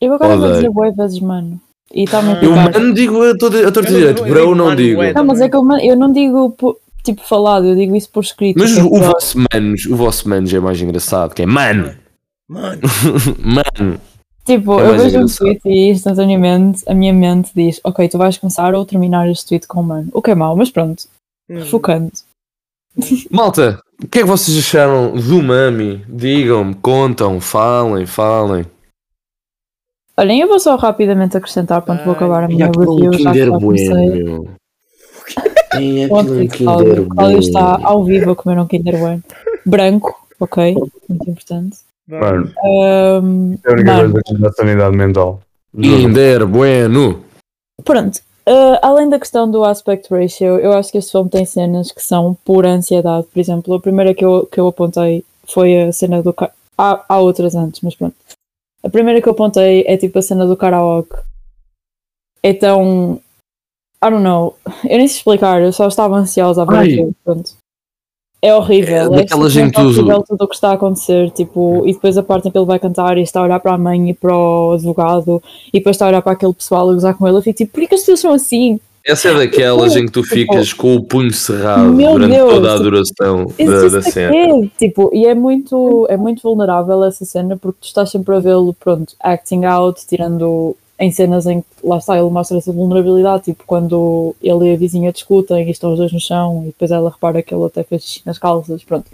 Eu 0.02 0.14
agora 0.14 0.36
vou 0.36 0.46
Odeio. 0.46 0.56
dizer 0.62 0.70
boas 0.72 0.96
vezes, 0.96 1.20
mano. 1.20 1.60
E 1.94 2.06
a 2.12 2.44
Eu, 2.44 2.56
mano, 2.56 2.94
digo 2.94 3.24
a 3.24 3.36
toda 3.38 3.68
a 3.68 3.72
torta 3.72 3.92
direito. 3.92 4.24
Bro, 4.24 4.34
digo 4.42 4.56
não 4.56 4.66
mano, 4.66 4.78
digo. 4.78 5.00
ué. 5.00 5.12
Não, 5.14 5.26
mas 5.26 5.42
é 5.42 5.50
que 5.50 5.56
eu, 5.56 5.64
man- 5.64 5.82
eu 5.82 5.96
não 5.96 6.12
digo 6.14 6.52
po- 6.52 6.78
tipo 7.04 7.22
falado, 7.28 7.66
eu 7.66 7.76
digo 7.76 7.96
isso 7.96 8.10
por 8.12 8.24
escrito. 8.24 8.58
Mas 8.60 8.74
porque 8.74 8.88
o 8.88 8.98
eu- 8.98 9.04
vosso 9.12 9.38
manos, 9.52 9.86
o 9.88 9.96
vosso 9.96 10.30
manos 10.30 10.54
é 10.54 10.60
mais 10.60 10.80
engraçado, 10.82 11.34
que 11.34 11.42
é 11.42 11.46
mano. 11.48 11.94
Mano, 12.48 12.82
mano. 13.40 14.00
Tipo, 14.46 14.80
É 14.80 14.84
eu 14.84 14.88
mais 14.90 15.04
vejo 15.04 15.16
um 15.18 15.20
engraçado. 15.22 15.38
tweet 15.46 15.62
e 15.66 15.90
instantaneamente 15.92 16.84
a 16.88 16.94
minha 16.94 17.14
mente 17.14 17.52
diz: 17.56 17.80
Ok, 17.84 18.08
tu 18.08 18.18
vais 18.18 18.38
começar 18.38 18.74
ou 18.76 18.86
terminar 18.86 19.28
este 19.30 19.48
tweet 19.48 19.68
com 19.68 19.82
mano. 19.84 20.10
O 20.14 20.22
que 20.22 20.32
é 20.32 20.36
mau, 20.36 20.56
mas 20.56 20.70
pronto, 20.70 21.04
hum, 21.50 21.62
focando. 21.66 22.12
Malta, 23.32 23.80
o 24.04 24.08
que 24.08 24.20
é 24.20 24.22
que 24.22 24.28
vocês 24.28 24.58
acharam 24.58 25.14
do 25.16 25.42
Mami? 25.42 26.04
Digam-me, 26.08 26.74
contam, 26.76 27.40
falem, 27.42 28.06
falem. 28.06 28.66
Olhem, 30.18 30.42
eu 30.42 30.48
vou 30.48 30.60
só 30.60 30.76
rapidamente 30.76 31.38
acrescentar, 31.38 31.82
pronto, 31.82 32.04
vou 32.04 32.14
acabar 32.14 32.44
a 32.44 32.48
minha 32.48 32.66
review, 32.68 33.14
já 33.14 33.32
que 33.32 33.46
já 33.46 33.50
comecei. 33.52 34.24
meu. 34.24 34.50
Tem 35.72 36.08
Pronto, 36.08 36.32
Cláudio, 36.58 37.08
Cláudio 37.10 37.40
está 37.40 37.80
ao 37.84 38.04
vivo 38.04 38.32
a 38.32 38.36
comer 38.36 38.60
um 38.60 38.68
Kinder 38.68 38.98
Bueno. 38.98 39.24
Branco, 39.66 40.16
ok, 40.40 40.76
muito 41.08 41.30
importante. 41.30 41.78
Mano, 42.08 42.52
Ahm, 42.64 43.54
é 43.64 43.70
a 43.70 43.74
única 43.74 43.94
mano, 43.98 44.12
coisa 44.14 44.36
que 44.36 44.42
dá 44.42 44.52
sanidade 44.52 44.98
mental. 44.98 45.42
Kinder 45.80 46.46
Bueno. 46.48 47.24
Pronto, 47.86 48.20
uh, 48.50 48.80
além 48.82 49.08
da 49.10 49.20
questão 49.20 49.50
do 49.50 49.64
aspect 49.64 50.10
ratio, 50.14 50.58
eu 50.60 50.74
acho 50.74 50.92
que 50.92 50.98
este 50.98 51.12
filme 51.12 51.30
tem 51.30 51.46
cenas 51.46 51.92
que 51.92 52.02
são 52.02 52.36
pura 52.44 52.70
ansiedade. 52.70 53.28
Por 53.28 53.40
exemplo, 53.40 53.74
a 53.76 53.80
primeira 53.80 54.14
que 54.14 54.26
eu, 54.26 54.46
que 54.48 54.60
eu 54.60 54.68
apontei 54.68 55.24
foi 55.46 55.84
a 55.84 55.92
cena 55.92 56.22
do. 56.22 56.34
ca- 56.34 56.52
Há, 56.78 57.04
há 57.10 57.20
outras 57.20 57.56
antes, 57.56 57.82
mas 57.82 57.94
pronto. 57.96 58.16
A 58.84 58.90
primeira 58.90 59.22
que 59.22 59.28
eu 59.28 59.34
apontei 59.34 59.84
é 59.86 59.98
tipo 59.98 60.18
a 60.18 60.22
cena 60.22 60.46
do 60.48 60.56
karaoke. 60.56 61.16
É 62.42 62.54
tão. 62.54 63.22
I 64.04 64.10
don't 64.10 64.24
know. 64.24 64.56
Eu 64.86 64.98
nem 64.98 65.08
sei 65.08 65.18
explicar, 65.18 65.62
eu 65.62 65.74
só 65.74 65.88
estava 65.88 66.16
ansiosa 66.16 66.62
a 66.62 66.66
ver 66.66 66.72
aquilo. 66.94 67.16
Pronto. 67.24 67.58
É 68.42 68.56
horrível. 68.56 68.96
É 68.96 69.06
É, 69.06 69.10
daquelas 69.24 69.56
em 69.56 69.66
simplesmente 69.66 69.76
que 69.76 69.82
tu- 69.82 69.88
horrível 70.02 70.24
tudo 70.28 70.44
o 70.44 70.48
que 70.48 70.56
está 70.56 70.70
a 70.70 70.74
acontecer. 70.74 71.30
Tipo, 71.32 71.84
e 71.86 71.94
depois 71.94 72.18
a 72.18 72.24
parte 72.24 72.48
em 72.48 72.52
que 72.52 72.58
ele 72.58 72.66
vai 72.66 72.80
cantar 72.80 73.18
e 73.18 73.22
está 73.22 73.42
a 73.42 73.44
olhar 73.44 73.60
para 73.60 73.74
a 73.74 73.78
mãe 73.78 74.10
e 74.10 74.14
para 74.14 74.36
o 74.36 74.74
advogado 74.74 75.42
e 75.74 75.80
depois 75.80 75.96
está 75.96 76.06
a 76.06 76.10
olhar 76.10 76.22
para 76.22 76.32
aquele 76.34 76.54
pessoal 76.54 76.90
a 76.90 76.94
gozar 76.94 77.14
com 77.18 77.28
ele. 77.28 77.38
Eu 77.38 77.42
fico 77.42 77.58
tipo, 77.58 77.74
por 77.74 77.88
que 77.88 77.96
as 77.96 78.02
pessoas 78.02 78.20
são 78.22 78.34
assim? 78.34 78.80
Essa 79.06 79.30
é 79.30 79.34
daquelas 79.34 79.96
em 79.96 80.06
que 80.06 80.12
tu 80.12 80.24
ficas 80.24 80.72
com 80.74 80.94
o 80.96 81.02
punho 81.04 81.34
cerrado 81.34 81.92
Meu 81.94 82.12
durante 82.14 82.32
Deus. 82.34 82.54
toda 82.54 82.74
a 82.74 82.78
duração 82.78 83.46
da, 83.58 83.88
da 83.90 83.98
é 83.98 84.02
cena. 84.02 84.36
é. 84.36 84.70
Tipo, 84.78 85.10
e 85.14 85.26
é 85.26 85.34
muito, 85.34 86.06
é 86.10 86.18
muito 86.18 86.42
vulnerável 86.44 87.04
essa 87.06 87.24
cena 87.26 87.58
porque 87.58 87.80
tu 87.82 87.86
estás 87.88 88.10
sempre 88.12 88.36
a 88.36 88.40
vê-lo, 88.40 88.74
pronto, 88.74 89.14
acting 89.22 89.64
out, 89.66 90.02
tirando 90.08 90.76
em 91.00 91.12
cenas 91.12 91.46
em 91.46 91.62
que 91.62 91.68
lá 91.82 91.98
está, 91.98 92.18
ele 92.18 92.30
mostra 92.30 92.58
essa 92.58 92.74
vulnerabilidade, 92.74 93.46
tipo 93.46 93.64
quando 93.66 94.36
ele 94.42 94.70
e 94.70 94.74
a 94.74 94.78
vizinha 94.78 95.14
discutem 95.14 95.68
e 95.68 95.72
estão 95.72 95.94
os 95.94 96.00
dois 96.00 96.12
no 96.12 96.20
chão 96.20 96.64
e 96.64 96.68
depois 96.68 96.92
ela 96.92 97.10
repara 97.10 97.42
que 97.42 97.54
ele 97.54 97.66
até 97.66 97.84
fez 97.84 98.04
xixi 98.04 98.22
nas 98.26 98.38
calças, 98.38 98.84
pronto. 98.84 99.10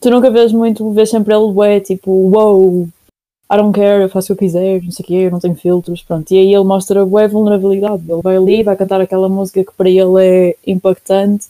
Tu 0.00 0.10
nunca 0.10 0.30
vês 0.30 0.52
muito, 0.52 0.90
vês 0.92 1.10
sempre 1.10 1.34
ele, 1.34 1.52
ué, 1.52 1.80
tipo, 1.80 2.10
wow, 2.10 2.88
I 3.52 3.56
don't 3.56 3.72
care, 3.72 4.02
eu 4.02 4.08
faço 4.08 4.32
o 4.32 4.36
que 4.36 4.44
eu 4.44 4.48
quiser, 4.48 4.82
não 4.82 4.90
sei 4.90 5.04
o 5.04 5.06
quê, 5.06 5.14
eu 5.14 5.30
não 5.30 5.40
tenho 5.40 5.54
filtros, 5.54 6.02
pronto. 6.02 6.30
E 6.32 6.38
aí 6.38 6.54
ele 6.54 6.64
mostra, 6.64 7.04
ué, 7.04 7.28
vulnerabilidade. 7.28 8.02
Ele 8.08 8.22
vai 8.22 8.36
ali, 8.36 8.62
vai 8.62 8.76
cantar 8.76 9.00
aquela 9.00 9.28
música 9.28 9.64
que 9.64 9.72
para 9.72 9.88
ele 9.88 10.20
é 10.20 10.56
impactante, 10.66 11.46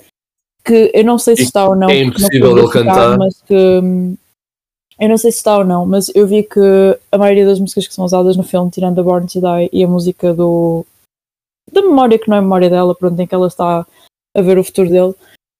que 0.65 0.91
eu 0.93 1.05
não 1.05 1.19
sei 1.19 1.37
se 1.37 1.43
está 1.43 1.67
ou 1.67 1.75
não. 1.75 1.89
é 1.89 2.03
não 2.03 2.09
impossível 2.09 2.59
ele 2.59 2.69
cantar. 2.69 3.17
Mas 3.17 3.41
que, 3.43 3.55
hum, 3.55 4.17
eu 4.99 5.09
não 5.09 5.19
sei 5.19 5.31
se 5.31 5.39
está 5.39 5.59
ou 5.59 5.65
não, 5.65 5.85
mas 5.85 6.11
eu 6.15 6.27
vi 6.27 6.43
que 6.43 6.61
a 7.13 7.19
maioria 7.19 7.45
das 7.45 7.61
músicas 7.61 7.87
que 7.87 7.95
são 7.95 8.05
usadas 8.05 8.37
no 8.37 8.43
filme, 8.43 8.71
tirando 8.71 9.01
a 9.01 9.05
Born 9.05 9.27
to 9.27 9.41
Die 9.41 9.69
e 9.73 9.85
a 9.85 9.89
música 9.89 10.33
do 10.33 10.85
da 11.73 11.83
memória 11.83 12.19
que 12.19 12.29
não 12.29 12.37
é 12.37 12.41
memória 12.41 12.71
dela, 12.71 12.95
pronto, 12.95 13.21
em 13.21 13.27
que 13.27 13.35
ela 13.35 13.49
está 13.49 13.85
a 14.35 14.43
ver 14.43 14.59
o 14.59 14.65
futuro 14.65 14.89
dele, 14.89 15.15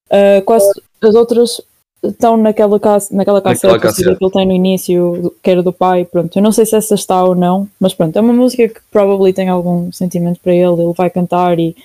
ah, 0.09 0.41
quase 0.45 0.69
as 1.01 1.15
outras 1.15 1.61
estão 2.03 2.37
naquela, 2.37 2.79
cas 2.79 3.09
naquela 3.09 3.41
seja, 3.55 3.79
cassete. 3.79 4.15
que 4.15 4.23
ele 4.23 4.31
tem 4.31 4.45
no 4.45 4.53
início, 4.53 5.35
que 5.41 5.49
era 5.49 5.63
do 5.63 5.73
pai, 5.73 6.05
pronto. 6.05 6.35
Eu 6.35 6.43
não 6.43 6.51
sei 6.51 6.65
se 6.65 6.75
essa 6.75 6.95
está 6.95 7.23
ou 7.23 7.35
não, 7.35 7.67
mas 7.79 7.93
pronto, 7.93 8.15
é 8.15 8.21
uma 8.21 8.33
música 8.33 8.67
que 8.67 8.79
provavelmente 8.91 9.35
tem 9.35 9.49
algum 9.49 9.91
sentimento 9.91 10.39
para 10.39 10.53
ele, 10.53 10.81
ele 10.81 10.93
vai 10.93 11.09
cantar 11.09 11.59
e 11.59 11.75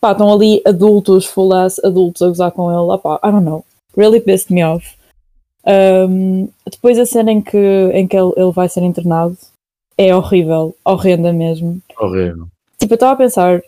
pá, 0.00 0.12
estão 0.12 0.32
ali 0.32 0.62
adultos, 0.64 1.26
full 1.26 1.52
ass 1.52 1.78
adultos 1.84 2.22
a 2.22 2.28
gozar 2.28 2.52
com 2.52 2.70
ele, 2.70 2.92
ah, 2.92 2.98
pá, 2.98 3.20
I 3.22 3.30
don't 3.30 3.44
know, 3.44 3.64
really 3.96 4.20
pissed 4.20 4.52
me 4.52 4.64
off. 4.64 4.97
Um, 5.68 6.48
depois 6.70 6.98
a 6.98 7.04
cena 7.04 7.30
em 7.30 7.42
que, 7.42 7.58
em 7.92 8.08
que 8.08 8.16
ele, 8.16 8.32
ele 8.36 8.52
vai 8.52 8.68
ser 8.68 8.82
internado 8.82 9.36
é 9.98 10.14
horrível, 10.14 10.74
horrenda 10.84 11.32
mesmo. 11.32 11.82
Horrível. 12.00 12.48
Tipo, 12.78 12.94
eu 12.94 12.96
estava 12.96 13.12
a 13.12 13.16
pensar, 13.16 13.62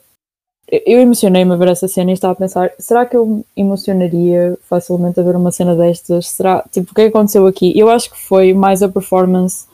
eu- 0.68 1.00
emocionei-me 1.00 1.52
a 1.52 1.56
ver 1.56 1.68
essa 1.68 1.88
cena 1.88 2.10
e 2.10 2.14
estava 2.14 2.32
a 2.32 2.36
pensar, 2.36 2.72
será 2.78 3.04
que 3.04 3.16
eu 3.16 3.26
me 3.26 3.44
emocionaria 3.56 4.56
facilmente 4.62 5.20
a 5.20 5.22
ver 5.22 5.36
uma 5.36 5.50
cena 5.52 5.76
destas? 5.76 6.28
Será, 6.28 6.64
tipo, 6.70 6.92
o 6.92 6.94
que 6.94 7.02
é 7.02 7.04
que 7.10 7.16
aconteceu 7.16 7.46
aqui? 7.46 7.78
Eu 7.78 7.90
acho 7.90 8.10
que 8.10 8.18
foi 8.18 8.54
mais 8.54 8.82
a 8.82 8.88
performance 8.88 9.66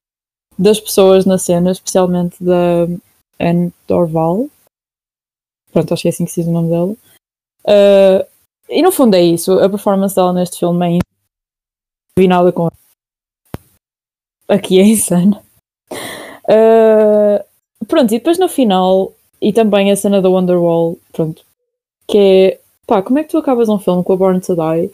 das 0.58 0.80
pessoas 0.80 1.26
na 1.26 1.38
cena, 1.38 1.70
especialmente 1.70 2.42
da 2.42 2.88
Anne 3.38 3.72
Dorval. 3.86 4.48
Pronto, 5.70 5.92
acho 5.92 6.02
que 6.02 6.08
é 6.08 6.10
assim 6.10 6.24
que 6.24 6.32
se 6.32 6.40
diz 6.40 6.48
o 6.48 6.52
nome 6.52 6.70
dela. 6.70 6.96
Uh, 7.66 8.26
e 8.68 8.82
no 8.82 8.90
fundo 8.90 9.14
é 9.14 9.22
isso, 9.22 9.52
a 9.60 9.68
performance 9.68 10.16
dela 10.16 10.32
neste 10.32 10.58
filme 10.58 10.96
é 10.96 10.98
vi 12.18 12.26
nada 12.26 12.50
com 12.50 12.68
aqui 14.48 14.80
é 14.80 14.84
insano. 14.84 15.40
Uh, 16.48 17.44
pronto, 17.86 18.14
e 18.14 18.18
depois 18.18 18.38
no 18.38 18.48
final, 18.48 19.12
e 19.40 19.52
também 19.52 19.90
a 19.90 19.96
cena 19.96 20.22
da 20.22 20.30
Wonderwall, 20.30 20.98
pronto, 21.12 21.42
que 22.08 22.18
é 22.18 22.60
pá, 22.86 23.02
como 23.02 23.18
é 23.18 23.24
que 23.24 23.30
tu 23.30 23.38
acabas 23.38 23.68
um 23.68 23.78
filme 23.78 24.02
com 24.02 24.12
a 24.12 24.16
Born 24.16 24.40
to 24.40 24.54
Die 24.54 24.90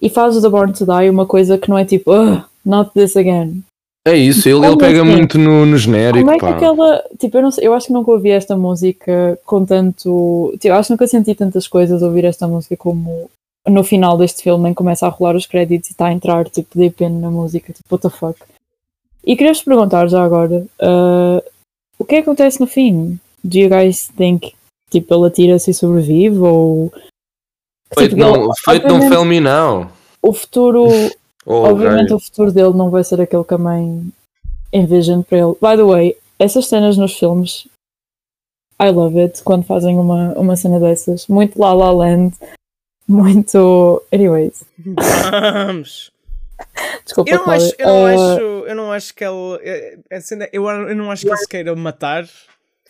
e 0.00 0.08
fazes 0.08 0.42
da 0.42 0.50
Born 0.50 0.72
to 0.72 0.84
Die 0.86 1.10
uma 1.10 1.26
coisa 1.26 1.58
que 1.58 1.68
não 1.68 1.78
é 1.78 1.84
tipo, 1.84 2.12
"Ugh, 2.12 2.44
not 2.64 2.92
this 2.92 3.16
again. 3.16 3.64
É 4.06 4.16
isso, 4.16 4.48
ele, 4.48 4.58
ele 4.58 4.66
Como 4.68 4.78
pega 4.78 5.02
assim? 5.02 5.10
muito 5.10 5.38
no, 5.38 5.66
no 5.66 5.76
genérico. 5.76 6.20
Como 6.20 6.30
é 6.30 6.34
que 6.38 6.40
pá. 6.40 6.56
aquela. 6.56 7.04
Tipo, 7.18 7.36
eu, 7.36 7.42
não 7.42 7.50
sei, 7.50 7.66
eu 7.66 7.74
acho 7.74 7.88
que 7.88 7.92
nunca 7.92 8.10
ouvi 8.10 8.30
esta 8.30 8.56
música 8.56 9.38
com 9.44 9.64
tanto. 9.66 10.50
Tipo, 10.54 10.68
eu 10.68 10.74
acho 10.74 10.86
que 10.86 10.92
nunca 10.94 11.06
senti 11.06 11.34
tantas 11.34 11.68
coisas 11.68 12.02
a 12.02 12.06
ouvir 12.06 12.24
esta 12.24 12.48
música 12.48 12.76
como 12.78 13.30
no 13.66 13.84
final 13.84 14.16
deste 14.16 14.42
filme, 14.42 14.70
em 14.70 14.74
começa 14.74 15.06
a 15.06 15.10
rolar 15.10 15.36
os 15.36 15.46
créditos 15.46 15.90
e 15.90 15.92
está 15.92 16.06
a 16.06 16.12
entrar 16.12 16.48
tipo 16.48 16.78
deep 16.78 17.02
in 17.04 17.20
na 17.20 17.30
música, 17.30 17.72
tipo, 17.72 17.94
what 17.94 18.02
the 18.02 18.10
fuck. 18.10 18.40
E 19.24 19.36
queria-vos 19.36 19.62
perguntar 19.62 20.08
já 20.08 20.22
agora: 20.22 20.66
uh, 20.82 21.42
o 21.98 22.04
que 22.04 22.16
é 22.16 22.18
que 22.18 22.22
acontece 22.22 22.60
no 22.60 22.66
fim? 22.66 23.18
Do 23.42 23.58
you 23.58 23.68
guys 23.68 24.08
think 24.16 24.54
tipo, 24.90 25.14
ele 25.14 25.26
atira-se 25.26 25.70
e 25.70 25.74
sobrevive? 25.74 26.38
Ou. 26.38 26.92
Feito 27.92 28.14
Tipo, 28.14 28.20
não, 28.20 28.54
feito 28.54 28.86
não 28.86 28.96
obviamente, 28.96 29.14
fail 29.14 29.24
me 29.24 29.40
now. 29.40 29.90
O 30.22 30.32
futuro 30.32 30.88
Oh, 31.46 31.62
Obviamente 31.62 32.12
o 32.12 32.20
futuro 32.20 32.52
dele 32.52 32.74
não 32.74 32.90
vai 32.90 33.02
ser 33.02 33.20
aquele 33.20 33.44
que 33.44 33.54
a 33.54 33.58
mãe 33.58 34.06
envisioned 34.72 35.26
para 35.26 35.38
ele. 35.38 35.52
By 35.54 35.76
the 35.76 35.82
way, 35.82 36.16
essas 36.38 36.66
cenas 36.66 36.96
nos 36.96 37.18
filmes, 37.18 37.66
I 38.80 38.90
love 38.90 39.18
it, 39.18 39.42
quando 39.42 39.64
fazem 39.64 39.98
uma, 39.98 40.32
uma 40.34 40.56
cena 40.56 40.78
dessas. 40.78 41.26
Muito 41.26 41.58
La 41.58 41.72
La 41.72 41.90
Land, 41.90 42.36
muito... 43.10 44.02
Anyways, 44.12 44.62
Vamos! 45.30 46.10
desculpa, 47.04 47.30
Eu 47.30 47.38
não, 47.38 47.44
Cláudia. 47.44 47.66
acho, 47.66 47.74
eu, 47.78 47.86
não 47.88 48.02
Uh, 48.02 48.06
acho, 48.34 48.40
eu 48.68 48.74
não 48.76 48.92
acho 48.92 49.14
que 49.14 49.24
ele. 49.24 49.58
é- 49.62 49.98
é 50.10 50.20
cena- 50.20 50.48
Eu, 50.52 50.68
eu 50.68 50.94
não 50.96 51.10
acho 51.10 51.22
que 51.22 51.28
ele 51.30 51.36
se 51.38 51.48
queira 51.48 51.74
matar. 51.76 52.24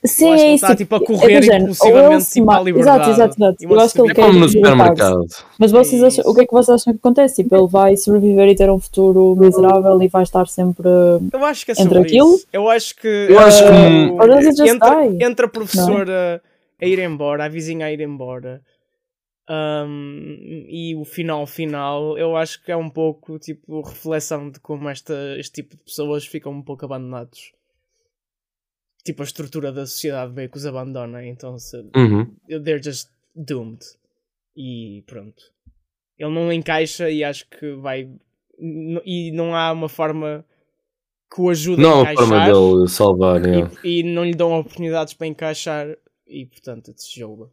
Sim, 0.03 0.29
eu 0.29 0.33
acho 0.33 0.39
que 0.41 0.43
é 0.43 0.47
ele 0.49 0.55
isso. 0.55 0.65
está 0.65 0.77
tipo 0.77 0.95
a 0.95 0.99
é 0.99 1.01
correr 1.05 1.37
ou 1.51 1.57
impulsivamente 1.59 2.13
ele 2.15 2.21
se 2.23 2.33
tipo, 2.33 2.51
à 2.51 2.55
mata- 2.55 2.65
liberdade. 2.65 3.11
Exato, 3.11 3.11
exato, 3.11 3.35
exato. 3.43 3.57
Eu 3.75 3.81
acho 3.81 3.93
que 3.95 4.01
ele 4.01 4.11
É 4.11 4.15
quer 4.15 4.23
como 4.27 4.39
no 4.39 4.47
libertar-se. 4.47 4.71
supermercado. 4.73 5.27
Mas 5.59 5.71
vocês 5.73 6.03
É 6.03 6.07
acham, 6.07 6.25
o 6.27 6.35
que 6.35 6.41
é 6.41 6.47
que 6.47 6.53
vocês 6.53 6.81
acham 6.81 6.93
que 6.95 6.99
acontece? 6.99 7.43
Tipo, 7.43 7.55
ele 7.57 7.69
vai 7.69 7.97
sobreviver 7.99 8.49
e 8.49 8.55
ter 8.57 8.71
um 8.71 8.79
futuro 8.81 9.37
miserável 9.37 10.03
e 10.03 10.09
vai 10.09 10.23
estar 10.23 10.47
sempre... 10.49 10.89
Eu 11.33 11.45
acho 11.45 11.67
que 11.67 11.73
é 11.73 11.75
Entre 11.79 11.99
aquilo? 11.99 12.35
isso. 12.35 12.47
Eu 12.51 12.69
acho 12.71 12.97
que. 12.97 13.27
Eu 13.29 13.39
acho 13.41 13.63
que- 13.63 13.69
uh, 13.71 15.09
die? 15.11 15.23
entra 15.25 15.45
a 15.47 15.49
professora 15.51 16.43
a 16.81 16.87
ir 16.87 16.99
embora, 16.99 17.45
a 17.45 17.49
vizinha 17.49 17.85
a 17.87 17.93
ir 17.93 18.01
embora. 18.01 18.63
Um, 19.51 20.37
e 20.69 20.95
o 20.95 21.05
final 21.05 21.45
final, 21.47 22.17
eu 22.17 22.37
acho 22.37 22.63
que 22.63 22.71
é 22.71 22.77
um 22.77 22.89
pouco 22.89 23.39
tipo 23.39 23.81
reflexão 23.83 24.49
de 24.51 24.61
como 24.61 24.89
esta, 24.89 25.13
este 25.39 25.63
tipo 25.63 25.77
de 25.77 25.83
pessoas 25.83 26.25
ficam 26.25 26.53
um 26.53 26.63
pouco 26.63 26.85
abandonados. 26.85 27.53
Tipo, 29.05 29.23
a 29.23 29.25
estrutura 29.25 29.73
da 29.73 29.87
sociedade 29.87 30.33
meio 30.33 30.49
que 30.51 30.59
os 30.59 30.67
abandona, 30.67 31.25
então 31.27 31.59
se, 31.59 31.77
Uhum. 31.97 32.27
they're 32.63 32.83
just 32.83 33.09
doomed. 33.35 33.81
E 34.57 35.03
pronto. 35.07 35.43
Ele 36.19 36.31
não 36.35 36.53
encaixa 36.53 37.09
e 37.11 37.25
acho 37.25 37.49
que 37.49 37.73
vai. 37.77 38.11
E 39.05 39.33
não 39.33 39.55
há 39.57 39.73
uma 39.73 39.89
forma 39.89 40.45
que 41.35 41.41
o 41.41 41.49
ajude 41.49 41.81
Não 41.81 42.01
a 42.01 42.13
encaixar. 42.13 42.27
forma 42.29 42.45
dele 42.45 42.89
salvar, 42.89 43.41
e, 43.85 44.01
e 44.01 44.03
não 44.03 44.25
lhe 44.25 44.35
dão 44.35 44.53
oportunidades 44.53 45.15
para 45.15 45.27
encaixar 45.29 45.97
e 46.27 46.45
portanto 46.45 46.93
se 46.97 47.19
joga. 47.19 47.51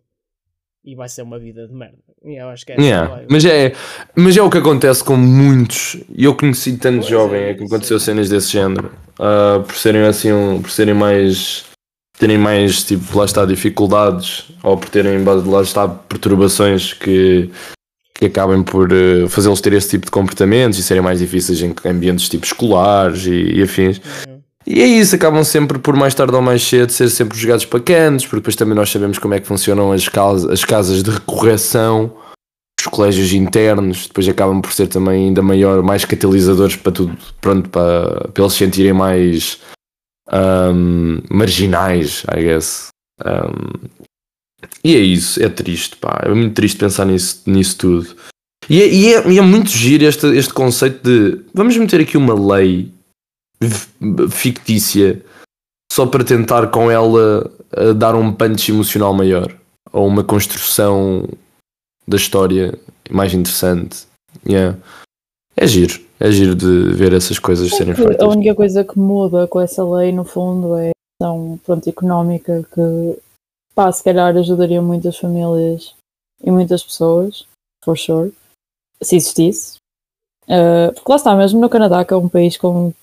E 0.86 0.95
vai 0.95 1.09
ser 1.09 1.21
uma 1.23 1.38
vida 1.38 1.67
de 1.67 1.73
merda. 1.73 1.97
E 2.23 2.41
eu 2.41 2.47
acho 2.49 2.65
que 2.65 2.71
é 2.71 2.75
Yeah. 2.82 3.23
Mas, 3.30 3.43
é, 3.45 3.73
mas 4.15 4.38
é 4.38 4.41
o 4.41 4.49
que 4.49 4.57
acontece 4.57 5.03
com 5.03 5.17
muitos. 5.17 5.97
E 6.09 6.23
eu 6.23 6.34
conheci 6.36 6.78
tanto 6.78 6.97
Pois 6.99 7.09
jovem 7.09 7.41
é, 7.41 7.49
é 7.49 7.53
que 7.53 7.63
aconteceu 7.65 7.99
cenas 7.99 8.30
desse 8.30 8.51
género. 8.53 8.91
Ah, 9.19 9.61
por 9.65 9.75
serem 9.75 10.03
assim, 10.03 10.32
um- 10.32 10.61
por 10.61 10.71
serem 10.71 10.93
mais. 10.93 11.65
terem 12.17 12.38
mais, 12.38 12.84
tipo, 12.84 13.17
lá 13.17 13.25
está, 13.25 13.45
dificuldades. 13.45 14.45
Ou 14.63 14.78
por 14.78 14.89
terem, 14.89 15.23
lá 15.23 15.61
está, 15.61 15.88
perturbações 15.88 16.93
que. 16.93 17.49
que 18.15 18.25
acabem 18.25 18.63
por 18.63 18.89
eh, 18.91 19.28
fazê-los 19.30 19.61
ter 19.61 19.73
esse 19.73 19.89
tipo 19.89 20.05
de 20.05 20.11
comportamentos 20.11 20.80
e 20.80 20.84
serem 20.84 21.03
mais 21.03 21.19
difíceis 21.19 21.61
em 21.61 21.73
ambientes 21.86 22.28
tipo 22.30 22.45
escolares 22.45 23.25
e, 23.28 23.57
e 23.59 23.61
afins. 23.61 23.99
Uhum. 24.28 24.36
E 24.70 24.82
é 24.82 24.86
isso, 24.86 25.15
acabam 25.15 25.45
sempre 25.45 25.80
por 25.80 25.95
mais 25.95 26.13
tarde 26.13 26.36
ou 26.36 26.41
mais 26.41 26.61
cedo 26.61 26.91
ser 26.91 27.07
sempre 27.09 27.38
jogados 27.38 27.63
para 27.63 27.80
cantos, 27.80 28.26
porque 28.26 28.41
depois 28.41 28.55
também 28.57 28.76
nós 28.76 28.89
sabemos 28.89 29.18
como 29.18 29.34
é 29.34 29.39
que 29.39 29.47
funcionam 29.47 29.93
as, 29.93 30.09
casas, 30.09 30.51
as 30.51 30.65
casas 30.65 31.01
de 31.01 31.09
recorreção, 31.09 32.13
os 32.78 32.86
colégios 32.88 33.32
internos, 33.32 34.07
depois 34.07 34.28
acabam 34.28 34.61
por 34.61 34.74
ser 34.74 34.88
também 34.88 35.28
ainda 35.28 35.41
maior, 35.41 35.82
mais 35.82 36.03
catalisadores 36.03 36.76
para 36.76 36.91
tudo, 36.91 37.18
pronto, 37.39 37.70
para, 37.70 38.28
para 38.28 38.43
eles 38.43 38.53
se 38.53 38.59
sentirem 38.59 38.91
mais 38.91 39.57
ahm, 40.30 41.20
marginais, 41.30 42.26
I 42.26 42.43
guess. 42.43 42.89
Ahm, 43.24 43.88
e 44.84 44.97
é 44.97 44.99
isso, 44.99 45.41
é 45.41 45.47
triste, 45.47 45.95
pá, 45.95 46.24
é 46.26 46.30
muito 46.30 46.55
triste 46.55 46.78
pensar 46.78 47.05
nisso, 47.05 47.41
nisso 47.45 47.78
tudo. 47.78 48.15
E 48.70 48.82
é, 48.82 48.93
e 48.93 49.13
é, 49.13 49.32
e 49.32 49.39
é 49.39 49.41
muito 49.41 49.70
giro 49.70 50.03
este, 50.03 50.28
este 50.36 50.53
conceito 50.53 51.01
de 51.01 51.41
vamos 51.53 51.78
meter 51.78 52.01
aqui 52.01 52.18
uma 52.18 52.34
lei 52.55 52.91
fictícia 54.29 55.23
só 55.91 56.05
para 56.05 56.23
tentar 56.23 56.67
com 56.67 56.91
ela 56.91 57.49
eh, 57.71 57.93
dar 57.93 58.15
um 58.15 58.31
punch 58.33 58.71
emocional 58.71 59.13
maior 59.13 59.55
ou 59.91 60.07
uma 60.07 60.23
construção 60.23 61.27
da 62.07 62.17
história 62.17 62.77
mais 63.09 63.33
interessante. 63.33 64.05
Yeah. 64.47 64.77
É 65.55 65.65
giro, 65.65 65.99
é 66.19 66.31
giro 66.31 66.55
de 66.55 66.93
ver 66.93 67.13
essas 67.13 67.39
coisas 67.39 67.69
serem 67.71 67.95
Que 67.95 68.03
feitas. 68.03 68.21
A 68.21 68.29
única 68.29 68.53
coisa 68.53 68.83
que 68.83 68.97
muda 68.97 69.47
com 69.47 69.59
essa 69.59 69.83
lei, 69.83 70.11
no 70.11 70.23
fundo, 70.23 70.75
é 70.75 70.89
a 70.89 70.93
questão 71.19 71.59
pronto, 71.65 71.89
económica 71.89 72.63
que, 72.73 73.19
pá, 73.73 73.91
se 73.91 74.03
calhar 74.03 74.35
ajudaria 74.37 74.81
muitas 74.81 75.17
famílias 75.17 75.95
e 76.43 76.51
muitas 76.51 76.83
pessoas, 76.83 77.45
for 77.83 77.97
sure, 77.97 78.31
se 79.01 79.15
existisse. 79.15 79.77
Uh, 80.43 80.93
porque 80.93 81.11
lá 81.11 81.15
está, 81.15 81.35
mesmo 81.35 81.59
no 81.59 81.69
Canadá, 81.69 82.05
que 82.05 82.13
é 82.13 82.17
um 82.17 82.29
país 82.29 82.55
com. 82.55 82.93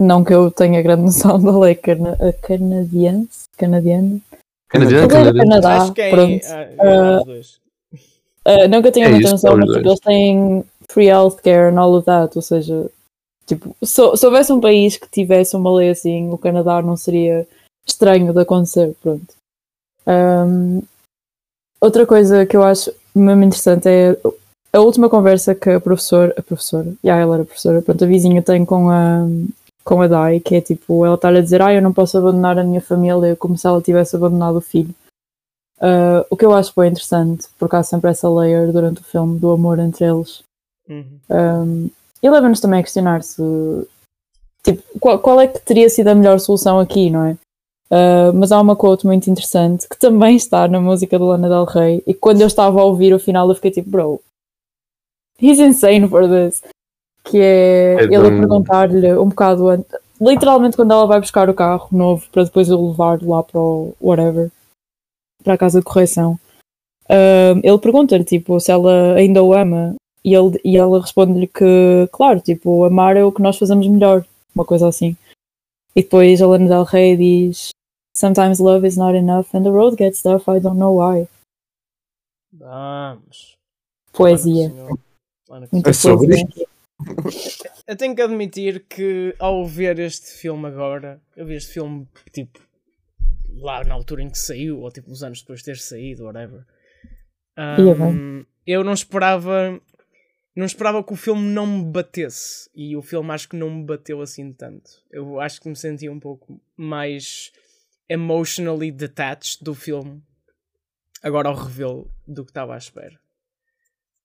Não 0.00 0.24
que 0.24 0.32
eu 0.32 0.50
tenha 0.50 0.80
grande 0.80 1.02
noção 1.02 1.38
da 1.38 1.58
lei 1.58 1.74
cana 1.74 2.16
a 2.20 2.32
canadiense, 2.32 3.44
canadiana. 3.58 4.18
Canadiano, 4.70 5.04
A 5.04 5.22
lei 5.22 5.32
do 5.32 5.38
canadiano. 5.38 5.38
Canadá, 5.38 5.82
Acho 5.82 5.92
que 5.92 6.00
é. 6.00 6.10
pronto. 6.10 6.44
é 6.46 7.24
dois. 7.24 7.60
Uh, 8.46 8.68
não 8.70 8.80
que 8.80 8.88
eu 8.88 8.92
tenha 8.92 9.06
É 9.06 9.10
muita 9.10 9.30
noção, 9.30 9.52
os 9.52 9.58
mas 9.58 9.76
tipo, 9.76 9.88
eles 9.88 10.00
têm 10.00 10.64
free 10.90 11.08
healthcare 11.08 11.70
and 11.70 11.78
all 11.78 11.94
of 11.94 12.06
that, 12.06 12.32
ou 12.34 12.40
seja, 12.40 12.90
tipo, 13.46 13.76
se, 13.82 14.16
se 14.16 14.26
houvesse 14.26 14.50
um 14.50 14.60
país 14.60 14.96
que 14.96 15.06
tivesse 15.10 15.54
uma 15.54 15.70
lei 15.74 15.90
assim, 15.90 16.30
o 16.30 16.38
Canadá 16.38 16.80
não 16.80 16.96
seria 16.96 17.46
estranho 17.86 18.32
de 18.32 18.40
acontecer, 18.40 18.94
pronto. 19.02 19.34
Um, 20.06 20.82
outra 21.78 22.06
coisa 22.06 22.46
que 22.46 22.56
eu 22.56 22.62
acho 22.62 22.90
mesmo 23.14 23.44
interessante 23.44 23.86
é 23.86 24.16
a 24.72 24.80
última 24.80 25.10
conversa 25.10 25.54
que 25.54 25.68
a 25.68 25.80
professora, 25.80 26.32
a 26.38 26.42
professora, 26.42 26.90
já 27.04 27.16
ela 27.16 27.34
era 27.34 27.44
professora, 27.44 27.82
pronto, 27.82 28.02
a 28.02 28.08
vizinha 28.08 28.40
tem 28.40 28.64
com 28.64 28.88
a, 28.88 29.26
com 29.90 30.00
a 30.00 30.06
Dai, 30.06 30.38
que 30.38 30.54
é 30.54 30.60
tipo, 30.60 31.04
ela 31.04 31.16
está 31.16 31.30
a 31.30 31.40
dizer, 31.40 31.60
ah, 31.60 31.74
eu 31.74 31.82
não 31.82 31.92
posso 31.92 32.16
abandonar 32.16 32.56
a 32.56 32.62
minha 32.62 32.80
família 32.80 33.34
como 33.34 33.58
se 33.58 33.66
ela 33.66 33.82
tivesse 33.82 34.14
abandonado 34.14 34.58
o 34.58 34.60
filho. 34.60 34.94
Uh, 35.78 36.22
o 36.30 36.36
que 36.36 36.44
eu 36.44 36.54
acho 36.54 36.72
bem 36.76 36.90
interessante, 36.90 37.48
porque 37.58 37.74
há 37.74 37.82
sempre 37.82 38.08
essa 38.08 38.30
layer 38.30 38.70
durante 38.70 39.00
o 39.00 39.04
filme 39.04 39.36
do 39.40 39.50
amor 39.50 39.80
entre 39.80 40.04
eles. 40.04 40.44
Uhum. 40.88 41.18
Um, 41.28 41.90
e 42.22 42.30
leva-nos 42.30 42.60
também 42.60 42.78
a 42.78 42.82
questionar 42.84 43.24
se 43.24 43.42
tipo, 44.62 44.80
qual, 45.00 45.18
qual 45.18 45.40
é 45.40 45.48
que 45.48 45.58
teria 45.58 45.90
sido 45.90 46.06
a 46.06 46.14
melhor 46.14 46.38
solução 46.38 46.78
aqui, 46.78 47.10
não 47.10 47.24
é? 47.24 47.32
Uh, 47.90 48.32
mas 48.32 48.52
há 48.52 48.60
uma 48.60 48.76
quote 48.76 49.04
muito 49.04 49.28
interessante 49.28 49.88
que 49.88 49.98
também 49.98 50.36
está 50.36 50.68
na 50.68 50.80
música 50.80 51.18
de 51.18 51.24
Lana 51.24 51.48
Del 51.48 51.64
Rey 51.64 52.00
e 52.06 52.14
quando 52.14 52.42
eu 52.42 52.46
estava 52.46 52.80
a 52.80 52.84
ouvir 52.84 53.12
o 53.12 53.18
final 53.18 53.48
eu 53.48 53.56
fiquei 53.56 53.72
tipo, 53.72 53.90
bro, 53.90 54.22
he's 55.42 55.58
insane 55.58 56.08
for 56.08 56.28
this. 56.28 56.62
Que 57.24 57.38
é, 57.38 57.94
É 58.00 58.04
ele 58.04 58.16
a 58.16 58.30
perguntar-lhe 58.30 59.12
um 59.16 59.28
bocado 59.28 59.68
antes, 59.68 59.86
literalmente 60.20 60.76
quando 60.76 60.92
ela 60.92 61.06
vai 61.06 61.20
buscar 61.20 61.48
o 61.48 61.54
carro 61.54 61.88
novo 61.92 62.26
para 62.30 62.44
depois 62.44 62.68
eu 62.68 62.88
levar 62.88 63.22
lá 63.22 63.42
para 63.42 63.60
o 63.60 63.94
whatever, 64.00 64.50
para 65.42 65.54
a 65.54 65.58
casa 65.58 65.80
de 65.80 65.84
correção. 65.84 66.38
Uh, 67.04 67.58
ele 67.62 67.78
pergunta-lhe 67.78 68.24
tipo, 68.24 68.60
se 68.60 68.70
ela 68.70 69.14
ainda 69.14 69.42
o 69.42 69.52
ama 69.52 69.96
e, 70.24 70.34
ele, 70.34 70.60
e 70.64 70.76
ela 70.76 71.00
responde-lhe 71.00 71.46
que, 71.46 72.08
claro, 72.12 72.40
tipo, 72.40 72.84
amar 72.84 73.16
é 73.16 73.24
o 73.24 73.32
que 73.32 73.42
nós 73.42 73.58
fazemos 73.58 73.86
melhor, 73.86 74.24
uma 74.54 74.64
coisa 74.64 74.86
assim. 74.86 75.16
E 75.96 76.02
depois 76.02 76.40
a 76.40 76.46
Lana 76.46 76.68
Del 76.68 76.84
Rey 76.84 77.16
diz: 77.16 77.70
Sometimes 78.16 78.60
love 78.60 78.86
is 78.86 78.96
not 78.96 79.16
enough 79.16 79.46
and 79.54 79.64
the 79.64 79.70
road 79.70 79.96
gets 79.96 80.22
tough, 80.22 80.48
I 80.48 80.60
don't 80.60 80.78
know 80.78 80.98
why. 80.98 81.26
Vamos. 82.52 83.56
Poesia. 84.12 84.72
Claro 85.46 85.66
que 85.66 85.74
Muita 85.74 85.90
É 85.90 85.92
sobre 85.92 86.26
poesia. 86.28 86.66
Eu 87.86 87.96
tenho 87.96 88.14
que 88.14 88.22
admitir 88.22 88.86
que 88.88 89.34
ao 89.38 89.66
ver 89.66 89.98
este 89.98 90.30
filme 90.32 90.66
agora, 90.66 91.20
eu 91.36 91.46
vi 91.46 91.54
este 91.54 91.72
filme 91.72 92.06
tipo 92.32 92.60
lá 93.48 93.82
na 93.84 93.94
altura 93.94 94.22
em 94.22 94.30
que 94.30 94.38
saiu, 94.38 94.80
ou 94.80 94.90
tipo 94.90 95.10
uns 95.10 95.22
anos 95.22 95.40
depois 95.40 95.60
de 95.60 95.66
ter 95.66 95.76
saído, 95.76 96.24
whatever. 96.24 96.64
Ia 97.58 97.94
Ahm, 97.94 98.46
eu 98.66 98.82
não 98.84 98.92
esperava 98.92 99.80
não 100.54 100.66
esperava 100.66 101.02
que 101.02 101.12
o 101.12 101.16
filme 101.16 101.42
não 101.42 101.66
me 101.66 101.84
batesse 101.84 102.68
e 102.74 102.96
o 102.96 103.02
filme 103.02 103.30
acho 103.30 103.48
que 103.48 103.56
não 103.56 103.70
me 103.70 103.84
bateu 103.84 104.20
assim 104.20 104.52
tanto. 104.52 104.90
Eu 105.10 105.40
acho 105.40 105.60
que 105.60 105.68
me 105.68 105.76
senti 105.76 106.08
um 106.08 106.18
pouco 106.18 106.60
mais 106.76 107.52
emotionally 108.08 108.90
detached 108.90 109.62
do 109.62 109.74
filme 109.74 110.22
agora 111.22 111.48
ao 111.48 111.54
revê-lo 111.54 112.12
do 112.26 112.44
que 112.44 112.50
estava 112.50 112.74
à 112.74 112.78
espera. 112.78 113.18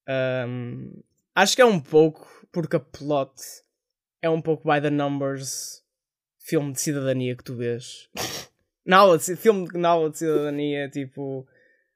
Ahm, 0.08 0.92
acho 1.36 1.56
que 1.56 1.62
é 1.62 1.66
um 1.66 1.80
pouco 1.80 2.28
porque 2.52 2.78
a 2.78 2.80
plot 2.80 3.34
é 4.22 4.30
um 4.30 4.42
pouco 4.42 4.68
by 4.72 4.82
the 4.82 4.90
numbers 4.90 5.84
filme 6.40 6.72
de 6.72 6.80
cidadania 6.80 7.36
que 7.36 7.44
tu 7.44 7.56
vês. 7.56 8.10
na 8.86 8.98
aula 8.98 9.18
de, 9.18 9.36
filme 9.36 9.68
de- 9.68 9.78
na 9.78 9.90
aula 9.90 10.10
de 10.10 10.20
cidadania, 10.20 10.90
tipo, 10.90 11.46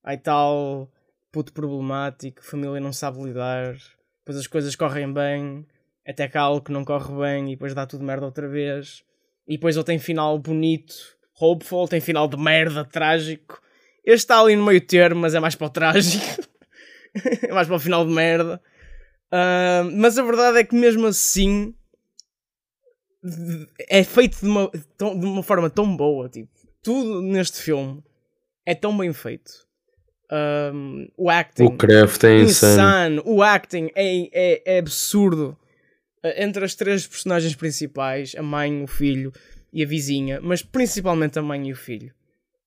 ai 0.04 0.18
tal, 0.18 0.92
puto 1.32 1.54
problemático, 1.54 2.44
família 2.44 2.80
não 2.80 2.92
sabe 2.92 3.22
lidar, 3.24 3.76
depois 4.20 4.38
as 4.38 4.48
coisas 4.48 4.76
correm 4.76 5.12
bem, 5.14 5.66
até 6.08 6.28
que 6.28 6.38
há 6.38 6.42
algo 6.42 6.66
que 6.66 6.72
não 6.72 6.84
corre 6.84 7.14
bem 7.20 7.48
e 7.48 7.56
depois 7.56 7.74
dá 7.74 7.86
tudo 7.86 8.04
merda 8.04 8.26
outra 8.26 8.48
vez. 8.48 9.04
E 9.48 9.54
depois 9.56 9.76
ele 9.76 9.86
tem 9.86 10.00
final 10.00 10.38
bonito, 10.38 10.96
hopeful, 11.40 11.88
tem 11.88 12.02
final 12.02 12.28
de 12.28 12.38
merda, 12.38 12.84
trágico. 12.84 13.62
Este 14.04 14.18
está 14.24 14.40
ali 14.40 14.56
no 14.56 14.66
meio 14.66 14.82
termo, 14.82 15.22
mas 15.22 15.34
é 15.36 15.40
mais 15.40 15.56
para 15.56 15.68
o 15.68 15.70
trágico. 15.70 16.42
é 17.48 17.52
mais 17.52 17.68
para 17.68 17.76
o 17.76 17.80
final 17.80 18.06
de 18.06 18.12
merda. 18.12 18.62
Ah, 19.32 19.84
mas 19.94 20.18
a 20.18 20.24
verdade 20.24 20.60
é 20.60 20.64
que 20.64 20.76
mesmo 20.76 21.08
assim 21.08 21.74
é 23.90 24.04
feito 24.04 24.40
de 24.40 24.48
uma, 24.48 24.70
de 24.70 25.26
uma 25.26 25.44
forma 25.44 25.70
tão 25.70 25.96
boa. 25.96 26.30
Tipo, 26.30 26.50
tudo 26.82 27.22
neste 27.22 27.62
filme 27.62 28.04
é 28.66 28.74
tão 28.74 28.98
bem 28.98 29.12
feito. 29.14 29.52
Um, 30.32 31.08
o 31.18 31.30
acting 31.30 31.64
O 31.64 31.76
craft 31.76 32.24
é 32.24 32.42
insano. 32.42 33.20
insano. 33.20 33.24
O 33.26 33.42
acting 33.42 33.90
é, 33.96 34.30
é, 34.32 34.76
é 34.76 34.80
absurdo. 34.80 35.58
Uh, 36.24 36.34
Entre 36.38 36.64
as 36.64 36.76
três 36.76 37.08
personagens 37.08 37.56
principais, 37.56 38.36
a 38.38 38.44
mãe, 38.44 38.84
o 38.84 38.88
filho 38.88 39.32
e 39.74 39.84
a 39.84 39.88
vizinha, 39.88 40.40
mas 40.42 40.62
principalmente 40.62 41.40
a 41.40 41.42
mãe 41.42 41.70
e 41.70 41.72
o 41.72 41.76
filho. 41.76 42.14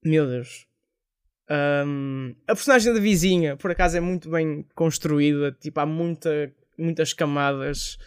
Meu 0.05 0.27
Deus. 0.27 0.67
Um, 1.87 2.35
a 2.49 2.55
personagem 2.55 2.95
da 2.95 3.01
vizinha, 3.01 3.57
por 3.57 3.71
acaso, 3.71 3.97
é 3.97 4.01
muito 4.01 4.31
bem 4.31 4.65
construída. 4.75 5.53
Tipo, 5.61 5.81
há 5.81 5.87
muita, 5.87 6.51
muitas 6.79 7.13
camadas 7.13 7.99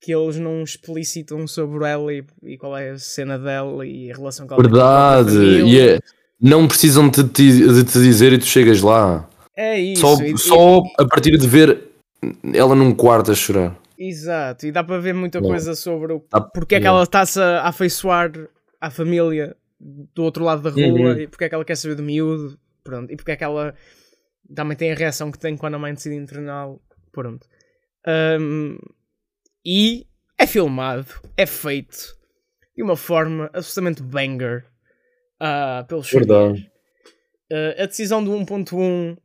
que 0.00 0.12
eles 0.12 0.36
não 0.36 0.62
explicitam 0.62 1.46
sobre 1.46 1.86
ela 1.88 2.12
e, 2.12 2.24
e 2.42 2.58
qual 2.58 2.76
é 2.76 2.90
a 2.90 2.98
cena 2.98 3.38
dela 3.38 3.86
e 3.86 4.10
a 4.10 4.16
relação 4.16 4.46
com 4.46 4.54
ela. 4.54 4.62
tem 4.62 4.70
Verdade. 4.70 5.62
E 5.62 5.80
é- 5.80 6.00
não 6.40 6.66
precisam 6.66 7.08
de 7.08 7.22
te, 7.24 7.50
de 7.52 7.84
te 7.84 7.98
dizer 8.00 8.32
e 8.32 8.38
tu 8.38 8.44
chegas 8.46 8.82
lá. 8.82 9.28
É 9.56 9.78
isso. 9.78 10.00
Só, 10.00 10.22
e- 10.22 10.36
só 10.36 10.82
a 10.98 11.06
partir 11.06 11.38
de 11.38 11.46
ver 11.46 11.80
ela 12.52 12.74
num 12.74 12.92
quarto 12.92 13.30
a 13.30 13.34
chorar. 13.34 13.78
Exato, 13.96 14.66
e 14.66 14.72
dá 14.72 14.82
para 14.82 14.98
ver 14.98 15.14
muita 15.14 15.40
coisa 15.40 15.76
sobre 15.76 16.12
o, 16.14 16.20
porque 16.52 16.74
é 16.74 16.78
que 16.78 16.84
yeah. 16.84 16.88
ela 16.88 17.04
está-se 17.04 17.38
a 17.40 17.62
afeiçoar 17.68 18.32
à 18.80 18.90
família 18.90 19.54
do 19.80 20.24
outro 20.24 20.42
lado 20.42 20.60
da 20.62 20.70
rua 20.70 20.82
Uhum. 20.82 21.12
e 21.20 21.28
porque 21.28 21.44
é 21.44 21.48
que 21.48 21.54
ela 21.54 21.64
quer 21.64 21.76
saber 21.76 21.94
do 21.94 22.02
miúdo, 22.02 22.58
pronto, 22.82 23.12
e 23.12 23.16
porque 23.16 23.32
é 23.32 23.36
que 23.36 23.44
ela 23.44 23.74
também 24.54 24.76
tem 24.76 24.92
a 24.92 24.94
reação 24.94 25.30
que 25.30 25.38
tem 25.38 25.56
quando 25.56 25.74
a 25.74 25.78
mãe 25.78 25.94
decide 25.94 26.16
interná-lo. 26.16 26.80
Pronto. 27.12 27.46
Um, 28.06 28.78
e 29.64 30.06
é 30.38 30.46
filmado, 30.46 31.06
é 31.36 31.46
feito 31.46 32.16
de 32.76 32.82
uma 32.82 32.96
forma 32.96 33.50
absolutamente 33.52 34.02
banger 34.02 34.66
uh, 35.40 35.86
pelos 35.86 36.10
Verdade. 36.10 36.70
Uh, 37.50 37.82
a 37.82 37.86
decisão 37.86 38.24
do 38.24 38.32
1.1 38.32 39.18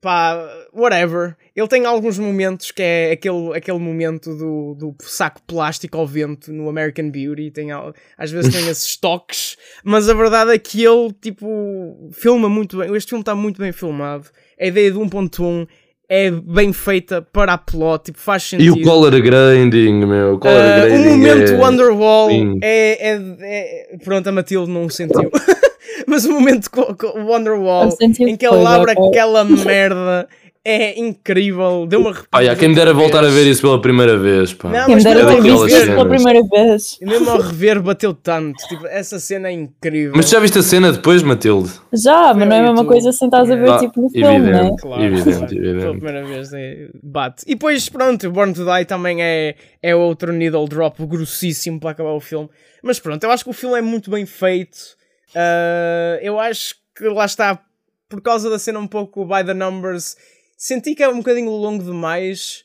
pá, 0.00 0.48
whatever. 0.72 1.36
Ele 1.54 1.68
tem 1.68 1.84
alguns 1.84 2.18
momentos 2.18 2.70
que 2.70 2.82
é 2.82 3.12
aquele, 3.12 3.56
aquele 3.56 3.78
momento 3.78 4.34
do, 4.34 4.74
do 4.74 4.94
saco 5.00 5.40
plástico 5.46 5.98
ao 5.98 6.06
vento 6.06 6.52
no 6.52 6.68
American 6.68 7.10
Beauty. 7.10 7.50
Tem, 7.50 7.68
às 8.16 8.30
vezes 8.30 8.54
tem 8.54 8.66
esses 8.70 8.96
toques, 8.96 9.56
mas 9.84 10.08
a 10.08 10.14
verdade 10.14 10.52
é 10.52 10.58
que 10.58 10.84
ele, 10.84 11.12
tipo, 11.20 12.10
filma 12.12 12.48
muito 12.48 12.78
bem. 12.78 12.94
Este 12.94 13.10
filme 13.10 13.22
está 13.22 13.34
muito 13.34 13.60
bem 13.60 13.72
filmado. 13.72 14.26
A 14.58 14.66
ideia 14.66 14.90
do 14.90 15.00
1.1 15.00 15.66
é 16.08 16.30
bem 16.30 16.72
feita 16.72 17.22
para 17.22 17.52
a 17.52 17.58
plot, 17.58 18.06
tipo, 18.06 18.18
faz 18.18 18.42
sentido. 18.42 18.78
E 18.78 18.82
o 18.82 18.84
color 18.84 19.20
grading, 19.20 20.04
meu. 20.06 20.34
O 20.34 20.38
color 20.38 20.56
uh, 20.56 20.80
grading. 20.80 21.06
O 21.06 21.10
momento 21.10 21.52
é... 21.52 21.56
Wonderwall 21.56 22.30
é, 22.60 23.10
é, 23.10 23.20
é, 23.40 23.96
Pronto, 24.02 24.26
a 24.28 24.32
Matilde 24.32 24.70
não 24.70 24.88
sentiu. 24.88 25.30
Mas 26.06 26.24
o 26.24 26.32
momento 26.32 26.70
com, 26.70 26.94
com 26.94 27.06
o 27.18 27.26
Wonderwall 27.26 27.96
em 28.00 28.36
que 28.36 28.46
ele 28.46 28.66
abre 28.66 28.92
aquela 28.92 29.44
merda 29.44 30.28
é 30.62 31.00
incrível. 31.00 31.86
Deu 31.88 32.00
uma 32.00 32.14
Pá, 32.30 32.44
já, 32.44 32.54
quem 32.54 32.68
me 32.68 32.74
dera 32.74 32.92
voltar 32.92 33.24
a 33.24 33.28
ver 33.28 33.46
isso 33.46 33.62
pela 33.62 33.80
primeira 33.80 34.18
vez. 34.18 34.52
Pá. 34.52 34.68
Não, 34.68 34.86
Quem 34.86 34.96
me 34.96 35.02
dera 35.02 35.26
ter 35.26 35.40
visto 35.40 35.66
isso 35.66 35.86
pela 35.86 36.06
primeira 36.06 36.42
vez. 36.46 36.98
e 37.00 37.06
mesmo 37.06 37.30
ao 37.30 37.40
rever 37.40 37.80
bateu 37.80 38.12
tanto. 38.12 38.58
Tipo, 38.68 38.86
essa 38.86 39.18
cena 39.18 39.48
é 39.48 39.52
incrível. 39.52 40.12
Mas 40.14 40.26
tu 40.26 40.32
já 40.32 40.38
viste 40.40 40.58
a 40.58 40.62
cena 40.62 40.92
depois, 40.92 41.22
Matilde? 41.22 41.70
Já, 41.94 42.34
mas 42.34 42.46
não 42.46 42.56
é 42.56 42.60
a 42.60 42.62
mesma 42.62 42.84
coisa 42.84 43.08
assim 43.08 43.24
estás 43.24 43.50
a 43.50 43.56
ver 43.56 43.70
Ah, 43.70 43.78
tipo 43.78 44.02
no 44.02 44.10
filme, 44.10 44.38
né? 44.38 44.50
evidente. 44.58 44.82
Claro, 44.82 45.02
Evidente, 45.02 45.30
claro. 45.38 45.54
evidente. 45.54 45.78
Pela 45.80 45.92
primeira 45.94 46.24
vez 46.26 46.52
é, 46.52 46.88
bate. 47.02 47.42
E 47.46 47.54
depois, 47.54 47.88
pronto, 47.88 48.26
o 48.28 48.30
Born 48.30 48.52
to 48.52 48.64
Die 48.66 48.84
também 48.84 49.22
é, 49.22 49.54
é 49.82 49.96
outro 49.96 50.30
needle 50.30 50.68
drop 50.68 51.02
grossíssimo 51.06 51.80
para 51.80 51.92
acabar 51.92 52.12
o 52.12 52.20
filme. 52.20 52.50
Mas 52.82 53.00
pronto, 53.00 53.24
eu 53.24 53.30
acho 53.30 53.44
que 53.44 53.50
o 53.50 53.54
filme 53.54 53.78
é 53.78 53.82
muito 53.82 54.10
bem 54.10 54.26
feito. 54.26 54.99
Ah, 55.34 56.18
eu 56.22 56.38
acho 56.38 56.74
que 56.96 57.04
lá 57.08 57.24
está, 57.24 57.62
por 58.08 58.20
causa 58.20 58.48
da 58.50 58.58
cena 58.58 58.78
um 58.78 58.86
pouco 58.86 59.24
by 59.24 59.44
the 59.44 59.54
numbers, 59.54 60.16
senti 60.56 60.94
que 60.94 61.02
é 61.02 61.08
um 61.08 61.18
bocadinho 61.18 61.50
longo 61.50 61.84
demais. 61.84 62.64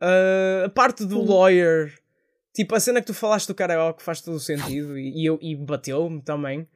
Ah, 0.00 0.64
a 0.66 0.68
parte 0.68 1.04
do 1.04 1.20
lawyer, 1.22 1.92
tipo, 2.54 2.74
a 2.74 2.80
cena 2.80 3.00
que 3.00 3.06
tu 3.06 3.14
falaste 3.14 3.46
do 3.48 3.54
karaoke 3.54 4.02
faz 4.02 4.20
todo 4.20 4.34
o 4.34 4.40
sentido 4.40 4.98
e, 4.98 5.22
e, 5.22 5.26
eu- 5.26 5.38
e 5.40 5.54
bateu-me 5.54 6.20
também. 6.22 6.66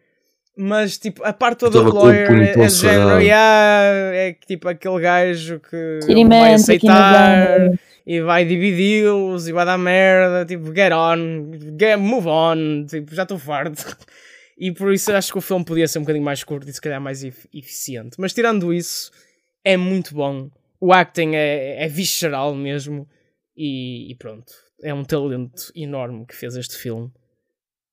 Mas, 0.56 0.98
tipo, 0.98 1.24
a 1.24 1.32
parte 1.32 1.58
toda 1.58 1.80
do 1.90 1.96
lawyer 1.96 2.28
é, 2.42 2.50
é 2.52 2.68
género, 2.68 3.20
yeah, 3.20 4.16
é 4.16 4.32
tipo 4.46 4.68
aquele 4.68 5.00
gajo 5.00 5.58
que 5.58 5.76
vai 6.38 6.50
aceitar 6.54 7.36
e 8.06 8.20
vai 8.20 8.44
dividi-los 8.44 9.48
e 9.48 9.52
vai 9.52 9.64
dar 9.66 9.76
merda, 9.78 10.44
tipo, 10.46 10.72
get 10.72 10.92
on, 10.92 11.50
get, 11.76 11.98
move 11.98 12.28
on, 12.28 12.86
tipo, 12.86 13.12
já 13.12 13.24
estou 13.24 13.36
farto. 13.38 13.96
E 14.56 14.72
por 14.72 14.92
isso 14.92 15.12
acho 15.12 15.32
que 15.32 15.38
o 15.38 15.42
filme 15.42 15.64
podia 15.64 15.88
ser 15.88 15.98
um 15.98 16.02
bocadinho 16.02 16.24
mais 16.24 16.44
curto 16.44 16.68
e 16.68 16.72
se 16.72 16.80
calhar 16.80 17.00
mais 17.00 17.24
ef- 17.24 17.46
eficiente. 17.52 18.16
Mas 18.18 18.32
tirando 18.32 18.72
isso, 18.72 19.10
é 19.64 19.76
muito 19.76 20.14
bom. 20.14 20.48
O 20.80 20.92
acting 20.92 21.34
é, 21.34 21.84
é 21.84 21.88
visceral 21.88 22.54
mesmo. 22.54 23.08
E, 23.56 24.10
e 24.10 24.14
pronto, 24.16 24.52
é 24.82 24.92
um 24.92 25.04
talento 25.04 25.72
enorme 25.74 26.26
que 26.26 26.34
fez 26.36 26.56
este 26.56 26.76
filme. 26.76 27.10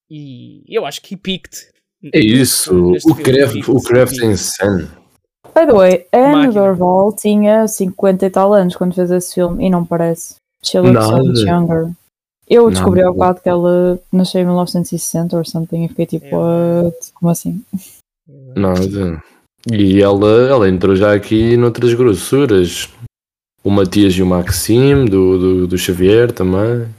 E 0.09 0.63
eu 0.67 0.85
acho 0.85 1.01
que 1.01 1.15
he 1.15 1.17
peaked. 1.17 1.67
É 2.13 2.19
isso. 2.19 2.93
O 2.93 3.15
filme, 3.15 3.23
Craft, 3.23 3.53
peaked, 3.53 4.21
o 4.21 4.23
é 4.23 4.31
insano. 4.31 4.87
By 5.53 5.65
the 5.65 5.73
way, 5.73 6.07
a 6.11 6.17
Anne. 6.17 6.53
Dorval 6.53 7.15
tinha 7.15 7.67
50 7.67 8.25
e 8.25 8.29
tal 8.29 8.53
anos 8.53 8.75
quando 8.75 8.93
fez 8.95 9.11
esse 9.11 9.33
filme 9.35 9.65
e 9.65 9.69
não 9.69 9.85
parece. 9.85 10.35
She 10.63 10.79
looks 10.79 11.03
so 11.03 11.11
Nada. 11.11 11.23
much 11.23 11.39
younger. 11.41 11.91
Eu 12.53 12.69
descobri 12.69 13.01
ao 13.01 13.13
bocado 13.13 13.39
que 13.41 13.47
ela 13.47 13.97
nasceu 14.11 14.41
em 14.41 14.45
1960 14.45 15.37
ou 15.37 15.45
something 15.45 15.85
e 15.85 15.87
fiquei 15.87 16.05
tipo, 16.05 16.35
what? 16.35 16.97
Como 17.13 17.31
assim? 17.31 17.63
Nada. 18.55 19.23
E 19.71 20.01
ela, 20.01 20.49
ela 20.49 20.69
entrou 20.69 20.93
já 20.93 21.13
aqui 21.13 21.55
noutras 21.55 21.93
grossuras. 21.93 22.89
O 23.63 23.69
Matias 23.69 24.13
e 24.15 24.21
o 24.21 24.25
Maxime, 24.25 25.07
do, 25.07 25.37
do, 25.39 25.67
do 25.67 25.77
Xavier 25.77 26.31
também. 26.31 26.89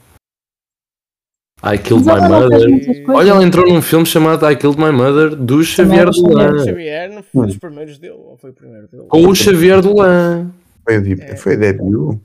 I 1.64 1.76
Killed 1.76 2.06
My 2.06 2.20
Mother. 2.28 3.04
Olha, 3.10 3.30
ela 3.30 3.44
entrou 3.44 3.68
num 3.68 3.82
filme 3.82 4.06
chamado 4.06 4.48
I 4.48 4.56
Killed 4.56 4.80
My 4.80 4.90
Mother 4.90 5.36
do 5.36 5.62
Xavier 5.62 6.06
do 6.06 6.14
Xavier. 6.14 6.50
Dolan. 6.50 6.64
Xavier 6.64 7.10
não 7.12 7.22
foi 7.22 7.46
dos 7.46 7.58
primeiros 7.58 7.98
dele, 7.98 8.14
ou 8.14 8.36
foi 8.36 8.50
o 8.50 8.54
primeiro 8.54 8.88
dele? 8.88 9.04
Com 9.08 9.26
o 9.26 9.34
Xavier 9.34 9.82
Dolan. 9.82 10.50
Foi, 10.84 10.94
É. 10.94 11.36
foi 11.36 11.56
debut. 11.56 12.18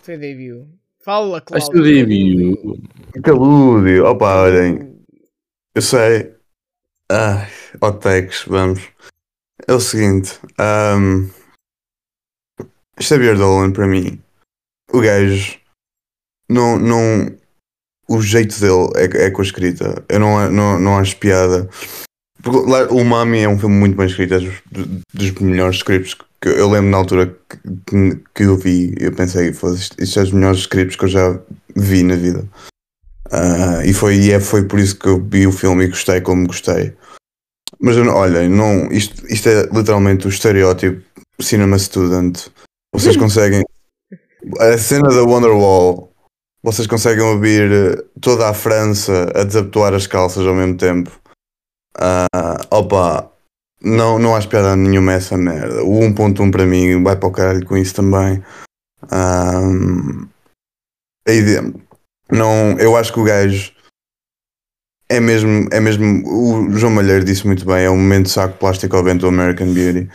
Foi 0.00 0.16
debut. 0.16 0.64
Fala, 1.00 1.40
Cláudio. 1.40 1.70
Acho 1.70 1.82
debut. 1.82 2.80
Calúdio. 3.22 4.04
Opa, 4.06 4.42
olhem. 4.42 4.98
Eu 5.74 5.82
sei. 5.82 6.34
Ai, 7.10 7.48
hot 7.80 8.00
takes, 8.00 8.44
vamos. 8.44 8.82
É 9.66 9.72
o 9.72 9.80
seguinte. 9.80 10.38
Um, 10.60 11.30
Xavier 13.00 13.36
Dolan, 13.36 13.72
para 13.72 13.86
mim, 13.86 14.20
o 14.92 15.00
gajo, 15.00 15.58
não, 16.48 16.78
não, 16.78 17.36
o 18.08 18.20
jeito 18.20 18.58
dele 18.60 18.90
é, 18.96 19.26
é 19.26 19.30
com 19.30 19.40
a 19.40 19.44
escrita. 19.44 20.04
Eu 20.08 20.20
não, 20.20 20.50
não, 20.50 20.78
não 20.78 20.98
acho 20.98 21.16
piada. 21.16 21.68
Porque 22.42 22.70
lá, 22.70 22.84
o 22.90 23.04
Mami 23.04 23.40
é 23.40 23.48
um 23.48 23.58
filme 23.58 23.74
muito 23.74 23.96
bem 23.96 24.06
escrito, 24.06 24.34
é 24.34 24.40
dos, 24.40 24.62
dos 25.12 25.30
melhores 25.40 25.76
scripts 25.76 26.14
que 26.14 26.24
eu 26.44 26.70
lembro 26.70 26.90
na 26.90 26.98
altura 26.98 27.26
que, 27.48 27.58
que, 27.86 28.22
que 28.34 28.42
eu 28.44 28.56
vi. 28.56 28.94
Eu 28.98 29.12
pensei, 29.12 29.52
"Foda-se, 29.52 29.82
isto 29.82 30.02
isto 30.02 30.20
é 30.20 30.22
os 30.22 30.32
melhores 30.32 30.60
scripts 30.60 30.96
que 30.96 31.04
eu 31.04 31.08
já 31.08 31.40
vi 31.76 32.02
na 32.02 32.16
vida. 32.16 32.48
Ah, 33.30 33.84
e 33.84 33.92
foi, 33.92 34.16
e 34.16 34.32
é, 34.32 34.40
foi 34.40 34.66
por 34.66 34.78
isso 34.78 34.98
que 34.98 35.06
eu 35.06 35.22
vi 35.22 35.46
o 35.46 35.52
filme 35.52 35.84
e 35.84 35.88
gostei 35.88 36.20
como 36.20 36.46
gostei. 36.46 36.96
Mas 37.80 37.96
olhem, 37.96 38.48
não, 38.48 38.90
isto, 38.90 39.26
isto 39.26 39.48
é 39.48 39.62
literalmente 39.66 40.26
o 40.26 40.30
estereótipo 40.30 41.02
cinema 41.40 41.78
student. 41.78 42.48
Vocês 42.92 43.16
conseguem. 43.18 43.62
A 44.60 44.78
cena 44.78 45.08
da 45.08 45.22
Wonderwall, 45.24 46.12
vocês 46.62 46.86
conseguem 46.86 47.24
ouvir 47.24 47.70
eh, 47.70 48.04
toda 48.20 48.48
a 48.48 48.54
França 48.54 49.30
a 49.34 49.44
desabotoar 49.44 49.94
as 49.94 50.06
calças 50.06 50.46
ao 50.46 50.54
mesmo 50.54 50.76
tempo. 50.76 51.10
Ah, 51.96 52.66
opa, 52.70 53.30
não, 53.80 54.18
não 54.18 54.34
acho 54.34 54.48
piada 54.48 54.74
nenhuma 54.76 55.12
essa 55.12 55.36
merda. 55.36 55.82
O 55.82 56.00
1.1 56.00 56.50
para 56.50 56.66
mim 56.66 57.02
vai 57.02 57.16
para 57.16 57.28
o 57.28 57.32
caralho 57.32 57.64
com 57.64 57.76
isso 57.76 57.94
também. 57.94 58.42
Ideia, 61.26 61.72
não, 62.30 62.78
eu 62.78 62.96
acho 62.96 63.12
que 63.12 63.20
o 63.20 63.24
gajo 63.24 63.72
é 65.08 65.20
mesmo, 65.20 65.68
é 65.70 65.80
mesmo. 65.80 66.22
O 66.26 66.70
João 66.76 66.92
Malheiro 66.92 67.24
disse 67.24 67.46
muito 67.46 67.64
bem: 67.64 67.84
é 67.84 67.90
um 67.90 67.96
momento 67.96 68.28
saco 68.28 68.58
plástico 68.58 68.96
ao 68.96 69.04
vento 69.04 69.20
do 69.20 69.28
American 69.28 69.72
Beauty, 69.72 70.08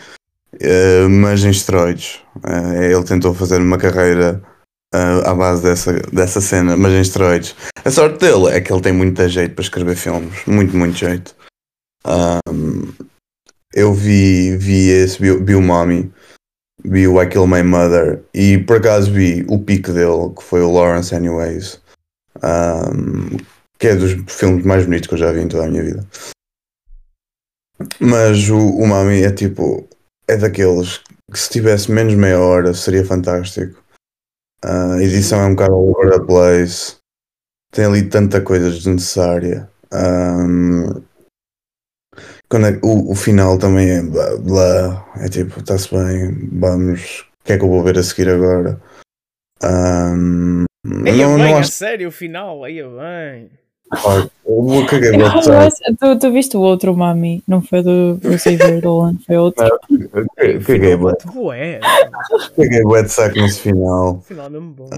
Eh, 0.60 1.08
mas 1.08 1.44
em 1.44 1.50
esteroides. 1.50 2.20
Eh, 2.46 2.92
ele 2.92 3.04
tentou 3.04 3.34
fazer 3.34 3.60
uma 3.60 3.78
carreira 3.78 4.42
eh, 4.94 5.22
à 5.26 5.34
base 5.34 5.64
dessa, 5.64 5.94
dessa 6.12 6.42
cena, 6.42 6.78
mas 6.78 6.94
em 6.94 7.02
esteroides. 7.02 7.56
A 7.84 7.92
sorte 7.92 8.20
dele 8.20 8.48
é 8.48 8.62
que 8.62 8.72
ele 8.72 8.82
tem 8.82 8.94
muito 8.94 9.28
jeito 9.28 9.56
para 9.56 9.64
escrever 9.64 9.96
filmes, 9.96 10.46
muito, 10.46 10.76
muito 10.76 10.96
jeito. 10.96 11.36
Ahm, 12.06 12.94
eu 13.74 13.94
vi, 13.94 14.56
vi 14.58 14.90
esse, 14.90 15.20
vi, 15.20 15.56
o 15.56 15.62
Mommy, 15.62 16.12
vi 16.84 17.08
o 17.08 17.22
I 17.22 17.28
Kill 17.28 17.48
My 17.48 17.64
Mother 17.64 18.24
e 18.34 18.58
por 18.60 18.78
acaso 18.78 19.12
vi 19.12 19.46
o 19.50 19.60
pico 19.60 19.92
dele, 19.92 20.34
que 20.36 20.44
foi 20.44 20.62
o 20.62 20.72
Lawrence 20.72 21.14
Anyways, 21.16 21.82
ahm, 22.42 23.38
que 23.80 23.88
é 23.88 23.96
dos 23.96 24.14
filmes 24.28 24.66
mais 24.66 24.86
bonitos 24.86 25.08
que 25.08 25.16
eu 25.16 25.18
já 25.18 25.32
vi 25.32 25.42
em 25.42 25.48
toda 25.48 25.66
a 25.66 25.70
minha 25.70 25.84
vida. 25.84 26.08
Mas 28.00 28.50
o, 28.50 28.58
o 28.58 28.88
Mami 28.88 29.24
é 29.24 29.32
tipo, 29.32 29.88
é 30.28 30.38
daqueles 30.38 31.02
que 31.32 31.40
se 31.40 31.50
tivesse 31.50 31.92
menos 31.92 32.14
meia 32.14 32.40
hora 32.40 32.74
seria 32.74 33.06
fantástico. 33.06 33.82
Ah, 34.64 34.94
a 34.94 35.04
edição 35.04 35.42
é 35.42 35.46
um 35.46 35.56
bocado 35.56 35.74
all 35.74 35.90
over 35.90 36.12
the 36.12 36.26
place, 36.26 36.98
tem 37.72 37.86
ali 37.86 38.08
tanta 38.08 38.40
coisa 38.40 38.70
desnecessária. 38.70 39.70
Ahm, 39.92 41.04
quando 42.54 42.68
é- 42.68 42.80
o, 42.84 43.12
o 43.12 43.16
final 43.16 43.58
também 43.58 43.90
é 43.90 44.02
blá, 44.04 44.38
blá, 44.38 45.06
é 45.20 45.28
tipo, 45.28 45.60
está-se 45.60 45.90
bem, 45.92 46.50
vamos, 46.52 47.22
o 47.42 47.46
que 47.46 47.54
é 47.54 47.58
que 47.58 47.64
eu 47.64 47.68
vou 47.70 47.82
ver 47.82 47.98
a 47.98 48.04
seguir 48.04 48.30
agora? 48.30 48.80
Ahm, 49.64 50.66
Aí 50.86 51.18
não, 51.18 51.36
bem, 51.36 51.46
não 51.52 51.56
a 51.56 51.60
acho 51.62 51.72
sério, 51.72 52.10
o 52.10 52.12
final, 52.12 52.64
aí 52.64 52.76
bem. 52.84 53.50
Eu 54.46 54.86
caguei 54.88 55.12
tu, 56.00 56.20
tu 56.20 56.32
viste 56.32 56.58
o 56.58 56.62
outro 56.62 56.96
Mami? 56.96 57.44
Não 57.48 57.62
foi 57.62 57.82
do, 57.84 58.18
Xavier 58.38 58.82
Dolan, 58.82 59.16
foi 59.26 59.38
outro. 59.38 59.66
Caguei 60.66 60.96
bué- 60.96 61.14
caguei 62.56 62.82
bué 62.84 63.04
de 63.04 63.10
saco 63.12 63.36
nesse 63.36 63.62
final. 63.62 64.22
final 64.28 64.48
é 64.48 64.50
mesmo 64.50 64.72
bom. 64.74 64.90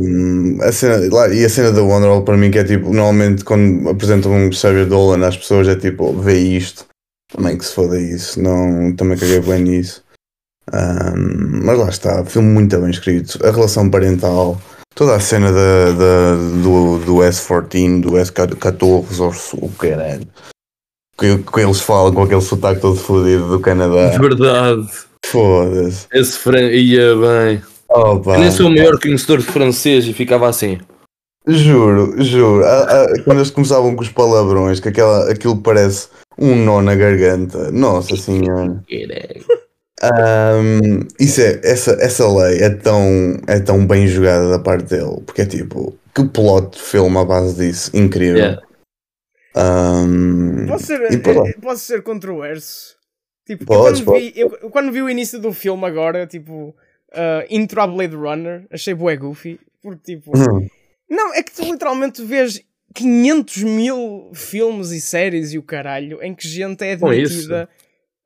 Um, 0.00 0.58
a 0.62 0.72
cena, 0.72 0.96
lá, 1.14 1.28
e 1.28 1.44
a 1.44 1.48
cena 1.48 1.72
da 1.72 1.82
Wonderwall 1.82 2.22
para 2.22 2.36
mim 2.36 2.50
que 2.50 2.58
é 2.58 2.64
tipo, 2.64 2.86
normalmente 2.92 3.44
quando 3.44 3.88
apresentam 3.90 4.32
um 4.32 4.50
Xavier 4.50 4.86
Dolan 4.86 5.26
às 5.26 5.36
pessoas 5.36 5.68
é 5.68 5.76
tipo, 5.76 6.12
vê 6.14 6.38
isto, 6.38 6.86
também 7.28 7.56
que 7.58 7.64
se 7.64 7.74
foda 7.74 8.00
isso, 8.00 8.40
não, 8.40 8.94
também 8.94 9.16
caguei 9.18 9.40
bem 9.40 9.62
nisso. 9.62 10.02
Um, 10.72 11.64
mas 11.64 11.78
lá 11.78 11.88
está, 11.88 12.24
filme 12.24 12.48
muito 12.48 12.78
bem 12.78 12.90
escrito. 12.90 13.38
A 13.46 13.50
relação 13.50 13.90
parental, 13.90 14.60
toda 14.94 15.14
a 15.14 15.20
cena 15.20 15.50
da, 15.50 15.92
da- 15.92 16.34
do, 16.62 16.98
do 16.98 17.14
S14, 17.16 18.00
do 18.00 18.12
S14, 18.12 19.20
ou 19.20 19.66
o 19.66 19.70
caralho. 19.72 20.26
Que, 21.18 21.36
que 21.38 21.60
eles 21.60 21.80
falam 21.80 22.12
com 22.14 22.22
aquele 22.22 22.40
sotaque 22.40 22.80
todo 22.80 22.96
fodido 22.96 23.48
do 23.48 23.60
Canadá. 23.60 24.16
Verdade. 24.18 24.88
Foda-se. 25.26 26.06
Esse 26.12 26.38
fran... 26.38 26.70
ia 26.70 27.16
bem. 27.16 27.62
Opa. 27.88 28.34
Eu 28.34 28.40
nem 28.40 28.50
sou 28.52 28.66
o 28.68 28.70
maior 28.70 29.00
conhecedor 29.00 29.38
de 29.38 29.46
francês 29.46 30.06
e 30.06 30.12
ficava 30.12 30.48
assim. 30.48 30.78
Juro, 31.48 32.22
juro. 32.22 32.64
A- 32.64 32.82
a- 33.04 33.22
quando 33.24 33.38
eles 33.38 33.50
começavam 33.50 33.96
com 33.96 34.02
os 34.02 34.10
palavrões, 34.10 34.80
que 34.80 34.88
aquela, 34.90 35.30
aquilo 35.30 35.56
parece 35.62 36.08
um 36.38 36.54
nó 36.54 36.82
na 36.82 36.94
garganta. 36.94 37.70
Nossa 37.70 38.16
senhora. 38.16 38.84
Ahm, 40.00 41.00
isso 41.18 41.40
é, 41.40 41.60
essa, 41.64 41.92
essa 42.00 42.28
lei 42.32 42.58
é 42.62 42.70
tão, 42.70 43.02
é 43.48 43.58
tão 43.58 43.84
bem 43.84 44.06
jogada 44.06 44.48
da 44.48 44.58
parte 44.58 44.90
dele, 44.90 45.20
porque 45.26 45.42
é 45.42 45.46
tipo, 45.46 45.98
que 46.14 46.24
plot 46.24 46.76
de 46.76 46.82
filme 46.82 47.16
à 47.18 47.24
base 47.24 47.56
disso, 47.56 47.90
incrível. 47.96 48.36
Yeah. 48.36 48.62
Ahm, 49.56 50.66
Posso 50.68 50.86
ser, 50.86 51.12
e 51.12 51.18
pronto. 51.18 51.48
eh, 51.48 51.54
posso 51.60 51.84
ser 51.84 52.02
controverso? 52.02 52.96
Tipo, 53.44 53.64
Podes, 53.64 54.00
eu, 54.00 54.04
quando 54.06 54.18
vi, 54.20 54.32
eu, 54.36 54.58
eu 54.62 54.70
quando 54.70 54.92
vi 54.92 55.02
o 55.02 55.08
início 55.10 55.40
do 55.40 55.52
filme 55.52 55.84
agora, 55.86 56.26
tipo, 56.26 56.68
uh, 56.68 57.44
intro 57.50 57.80
a 57.80 57.86
Blade 57.86 58.14
Runner, 58.14 58.66
achei 58.70 58.94
bué 58.94 59.16
goofy, 59.16 59.58
porque 59.82 60.14
tipo, 60.14 60.30
Hum. 60.36 60.68
Não, 61.08 61.34
é 61.34 61.42
que 61.42 61.52
tu 61.52 61.62
literalmente 61.64 62.22
vês 62.22 62.60
500 62.94 63.62
mil 63.62 64.30
filmes 64.34 64.90
e 64.90 65.00
séries 65.00 65.52
e 65.52 65.58
o 65.58 65.62
caralho 65.62 66.22
em 66.22 66.34
que 66.34 66.46
gente 66.48 66.82
é 66.84 66.92
admitida 66.92 67.68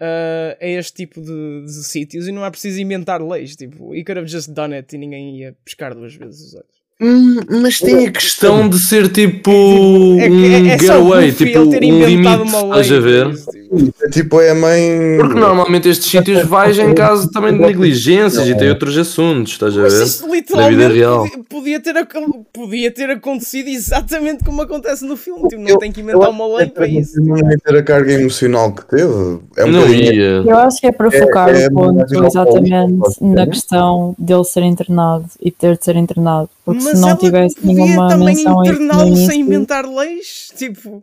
uh, 0.00 0.56
a 0.60 0.66
este 0.66 0.94
tipo 0.94 1.20
de, 1.20 1.64
de 1.64 1.84
sítios 1.84 2.26
e 2.26 2.32
não 2.32 2.44
é 2.44 2.50
preciso 2.50 2.80
inventar 2.80 3.22
leis, 3.22 3.54
tipo, 3.56 3.94
he 3.94 4.04
could 4.04 4.18
have 4.18 4.28
just 4.28 4.50
done 4.50 4.74
it 4.74 4.94
e 4.94 4.98
ninguém 4.98 5.38
ia 5.38 5.56
pescar 5.64 5.94
duas 5.94 6.14
vezes 6.14 6.40
os 6.40 6.54
olhos. 6.54 6.82
Hum, 7.00 7.40
mas 7.62 7.80
tem 7.80 8.06
a 8.06 8.12
questão 8.12 8.68
de 8.68 8.78
ser 8.78 9.10
tipo 9.10 9.50
É, 9.50 10.30
um 10.30 10.68
é, 10.68 10.74
é 10.74 10.78
só 10.78 10.84
getaway, 10.84 11.32
tipo 11.32 11.58
ele 11.58 11.70
ter 11.70 11.82
um 11.82 11.98
inventado 11.98 12.42
limite, 12.44 12.54
uma 12.54 12.74
lei. 12.74 12.82
estás 12.82 12.92
a 12.92 13.00
ver? 13.00 13.24
para 13.24 13.34
isso, 13.34 13.50
tipo. 13.50 13.61
É 14.02 14.08
tipo, 14.10 14.40
é 14.40 14.50
a 14.50 14.54
mãe. 14.54 15.16
Porque 15.18 15.34
normalmente 15.38 15.88
estes 15.88 16.10
sítios 16.10 16.42
vais 16.46 16.78
em 16.78 16.94
caso 16.94 17.30
também 17.30 17.52
de 17.54 17.58
negligências 17.60 18.46
e 18.46 18.54
tem 18.54 18.68
outros 18.68 18.96
assuntos, 18.98 19.52
estás 19.52 19.76
a 19.76 19.80
Mas 19.82 19.94
ver? 19.94 20.04
isto 20.04 20.26
Na 20.26 20.32
vida 20.68 20.88
literalmente 20.88 20.94
real. 20.98 21.26
podia, 21.48 21.80
ter, 21.80 21.94
podia 22.52 22.90
ter 22.90 23.10
acontecido 23.10 23.68
exatamente 23.68 24.44
como 24.44 24.60
acontece 24.62 25.04
no 25.06 25.16
filme. 25.16 25.48
Tipo, 25.48 25.62
não 25.62 25.68
Eu- 25.70 25.78
tem 25.78 25.90
que 25.90 26.00
inventar 26.02 26.28
uma 26.28 26.46
lei 26.58 26.66
para 26.68 26.86
isso. 26.86 27.20
Não 27.22 27.36
ia 27.38 27.56
ter 27.64 27.76
a 27.76 27.82
carga 27.82 28.12
emocional 28.12 28.72
que 28.72 28.84
teve. 28.86 29.38
É 29.56 29.64
um 29.64 29.68
Não 29.70 29.80
bocadinho- 29.80 30.12
ia. 30.12 30.22
Eu 30.44 30.58
acho 30.58 30.78
que 30.80 30.86
é 30.86 30.92
para 30.92 31.10
focar 31.10 31.48
é 31.48 31.66
o 31.68 31.72
ponto 31.72 32.26
exatamente 32.26 32.94
na 33.22 33.46
questão 33.46 34.14
dele 34.18 34.44
ser 34.44 34.62
internado 34.64 35.24
e 35.40 35.50
ter 35.50 35.78
de 35.78 35.84
ser 35.84 35.96
internado. 35.96 36.50
Porque 36.64 36.82
Mas 36.84 36.94
se 36.96 37.00
não 37.00 37.08
ela 37.10 37.18
tivesse 37.18 37.54
podia 37.56 37.74
nenhuma 37.74 38.08
também 38.08 38.34
menção 38.36 38.60
a 38.60 38.64
isso 38.64 38.72
no 38.72 38.78
interná-lo 38.84 39.16
sem 39.16 39.40
inventar 39.40 39.84
leis. 39.88 40.52
Tipo, 40.56 41.02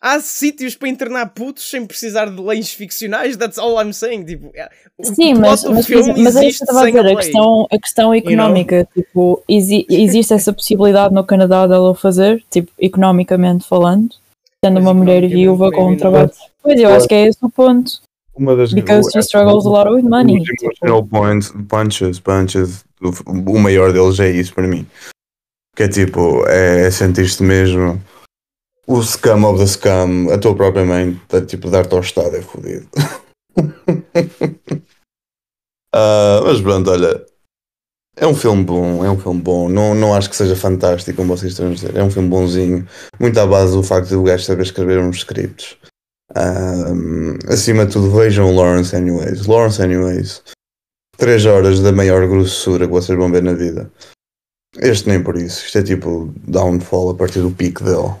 há 0.00 0.20
sítios 0.20 0.74
para 0.76 0.88
internar 0.88 1.26
putos 1.34 1.68
sem 1.68 1.84
precisar 1.86 2.26
de 2.26 2.40
leis 2.40 2.72
ficcionais. 2.72 3.36
That's 3.36 3.58
all 3.58 3.80
I'm 3.82 3.92
saying. 3.92 4.24
Tipo, 4.24 4.50
é- 4.54 4.68
o 4.98 5.04
Sim, 5.14 5.34
mas, 5.34 5.62
mas, 5.64 5.86
filme 5.86 6.22
mas 6.22 6.34
é 6.36 6.46
isso 6.46 6.64
existe 6.64 6.64
que 6.64 6.70
eu 6.70 6.74
estava 6.74 6.80
a 6.80 6.86
dizer, 6.86 6.98
a 6.98 7.02
lei. 7.02 7.16
questão, 7.16 7.66
a 7.70 7.78
questão 7.78 8.14
económica, 8.14 8.88
tipo, 8.94 9.42
exi- 9.48 9.86
existe 9.88 10.32
essa 10.34 10.52
possibilidade 10.52 11.14
no 11.14 11.22
Canadá 11.24 11.66
dela 11.66 11.90
o 11.90 11.94
fazer, 11.94 12.42
tipo, 12.50 12.70
economicamente 12.78 13.64
falando, 13.66 14.08
sendo 14.64 14.74
Mas 14.74 14.82
uma 14.84 14.94
mulher 14.94 15.26
viúva 15.28 15.70
com 15.70 15.92
um 15.92 15.96
trabalho. 15.96 16.30
Pois 16.62 16.80
eu 16.80 16.90
acho 16.92 17.06
que 17.06 17.14
é 17.14 17.26
esse 17.28 17.38
o 17.42 17.48
ponto, 17.48 18.00
Uma 18.36 18.54
das 18.56 18.72
because 18.72 19.10
she 19.12 19.18
struggles 19.20 19.66
a 19.66 19.68
lot 19.68 19.90
with 19.90 20.02
money. 20.02 20.42
Tipo. 20.42 20.64
emotional 20.64 21.04
points, 21.04 21.52
punches, 21.68 22.18
punches, 22.20 22.84
o, 23.00 23.10
o 23.52 23.58
maior 23.58 23.92
deles 23.92 24.18
é 24.20 24.30
isso 24.30 24.52
para 24.54 24.66
mim. 24.66 24.84
Que 25.76 25.84
é 25.84 25.88
tipo, 25.88 26.44
é, 26.48 26.86
é 26.86 26.90
sentir-te 26.90 27.42
mesmo 27.42 28.00
o 28.88 29.02
scam 29.02 29.44
of 29.44 29.58
the 29.58 29.66
scam, 29.66 30.32
a 30.32 30.38
tua 30.38 30.56
própria 30.56 30.84
mãe, 30.84 31.20
tá, 31.28 31.44
tipo, 31.44 31.68
dar-te 31.68 31.94
ao 31.94 32.00
estado 32.00 32.34
é 32.36 32.42
fodido. 32.42 32.88
Ah, 35.90 36.42
mas 36.44 36.60
pronto, 36.60 36.90
olha, 36.90 37.24
é 38.14 38.26
um 38.26 38.34
filme 38.34 38.62
bom, 38.62 39.04
é 39.04 39.10
um 39.10 39.18
filme 39.18 39.40
bom. 39.40 39.68
Não, 39.68 39.94
não 39.94 40.14
acho 40.14 40.28
que 40.28 40.36
seja 40.36 40.54
fantástico, 40.54 41.16
como 41.16 41.34
vocês 41.36 41.52
estão 41.52 41.68
a 41.68 41.72
dizer. 41.72 41.96
É 41.96 42.02
um 42.02 42.10
filme 42.10 42.28
bonzinho, 42.28 42.86
muito 43.18 43.38
à 43.38 43.46
base 43.46 43.72
do 43.72 43.82
facto 43.82 44.08
de 44.08 44.16
o 44.16 44.22
gajo 44.22 44.44
saber 44.44 44.64
escrever 44.64 44.98
uns 44.98 45.18
scripts. 45.18 45.76
Ahm, 46.34 47.38
acima 47.48 47.86
de 47.86 47.92
tudo, 47.92 48.10
vejam 48.10 48.54
Lawrence 48.54 48.94
Anyways. 48.94 49.46
Lawrence 49.46 49.82
Anyways. 49.82 50.42
3 51.16 51.46
horas 51.46 51.80
da 51.80 51.90
maior 51.90 52.26
grossura 52.28 52.86
que 52.86 52.92
vocês 52.92 53.18
vão 53.18 53.30
ver 53.30 53.42
na 53.42 53.54
vida. 53.54 53.90
Este 54.76 55.08
nem 55.08 55.22
por 55.22 55.36
isso. 55.36 55.64
Isto 55.64 55.78
é 55.78 55.82
tipo 55.82 56.32
downfall 56.46 57.10
a 57.10 57.14
partir 57.14 57.40
do 57.40 57.50
pico 57.50 57.82
dele. 57.82 58.14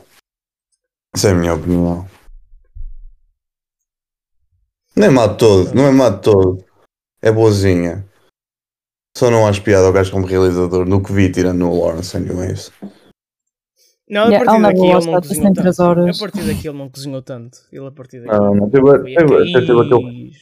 Essa 1.14 1.28
é 1.28 1.32
a 1.32 1.34
minha 1.34 1.54
opinião. 1.54 2.06
Não 4.96 5.06
é 5.06 5.10
má 5.10 5.26
de 5.26 5.38
todo, 5.38 5.74
não 5.74 5.86
é 5.86 5.90
má 5.90 6.10
de 6.10 6.22
todo. 6.22 6.64
É 7.22 7.30
boazinha. 7.30 8.04
Só 9.16 9.30
não 9.30 9.46
acho 9.46 9.62
piada 9.62 9.86
ao 9.86 9.92
gajo 9.92 10.12
como 10.12 10.26
realizador 10.26 10.86
no 10.86 11.02
que 11.02 11.12
vi 11.12 11.30
tirando 11.30 11.58
no 11.58 11.80
Lawrence 11.80 12.16
Anyways. 12.16 12.72
Não, 14.08 14.34
a 14.34 14.44
partir 14.44 14.62
daqui 14.62 14.78
não 14.78 14.86
ele 14.86 15.06
não 15.06 15.20
cozinhou 15.20 15.22
63 15.22 15.76
tanto. 15.76 15.88
horas. 15.88 16.16
A 16.16 16.20
partir 16.20 16.46
daqui 16.46 16.68
ele 16.68 16.78
não 16.78 16.88
cozinhou 16.88 17.22
tanto. 17.22 17.58
Ele 17.72 17.86
a 17.86 17.90
partir 17.90 18.20
daqui. 18.20 18.34
Ah, 18.34 18.54
não, 18.54 18.70
teve, 18.70 18.92
teve, 19.14 19.52
teve 19.52 19.80
aquele, 19.80 20.32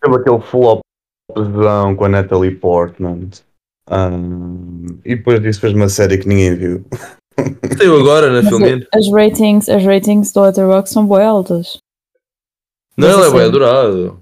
teve 0.00 0.16
aquele 0.16 0.40
flopzão 0.40 1.96
com 1.96 2.04
a 2.04 2.08
Natalie 2.08 2.54
Portman. 2.54 3.30
Um, 3.90 4.98
e 5.04 5.16
depois 5.16 5.40
disso 5.40 5.60
fez 5.60 5.72
uma 5.72 5.88
série 5.88 6.18
que 6.18 6.28
ninguém 6.28 6.54
viu. 6.54 6.84
Saiu 7.78 7.98
agora 8.00 8.28
na 8.30 8.40
Mas 8.42 8.48
filme. 8.48 8.86
as 8.94 9.10
ratings, 9.12 9.68
as 9.68 9.84
ratings 9.84 10.32
do 10.32 10.40
Letterboxd 10.42 10.90
são 10.94 11.06
boas 11.06 11.22
altas. 11.24 11.78
Não, 12.96 13.08
ele 13.08 13.16
é 13.16 13.30
bem 13.30 13.38
assim- 13.40 13.48
adorado. 13.48 14.18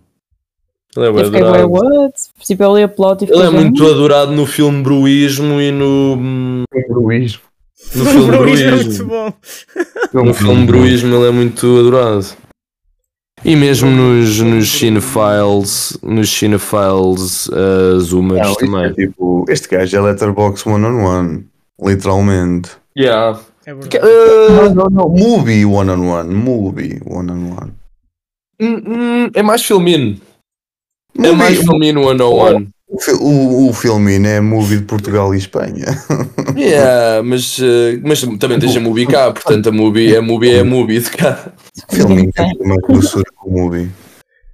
Ele 0.97 1.07
é 1.07 1.12
bem 1.12 1.31
bem, 1.31 1.43
adorado. 1.43 1.71
what? 1.73 2.15
Tipo, 2.41 2.62
eu 2.62 2.77
li 2.77 2.83
a 2.85 2.89
plot 2.89 3.25
e 3.25 3.31
Ele 3.31 3.43
é 3.43 3.51
muito 3.51 3.85
adorado 3.85 4.33
no 4.33 4.47
filme 4.47 4.83
Bruísmo 4.83 5.61
e 5.61 5.71
no. 5.73 6.15
hum, 6.19 6.65
Luís. 6.89 7.39
No 7.95 8.05
filme 8.05 8.37
Bruismo 8.39 8.69
é 8.69 8.71
muito 8.77 9.05
Bruísmo. 9.05 9.09
bom. 10.12 10.25
No 10.25 10.35
filme 10.35 10.67
Bruísmo 10.67 11.15
ele 11.17 11.29
é 11.29 11.31
muito 11.31 11.67
adorado. 11.81 12.27
E 13.45 13.57
mesmo 13.57 13.91
nos, 13.91 14.39
nos 14.41 14.71
Cinefiles, 14.73 15.99
nos 16.03 16.31
Cinefiles 16.31 17.47
uh, 17.49 18.01
Zoomers 18.01 18.41
Não, 18.43 18.51
isto 18.53 18.61
também. 18.65 18.85
é 18.87 18.93
tipo, 18.93 19.45
este 19.49 19.69
gajo 19.69 19.97
é 19.97 20.01
letterbox 20.01 20.65
one 20.67 20.85
on 20.87 21.05
one. 21.05 21.47
Literalmente. 21.83 22.71
Yeah. 22.97 23.40
É 23.66 23.74
verdade. 23.74 23.99
uh, 24.07 24.51
Não, 24.53 24.74
não, 24.74 24.90
não. 24.90 25.09
Movie 25.09 25.64
one 25.64 25.90
on 25.90 26.09
one. 26.09 26.34
Movie 26.34 27.01
one 27.07 27.30
on 27.32 27.57
one. 27.59 27.72
hum, 28.61 28.82
hum, 28.86 29.30
é 29.34 29.42
mais 29.42 29.64
filmino. 29.64 30.20
É 31.16 31.22
Movie- 31.22 31.34
mais 31.36 31.59
filmino 31.59 32.07
one 32.07 32.22
on 32.22 32.32
one. 32.34 32.68
O, 32.86 32.99
o, 33.24 33.68
o 33.70 33.72
filme 33.72 34.14
é 34.28 34.40
movie 34.40 34.78
de 34.78 34.84
Portugal 34.84 35.34
e 35.34 35.38
Espanha. 35.38 35.86
Yeah, 36.57 37.20
mas, 37.24 37.59
uh, 37.59 37.99
mas 38.05 38.20
também 38.38 38.59
tens 38.61 38.76
a 38.76 38.80
movie 38.80 39.07
cá, 39.09 39.32
portanto 39.32 39.68
a 39.70 39.72
movie, 39.72 40.14
a 40.16 40.22
movie 40.22 40.51
é 40.55 40.61
a 40.61 40.64
movie 40.64 41.01
de 41.01 41.11
cá. 41.11 41.53
O 41.90 41.95
filme 41.97 42.30
tem 42.32 42.47
muito 42.47 42.64
mais 42.68 42.80
grossura 42.82 43.24
que 43.24 43.49
o 43.49 43.51
movie. 43.51 43.90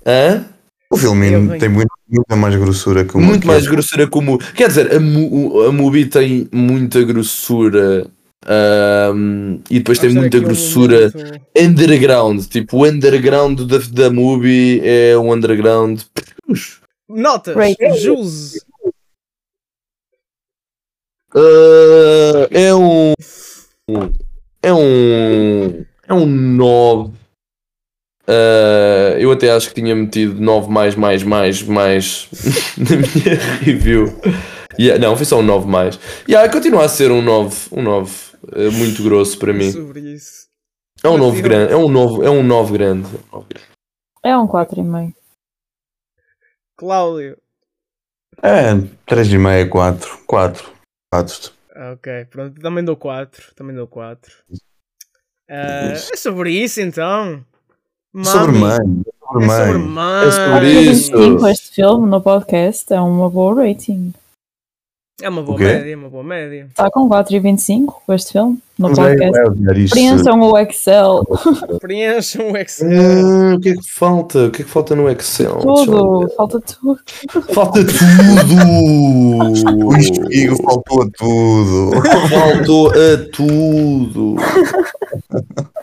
Hã? 0.07 0.47
O 0.91 0.97
venho. 0.97 1.59
tem 1.59 1.69
muito, 1.69 1.91
muita 2.09 2.37
mais 2.37 2.57
grossura 2.57 3.05
que 3.05 3.17
o 3.17 3.21
Muito 3.21 3.43
que 3.43 3.47
mais 3.47 3.67
é- 3.67 3.71
grossura 3.71 4.07
que 4.09 4.17
o 4.19 4.23
Mubi. 4.23 4.45
Quer 4.55 4.69
dizer, 4.69 4.93
a, 4.93 4.97
a 4.97 5.73
Mubi 5.73 6.07
tem 6.07 6.49
muita 6.51 7.03
grossura 7.03 8.07
ahm, 8.47 9.59
e 9.71 9.79
depois 9.79 9.99
tem 9.99 10.11
Vamos 10.11 10.23
muita 10.23 10.39
um 10.39 10.43
grossura 10.43 11.13
underground. 11.57 12.45
Tipo, 12.47 12.79
o 12.79 12.85
underground 12.87 13.61
da, 13.61 13.79
da 13.93 14.11
Mubi 14.11 14.81
é 14.85 15.17
um 15.17 15.33
underground. 15.33 16.01
Notas, 17.09 17.57
Rating. 17.57 17.97
Jus. 17.97 18.65
Ah, 21.35 22.49
é 22.51 22.75
um. 22.75 23.13
É 24.63 24.73
um. 24.73 25.85
É 26.09 26.15
um 26.15 26.27
9. 26.27 27.13
Ah, 28.27 29.17
eu 29.19 29.33
até 29.33 29.51
acho 29.51 29.69
que 29.69 29.81
tinha 29.81 29.95
metido 29.95 30.41
9 30.41 30.71
mais, 30.71 30.95
mais, 30.95 31.23
mais, 31.23 31.63
mais 31.63 32.29
na 32.79 32.97
minha 32.97 33.37
review. 33.61 34.15
Yeah, 34.79 35.05
não, 35.05 35.17
foi 35.17 35.27
só 35.27 35.41
um 35.41 35.43
9 35.43 35.67
mais. 35.69 35.99
Yeah, 36.29 36.51
continua 36.51 36.85
a 36.85 36.89
ser 36.89 37.11
um 37.11 37.23
9, 37.23 37.69
um 37.73 37.83
9 37.83 38.30
eh, 38.53 38.71
muito 38.71 39.03
grosso 39.03 39.39
para 39.39 39.53
mim. 39.53 39.71
sobre 39.71 40.01
isso. 40.01 40.49
É 41.03 41.09
um 41.09 41.13
Mas 41.13 41.21
9 41.21 41.39
eu- 41.39 41.43
grande, 41.43 41.73
é 41.73 41.77
um 41.77 41.89
9, 41.89 42.25
é 42.27 42.31
um 42.31 42.43
9 42.43 42.73
grande. 42.73 43.07
É 43.07 43.19
um 43.19 43.37
nove 43.37 43.47
grande. 43.49 43.67
É 44.23 44.37
um 44.37 44.47
4,5. 44.47 45.15
Cláudio. 46.77 47.37
É, 48.43 48.73
3,5, 49.07 49.69
4. 49.69 50.19
4. 50.27 50.71
4. 51.13 51.53
Ah, 51.75 51.93
Ok, 51.93 52.25
pronto, 52.31 52.61
também 52.61 52.85
dou 52.85 52.97
4. 52.97 53.55
Também 53.55 53.75
dou 53.75 53.87
4. 53.87 54.33
Isso. 54.51 56.13
é 56.13 56.17
sobre 56.17 56.53
isso 56.53 56.81
então. 56.81 57.45
Sobre 58.25 58.59
Mami. 58.59 58.59
mãe. 58.59 58.77
Sobre 58.79 59.45
É 59.45 59.49
sobre 59.49 59.79
mãe. 59.79 59.89
mãe. 59.89 60.29
É 60.29 60.31
sobre 60.31 60.71
isso. 60.83 61.13
25 61.17 61.49
este 61.49 61.75
filme 61.75 62.09
no 62.11 62.21
podcast 62.21 62.93
é 62.93 63.01
uma 63.01 63.29
boa 63.31 63.67
rating. 63.67 64.13
É 65.23 65.29
uma 65.29 65.43
boa 65.43 65.59
média, 65.59 65.93
é 65.93 65.97
uma 65.97 66.09
boa 66.09 66.25
média. 66.25 66.67
Está 66.71 66.91
com 66.91 67.09
4,25 67.09 67.95
este 68.15 68.33
filme 68.33 68.59
no 68.81 68.95
podcast. 68.95 69.91
Preencham 69.91 70.41
o 70.41 70.59
Excel. 70.59 71.23
Preencham 71.81 72.53
o 72.53 72.57
Excel. 72.57 72.89
Ah, 72.91 73.55
o 73.57 73.61
que 73.61 73.69
é 73.69 73.75
que 73.75 73.91
falta? 73.91 74.47
O 74.47 74.51
que 74.51 74.63
é 74.63 74.65
que 74.65 74.71
falta 74.71 74.97
no 74.97 75.11
Excel? 75.11 75.59
Tudo, 75.59 76.29
falta 76.37 76.61
tudo. 76.61 77.01
Falta 77.53 77.81
tudo! 77.85 78.57
O 79.87 79.97
espigo 79.97 80.57
faltou 80.63 81.03
a 81.03 81.07
tudo. 81.17 81.91
Faltou 82.29 82.89
a 82.89 83.31
tudo! 83.33 84.37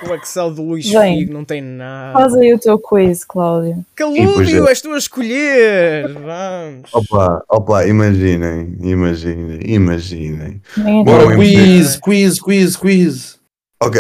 O 0.09 0.13
Excel 0.15 0.51
do 0.51 0.61
Luís 0.61 0.89
Bem, 0.91 1.19
Figo 1.19 1.33
não 1.33 1.43
tem 1.43 1.61
nada. 1.61 2.13
Faz 2.13 2.35
aí 2.35 2.53
o 2.53 2.59
teu 2.59 2.79
quiz, 2.79 3.23
Cláudio. 3.23 3.83
Calúdio, 3.95 4.67
é. 4.67 4.69
és 4.69 4.81
tu 4.81 4.91
a 4.91 4.97
escolher. 4.97 6.13
Vamos. 6.13 6.93
Opa, 6.93 7.43
opa, 7.49 7.85
imaginem, 7.85 8.77
imaginem, 8.81 9.59
imaginem. 9.65 10.61
Bora, 11.03 11.25
Bora, 11.25 11.35
quiz, 11.35 11.97
quiz, 11.97 12.39
quiz, 12.39 12.75
quiz! 12.87 13.37
Ok, 13.83 13.99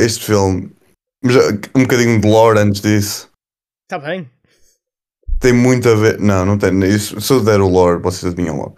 este 0.00 0.26
filme, 0.26 0.70
mas, 1.22 1.34
uh, 1.34 1.60
um 1.74 1.82
bocadinho 1.82 2.20
de 2.20 2.28
lore 2.28 2.60
antes 2.60 2.80
disso. 2.80 3.28
Está 3.90 3.98
Tá 4.00 4.06
bem. 4.06 4.30
Tem 5.40 5.52
muito 5.52 5.88
a 5.88 5.94
ver. 5.96 6.20
Não, 6.20 6.46
não 6.46 6.56
tem. 6.56 6.78
Isso, 6.84 7.20
se 7.20 7.32
eu 7.32 7.42
der 7.42 7.60
o 7.60 7.68
lore, 7.68 8.00
vocês 8.00 8.32
adivinham 8.32 8.56
logo. 8.56 8.76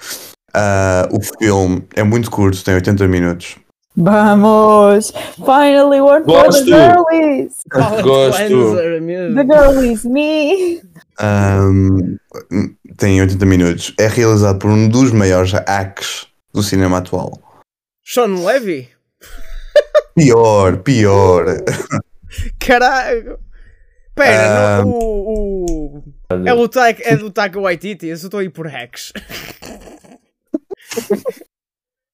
Ah, 0.54 1.06
o 1.12 1.20
filme 1.38 1.86
é 1.94 2.02
muito 2.02 2.30
curto, 2.30 2.64
tem 2.64 2.74
80 2.74 3.06
minutos. 3.06 3.56
Vamos! 3.94 5.12
Finally 5.36 6.00
one 6.00 6.24
for 6.24 6.50
the 6.50 6.64
girlies! 6.64 7.62
Gosto. 7.70 8.76
The 8.76 9.44
girlies, 9.44 10.04
me! 10.04 10.80
Ahm, 11.18 12.16
tem 12.96 13.20
80 13.20 13.46
minutos. 13.46 13.94
É 13.98 14.08
realizado 14.08 14.58
por 14.58 14.70
um 14.70 14.88
dos 14.88 15.12
maiores 15.12 15.52
hacks 15.52 16.26
do 16.52 16.62
cinema 16.62 16.98
atual. 16.98 17.38
Sean 18.04 18.44
Levy? 18.44 18.95
Pior, 20.16 20.78
pior. 20.78 21.44
Caralho. 22.58 23.38
Pera, 24.14 24.78
Ah. 24.78 24.82
não, 24.82 24.88
o, 24.90 25.66
o- 26.00 26.02
É, 26.46 26.54
o 26.54 26.66
Taika, 26.68 27.02
é 27.04 27.16
do 27.16 27.30
Taika 27.30 27.60
Waititi, 27.60 28.06
eu 28.06 28.16
só 28.16 28.26
estou 28.28 28.40
aí 28.40 28.48
por 28.48 28.66
hacks. 28.66 29.12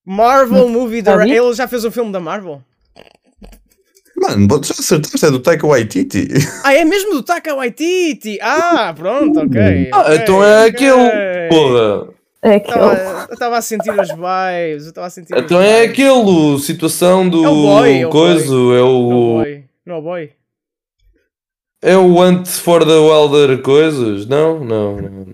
Marvel 0.05 0.69
Movie 0.69 1.03
Tá 1.03 1.13
Director. 1.17 1.47
Ele 1.47 1.55
já 1.55 1.69
fez 1.69 1.85
o 1.85 1.91
filme 1.93 2.11
da 2.13 2.19
Marvel? 2.21 2.61
Mano, 4.17 4.61
tu 4.61 4.67
já 4.69 4.75
acertaste, 4.79 5.25
é 5.25 5.31
do 5.31 5.39
Taika 5.41 5.67
Waititi. 5.67 6.29
Ah, 6.65 6.75
é 6.75 6.85
mesmo 6.85 7.13
do 7.13 7.23
Taika 7.23 7.55
Waititi? 7.55 8.39
Ah, 8.43 8.93
pronto, 8.97 9.41
ok. 9.41 9.91
Ah, 9.93 10.15
então 10.15 10.43
é 10.45 10.67
ok. 10.67 10.71
aquele! 10.71 11.49
Porra! 11.49 12.09
É 12.45 12.57
aquele. 12.57 12.75
Tava- 12.79 13.27
Eu 13.29 13.35
estava 13.35 13.57
a 13.59 13.63
sentir 13.63 13.91
as 13.91 14.09
vibes, 14.09 14.83
eu 14.85 14.89
estava 14.89 15.07
a 15.07 15.11
sentir 15.11 15.35
as 15.35 15.43
Então 15.45 15.61
é 15.61 15.83
aquele, 15.83 16.59
situação 16.59 17.29
do 17.29 17.45
É 17.45 17.49
o 17.49 17.55
boy, 17.55 18.01
é 18.01 18.07
o 18.07 18.11
coisa, 18.11 18.45
é 18.55 18.81
Não, 18.81 19.01
o. 19.01 19.09
boy. 19.39 19.65
Não, 19.87 20.03
boy. 20.03 20.31
É 21.85 21.97
o 21.97 22.21
Ant 22.21 22.47
for 22.49 22.85
the 22.85 22.97
Wilder 22.97 23.61
coisas? 23.63 24.27
Não, 24.27 24.63
não, 24.65 24.97
não. 25.01 25.27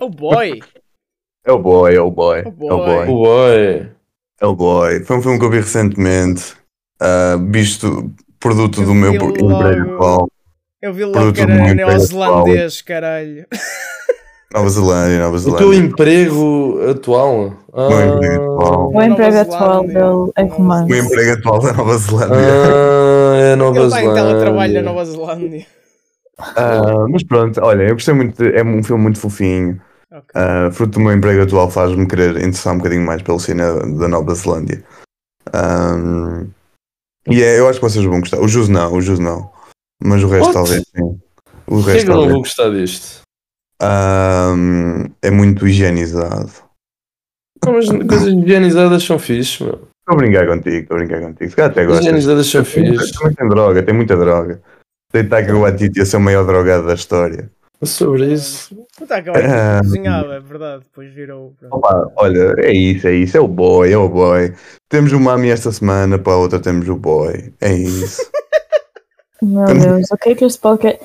Oh 0.00 0.08
boy. 0.08 0.60
É 1.46 1.52
o 1.52 1.58
boy, 1.58 1.94
é 1.94 2.00
o 2.00 2.10
boy. 2.10 2.40
É 2.40 2.48
o 2.48 2.50
boy. 2.50 2.68
boy. 2.70 3.08
O 3.08 3.14
boy. 3.14 3.88
É 4.40 4.46
o 4.46 4.54
boy. 4.54 5.04
Foi 5.04 5.16
um 5.16 5.22
filme 5.22 5.38
que 5.38 5.44
eu 5.44 5.50
vi 5.50 5.56
recentemente. 5.60 6.54
ah, 7.00 7.36
visto 7.50 8.12
produto 8.38 8.80
Eu 8.82 8.86
do 8.86 8.94
meu 8.94 9.14
emprego 9.14 9.46
logo. 9.46 9.94
atual. 9.94 10.28
Eu 10.80 10.92
vi 10.92 11.04
logo 11.04 11.14
Produto 11.14 11.34
que 11.36 11.40
era 11.42 11.74
neozelandês, 11.74 12.82
caralho. 12.82 13.46
Nova 14.52 14.68
Zelândia, 14.68 15.18
Nova 15.18 15.36
O 15.36 15.40
teu 15.40 15.58
Zelândia. 15.58 15.78
emprego 15.78 16.80
atual? 16.90 17.52
Ah, 17.72 17.88
Meu 17.88 18.14
emprego 18.16 18.42
atual. 18.42 18.92
O 18.92 19.02
emprego 19.02 19.30
Nova 19.36 19.40
atual 19.40 19.72
Zelândia. 19.86 19.94
dele 19.94 20.32
é 20.36 20.42
O 20.44 20.46
romance. 20.48 20.90
meu 20.90 21.04
emprego 21.04 21.32
atual 21.32 21.58
da 21.60 21.72
Nova 21.72 21.98
Zelândia. 21.98 22.36
ah, 22.36 23.36
é 23.36 23.56
Nova 23.56 23.78
Ele 23.78 23.86
está 23.86 24.02
em 24.02 24.14
teletrabalho 24.14 24.72
na 24.74 24.80
Zelândia. 24.80 24.82
Nova 24.82 25.04
Zelândia. 25.04 25.66
Ah, 26.38 27.06
mas 27.08 27.22
pronto, 27.24 27.60
olha, 27.62 27.82
eu 27.84 27.94
gostei 27.94 28.14
muito. 28.14 28.36
de- 28.42 28.54
é 28.56 28.62
um 28.64 28.82
filme 28.82 29.02
muito 29.02 29.18
fofinho. 29.20 29.80
Ok. 30.10 30.24
Ah, 30.34 30.68
fruto 30.72 30.92
do 30.98 31.00
meu 31.00 31.12
emprego 31.12 31.42
atual 31.42 31.70
faz-me 31.70 32.06
querer 32.06 32.36
interessar 32.38 32.74
um 32.74 32.78
bocadinho 32.78 33.04
mais 33.06 33.22
pelo 33.22 33.38
cinema 33.40 33.80
da 33.98 34.08
Nova 34.08 34.34
Zelândia. 34.34 34.82
Ahm, 35.52 36.48
e 37.28 37.42
é, 37.42 37.58
eu 37.58 37.68
acho 37.68 37.78
que 37.80 37.84
vocês 37.88 38.04
vão 38.04 38.20
gostar. 38.20 38.40
O 38.40 38.48
Jus 38.48 38.68
não, 38.68 38.92
o 38.92 39.00
Jus 39.00 39.18
não. 39.18 39.50
Mas 40.02 40.22
o 40.22 40.26
resto 40.28 40.46
What? 40.46 40.54
talvez 40.54 40.82
sim. 40.94 41.18
O 41.66 41.80
resto 41.80 42.04
que 42.06 42.10
eu 42.10 42.16
não 42.16 42.28
vou 42.28 42.38
gostar 42.40 42.68
disto? 42.70 43.22
Ahm, 43.82 45.06
é 45.20 45.30
muito 45.30 45.66
higienizado. 45.66 46.50
Não, 47.64 47.72
mas 47.74 47.88
coisas 47.88 48.28
higienizadas 48.28 49.02
são 49.02 49.18
fixe, 49.18 49.62
meu. 49.62 49.74
Estou 49.74 50.14
a 50.14 50.16
brincar 50.16 50.46
contigo, 50.46 50.76
estou 50.78 50.96
a 50.96 51.00
brincar 51.00 51.20
contigo. 51.20 51.50
Se 51.50 51.56
calhar 51.56 51.70
até 51.70 51.84
Coisas 51.84 52.04
gostas. 52.04 52.06
higienizadas 52.06 52.46
são 52.46 52.64
fixe. 52.64 53.12
Também 53.18 53.34
tem 53.34 53.48
droga, 53.48 53.82
tem 53.82 53.94
muita 53.94 54.16
droga. 54.16 54.60
Tem 55.12 55.28
Taika 55.28 55.54
Waititi 55.54 56.00
a 56.00 56.06
ser 56.06 56.16
o 56.16 56.20
maior 56.20 56.46
drogado 56.46 56.86
da 56.86 56.94
história. 56.94 57.50
Sobre 57.82 58.32
isso. 58.32 58.74
O 59.00 59.06
Taika 59.06 59.32
Waititi 59.32 59.54
cozinhava, 59.82 60.34
é 60.34 60.40
verdade. 60.40 60.84
Depois 60.84 61.12
virou. 61.12 61.52
Opa, 61.70 62.10
olha, 62.16 62.54
é 62.58 62.72
isso, 62.72 63.06
é 63.08 63.12
isso, 63.14 63.36
é 63.36 63.40
o 63.40 63.48
boy, 63.48 63.92
é 63.92 63.98
o 63.98 64.08
boy. 64.08 64.54
Temos 64.88 65.12
o 65.12 65.20
Mami 65.20 65.50
esta 65.50 65.70
semana, 65.72 66.18
para 66.18 66.32
a 66.32 66.36
outra 66.36 66.58
temos 66.60 66.88
o 66.88 66.96
boy. 66.96 67.52
É 67.60 67.72
isso. 67.72 68.22
Meu 69.42 69.66
Deus, 69.66 70.10
o 70.10 70.16
que 70.16 70.30
é 70.30 70.34
que 70.36 70.44
este 70.44 70.60
podcast. 70.60 71.04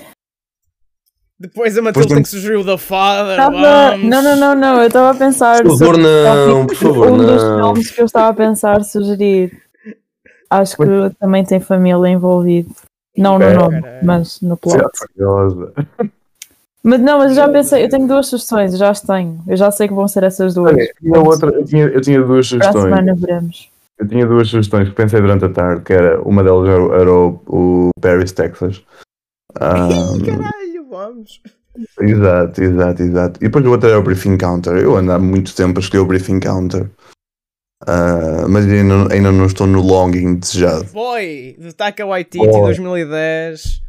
Depois 1.40 1.78
a 1.78 1.82
Matilde 1.84 2.08
tem 2.14 2.24
que 2.24 2.30
sugerir 2.30 2.58
o 2.58 2.64
da 2.64 2.78
Father. 2.78 3.36
Tava... 3.38 3.96
Não, 3.98 4.22
não, 4.24 4.36
não, 4.36 4.56
não. 4.56 4.82
Eu 4.82 4.88
estava 4.88 5.12
a 5.12 5.16
pensar. 5.16 5.62
Por 5.64 5.78
favor, 5.78 5.98
não, 5.98 6.66
por 6.66 6.76
favor, 6.76 7.12
um 7.12 7.18
dos 7.18 7.44
não. 7.44 7.74
filmes 7.76 7.92
que 7.92 8.02
eu 8.02 8.06
estava 8.06 8.30
a 8.30 8.34
pensar 8.34 8.84
sugerir. 8.84 9.52
Acho 10.50 10.76
que 10.78 10.84
também 11.20 11.44
tem 11.46 11.60
família 11.60 12.08
envolvida. 12.10 12.70
Não 13.16 13.38
no 13.38 13.46
É. 13.46 13.54
nome, 13.54 13.82
mas 14.04 14.40
no 14.42 14.56
plot. 14.58 14.82
Curiosa. 15.16 15.74
Mas 16.84 17.02
não, 17.02 17.18
mas 17.18 17.32
eu 17.32 17.36
já 17.36 17.50
pensei, 17.50 17.84
eu 17.84 17.90
tenho 17.90 18.08
duas 18.08 18.28
sugestões, 18.28 18.72
eu 18.74 18.80
já 18.80 18.90
as 18.90 19.02
tenho. 19.02 19.40
Eu 19.48 19.58
já 19.58 19.70
sei 19.72 19.88
que 19.88 19.94
vão 19.94 20.08
ser 20.08 20.24
essas 20.24 20.54
duas. 20.54 20.72
Olha, 20.74 20.90
tinha 21.02 21.20
outra, 21.20 21.50
eu, 21.52 21.66
tinha, 21.66 21.84
eu 21.86 22.00
tinha 22.02 22.22
duas 22.22 22.48
Para 22.50 22.58
a 22.60 22.72
sugestões. 22.72 22.84
semana 22.96 23.16
veremos. 23.16 23.70
Eu 24.00 24.08
tinha 24.08 24.26
duas 24.26 24.48
sugestões 24.48 24.88
que 24.90 24.96
pensei 24.96 25.20
durante 25.20 25.46
a 25.46 25.50
tarde, 25.50 25.82
que 25.84 25.92
era 25.94 26.22
uma 26.22 26.44
delas 26.44 26.70
era, 26.70 26.82
o- 26.84 26.94
era 26.94 27.12
o, 27.14 27.42
o 27.48 27.90
Paris, 28.00 28.32
Texas. 28.32 28.82
Caralho, 29.58 30.57
vamos. 31.08 31.42
exato, 32.02 32.64
exato, 32.64 33.04
exato. 33.04 33.38
E 33.40 33.44
depois 33.46 33.66
o 33.66 33.72
outro 33.72 33.90
era 33.90 34.00
o 34.00 34.04
Briefing 34.04 34.38
Counter. 34.38 34.78
Eu 34.78 34.96
ando 34.96 35.12
há 35.12 35.20
muito 35.20 35.54
tempo 35.56 35.80
a 35.80 35.82
escolher 35.82 36.02
o 36.02 36.06
Briefing 36.06 36.40
Counter. 36.40 36.90
Ah, 37.86 38.46
mas 38.50 38.66
ainda, 38.66 38.84
não- 38.84 39.08
ainda 39.12 39.32
não 39.32 39.46
estou 39.46 39.68
no 39.68 39.82
longing 39.82 40.36
desejado. 40.36 40.86
Boy, 40.92 41.56
do 41.60 41.72
Taika 41.74 42.06
Waititi 42.06 42.38
Boy. 42.40 42.50
2010. 42.62 43.82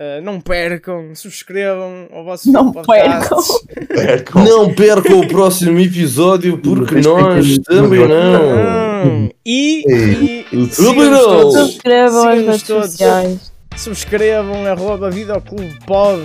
Ah, 0.00 0.20
não 0.20 0.40
percam, 0.40 1.14
subscrevam 1.14 2.08
ao 2.10 2.24
vosso 2.24 2.50
Não 2.50 2.72
podcasts. 2.72 3.46
percam. 3.86 4.44
Não 4.44 4.74
percam 4.74 5.20
o 5.20 5.28
próximo 5.28 5.78
episódio 5.78 6.58
porque 6.58 6.96
nós 6.96 7.58
também 7.60 8.08
não. 8.08 9.04
Não. 9.04 9.30
E, 9.46 9.84
e, 10.52 10.66
sigam-nos 10.70 11.20
todos. 11.20 11.54
Subscrevam 11.54 12.28
as 12.28 12.38
redes 12.40 12.62
todos. 12.64 12.90
sociais. 12.90 13.51
Subscrevam, 13.76 14.66
arroba 14.66 15.10
Videoclube 15.10 15.76
Pod. 15.86 16.22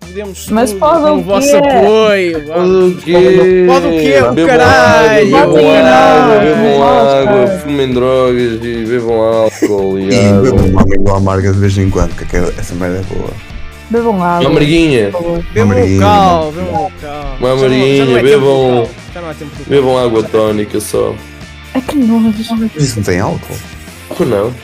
Podemos 0.00 0.48
Mas 0.50 0.72
pode 0.72 1.02
com 1.02 1.10
o 1.10 1.18
o 1.18 1.22
vosso 1.22 1.50
quê? 1.50 1.56
apoio. 1.56 2.44
Pode 2.46 2.70
o 2.70 2.96
quê? 3.02 3.64
Pode 3.66 3.86
o 3.86 3.90
quê? 3.90 4.18
O 4.22 4.32
Bebam 4.32 4.46
caralho! 4.46 5.36
água, 5.36 5.54
Bebam 5.54 5.86
água, 5.86 6.38
bebam 6.40 6.82
água, 6.88 7.58
fumem 7.58 7.92
drogas 7.92 8.52
e 8.62 8.84
bebam 8.88 9.20
álcool 9.20 9.98
e 9.98 10.08
E 10.14 10.26
água. 10.28 10.42
bebo 10.42 10.66
uma 10.68 10.82
igual 10.94 11.16
amarga 11.16 11.52
de 11.52 11.58
vez 11.58 11.76
em 11.76 11.90
quando, 11.90 12.14
que 12.16 12.24
aquela- 12.24 12.52
essa 12.56 12.74
merda 12.76 12.98
é 12.98 13.14
boa. 13.14 13.30
Bebam 13.90 14.22
água. 14.22 14.40
Uma 14.42 14.50
amarguinha. 14.50 15.10
Bebam 15.52 15.76
local, 15.94 16.52
bebam 16.52 16.82
local. 16.82 17.36
Uma 17.40 17.48
Já 17.48 17.54
não- 17.54 17.58
já 17.58 17.68
não 17.68 17.76
é 17.76 18.10
amarguinha, 18.10 18.22
bebam- 18.22 18.88
bebam 19.66 19.98
água 19.98 20.22
tónica 20.22 20.80
só. 20.80 21.14
É 21.74 21.80
que 21.80 21.96
nojo. 21.96 22.32
Mas 22.58 22.76
isso 22.82 22.96
não 22.96 23.04
tem 23.04 23.18
álcool? 23.20 23.56
Ou 24.18 24.24
não? 24.26 24.54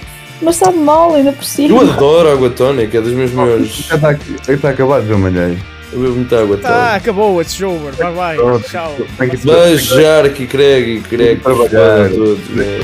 Mas 0.43 0.57
sabe 0.57 0.76
mal 0.78 1.14
ainda 1.14 1.32
por 1.32 1.45
cima. 1.45 1.68
Eu 1.82 1.88
adoro 1.90 2.30
água 2.32 2.51
tónica, 2.51 2.99
é 2.99 3.01
das 3.01 3.12
minhas 3.12 3.30
melhores. 3.30 3.68
Já 3.88 3.95
está, 3.95 4.12
já 4.47 4.53
está 4.55 4.70
acabado, 4.70 5.07
João 5.07 5.20
Malheiro. 5.20 5.57
Eu 5.93 6.01
bebo 6.01 6.14
muita 6.16 6.40
água 6.43 6.57
Tá, 6.57 6.68
tónica. 6.68 6.97
acabou, 6.97 7.40
it's 7.40 7.61
over. 7.62 7.93
Bye 7.95 8.12
bye. 8.36 8.62
Tchau. 8.68 8.97
Beijar 9.45 10.28
que 10.30 10.47
Craig 10.47 10.97
e 10.97 11.01
Craig 11.01 11.36
Trabalhar. 11.40 12.09
todos, 12.11 12.38
né? 12.51 12.80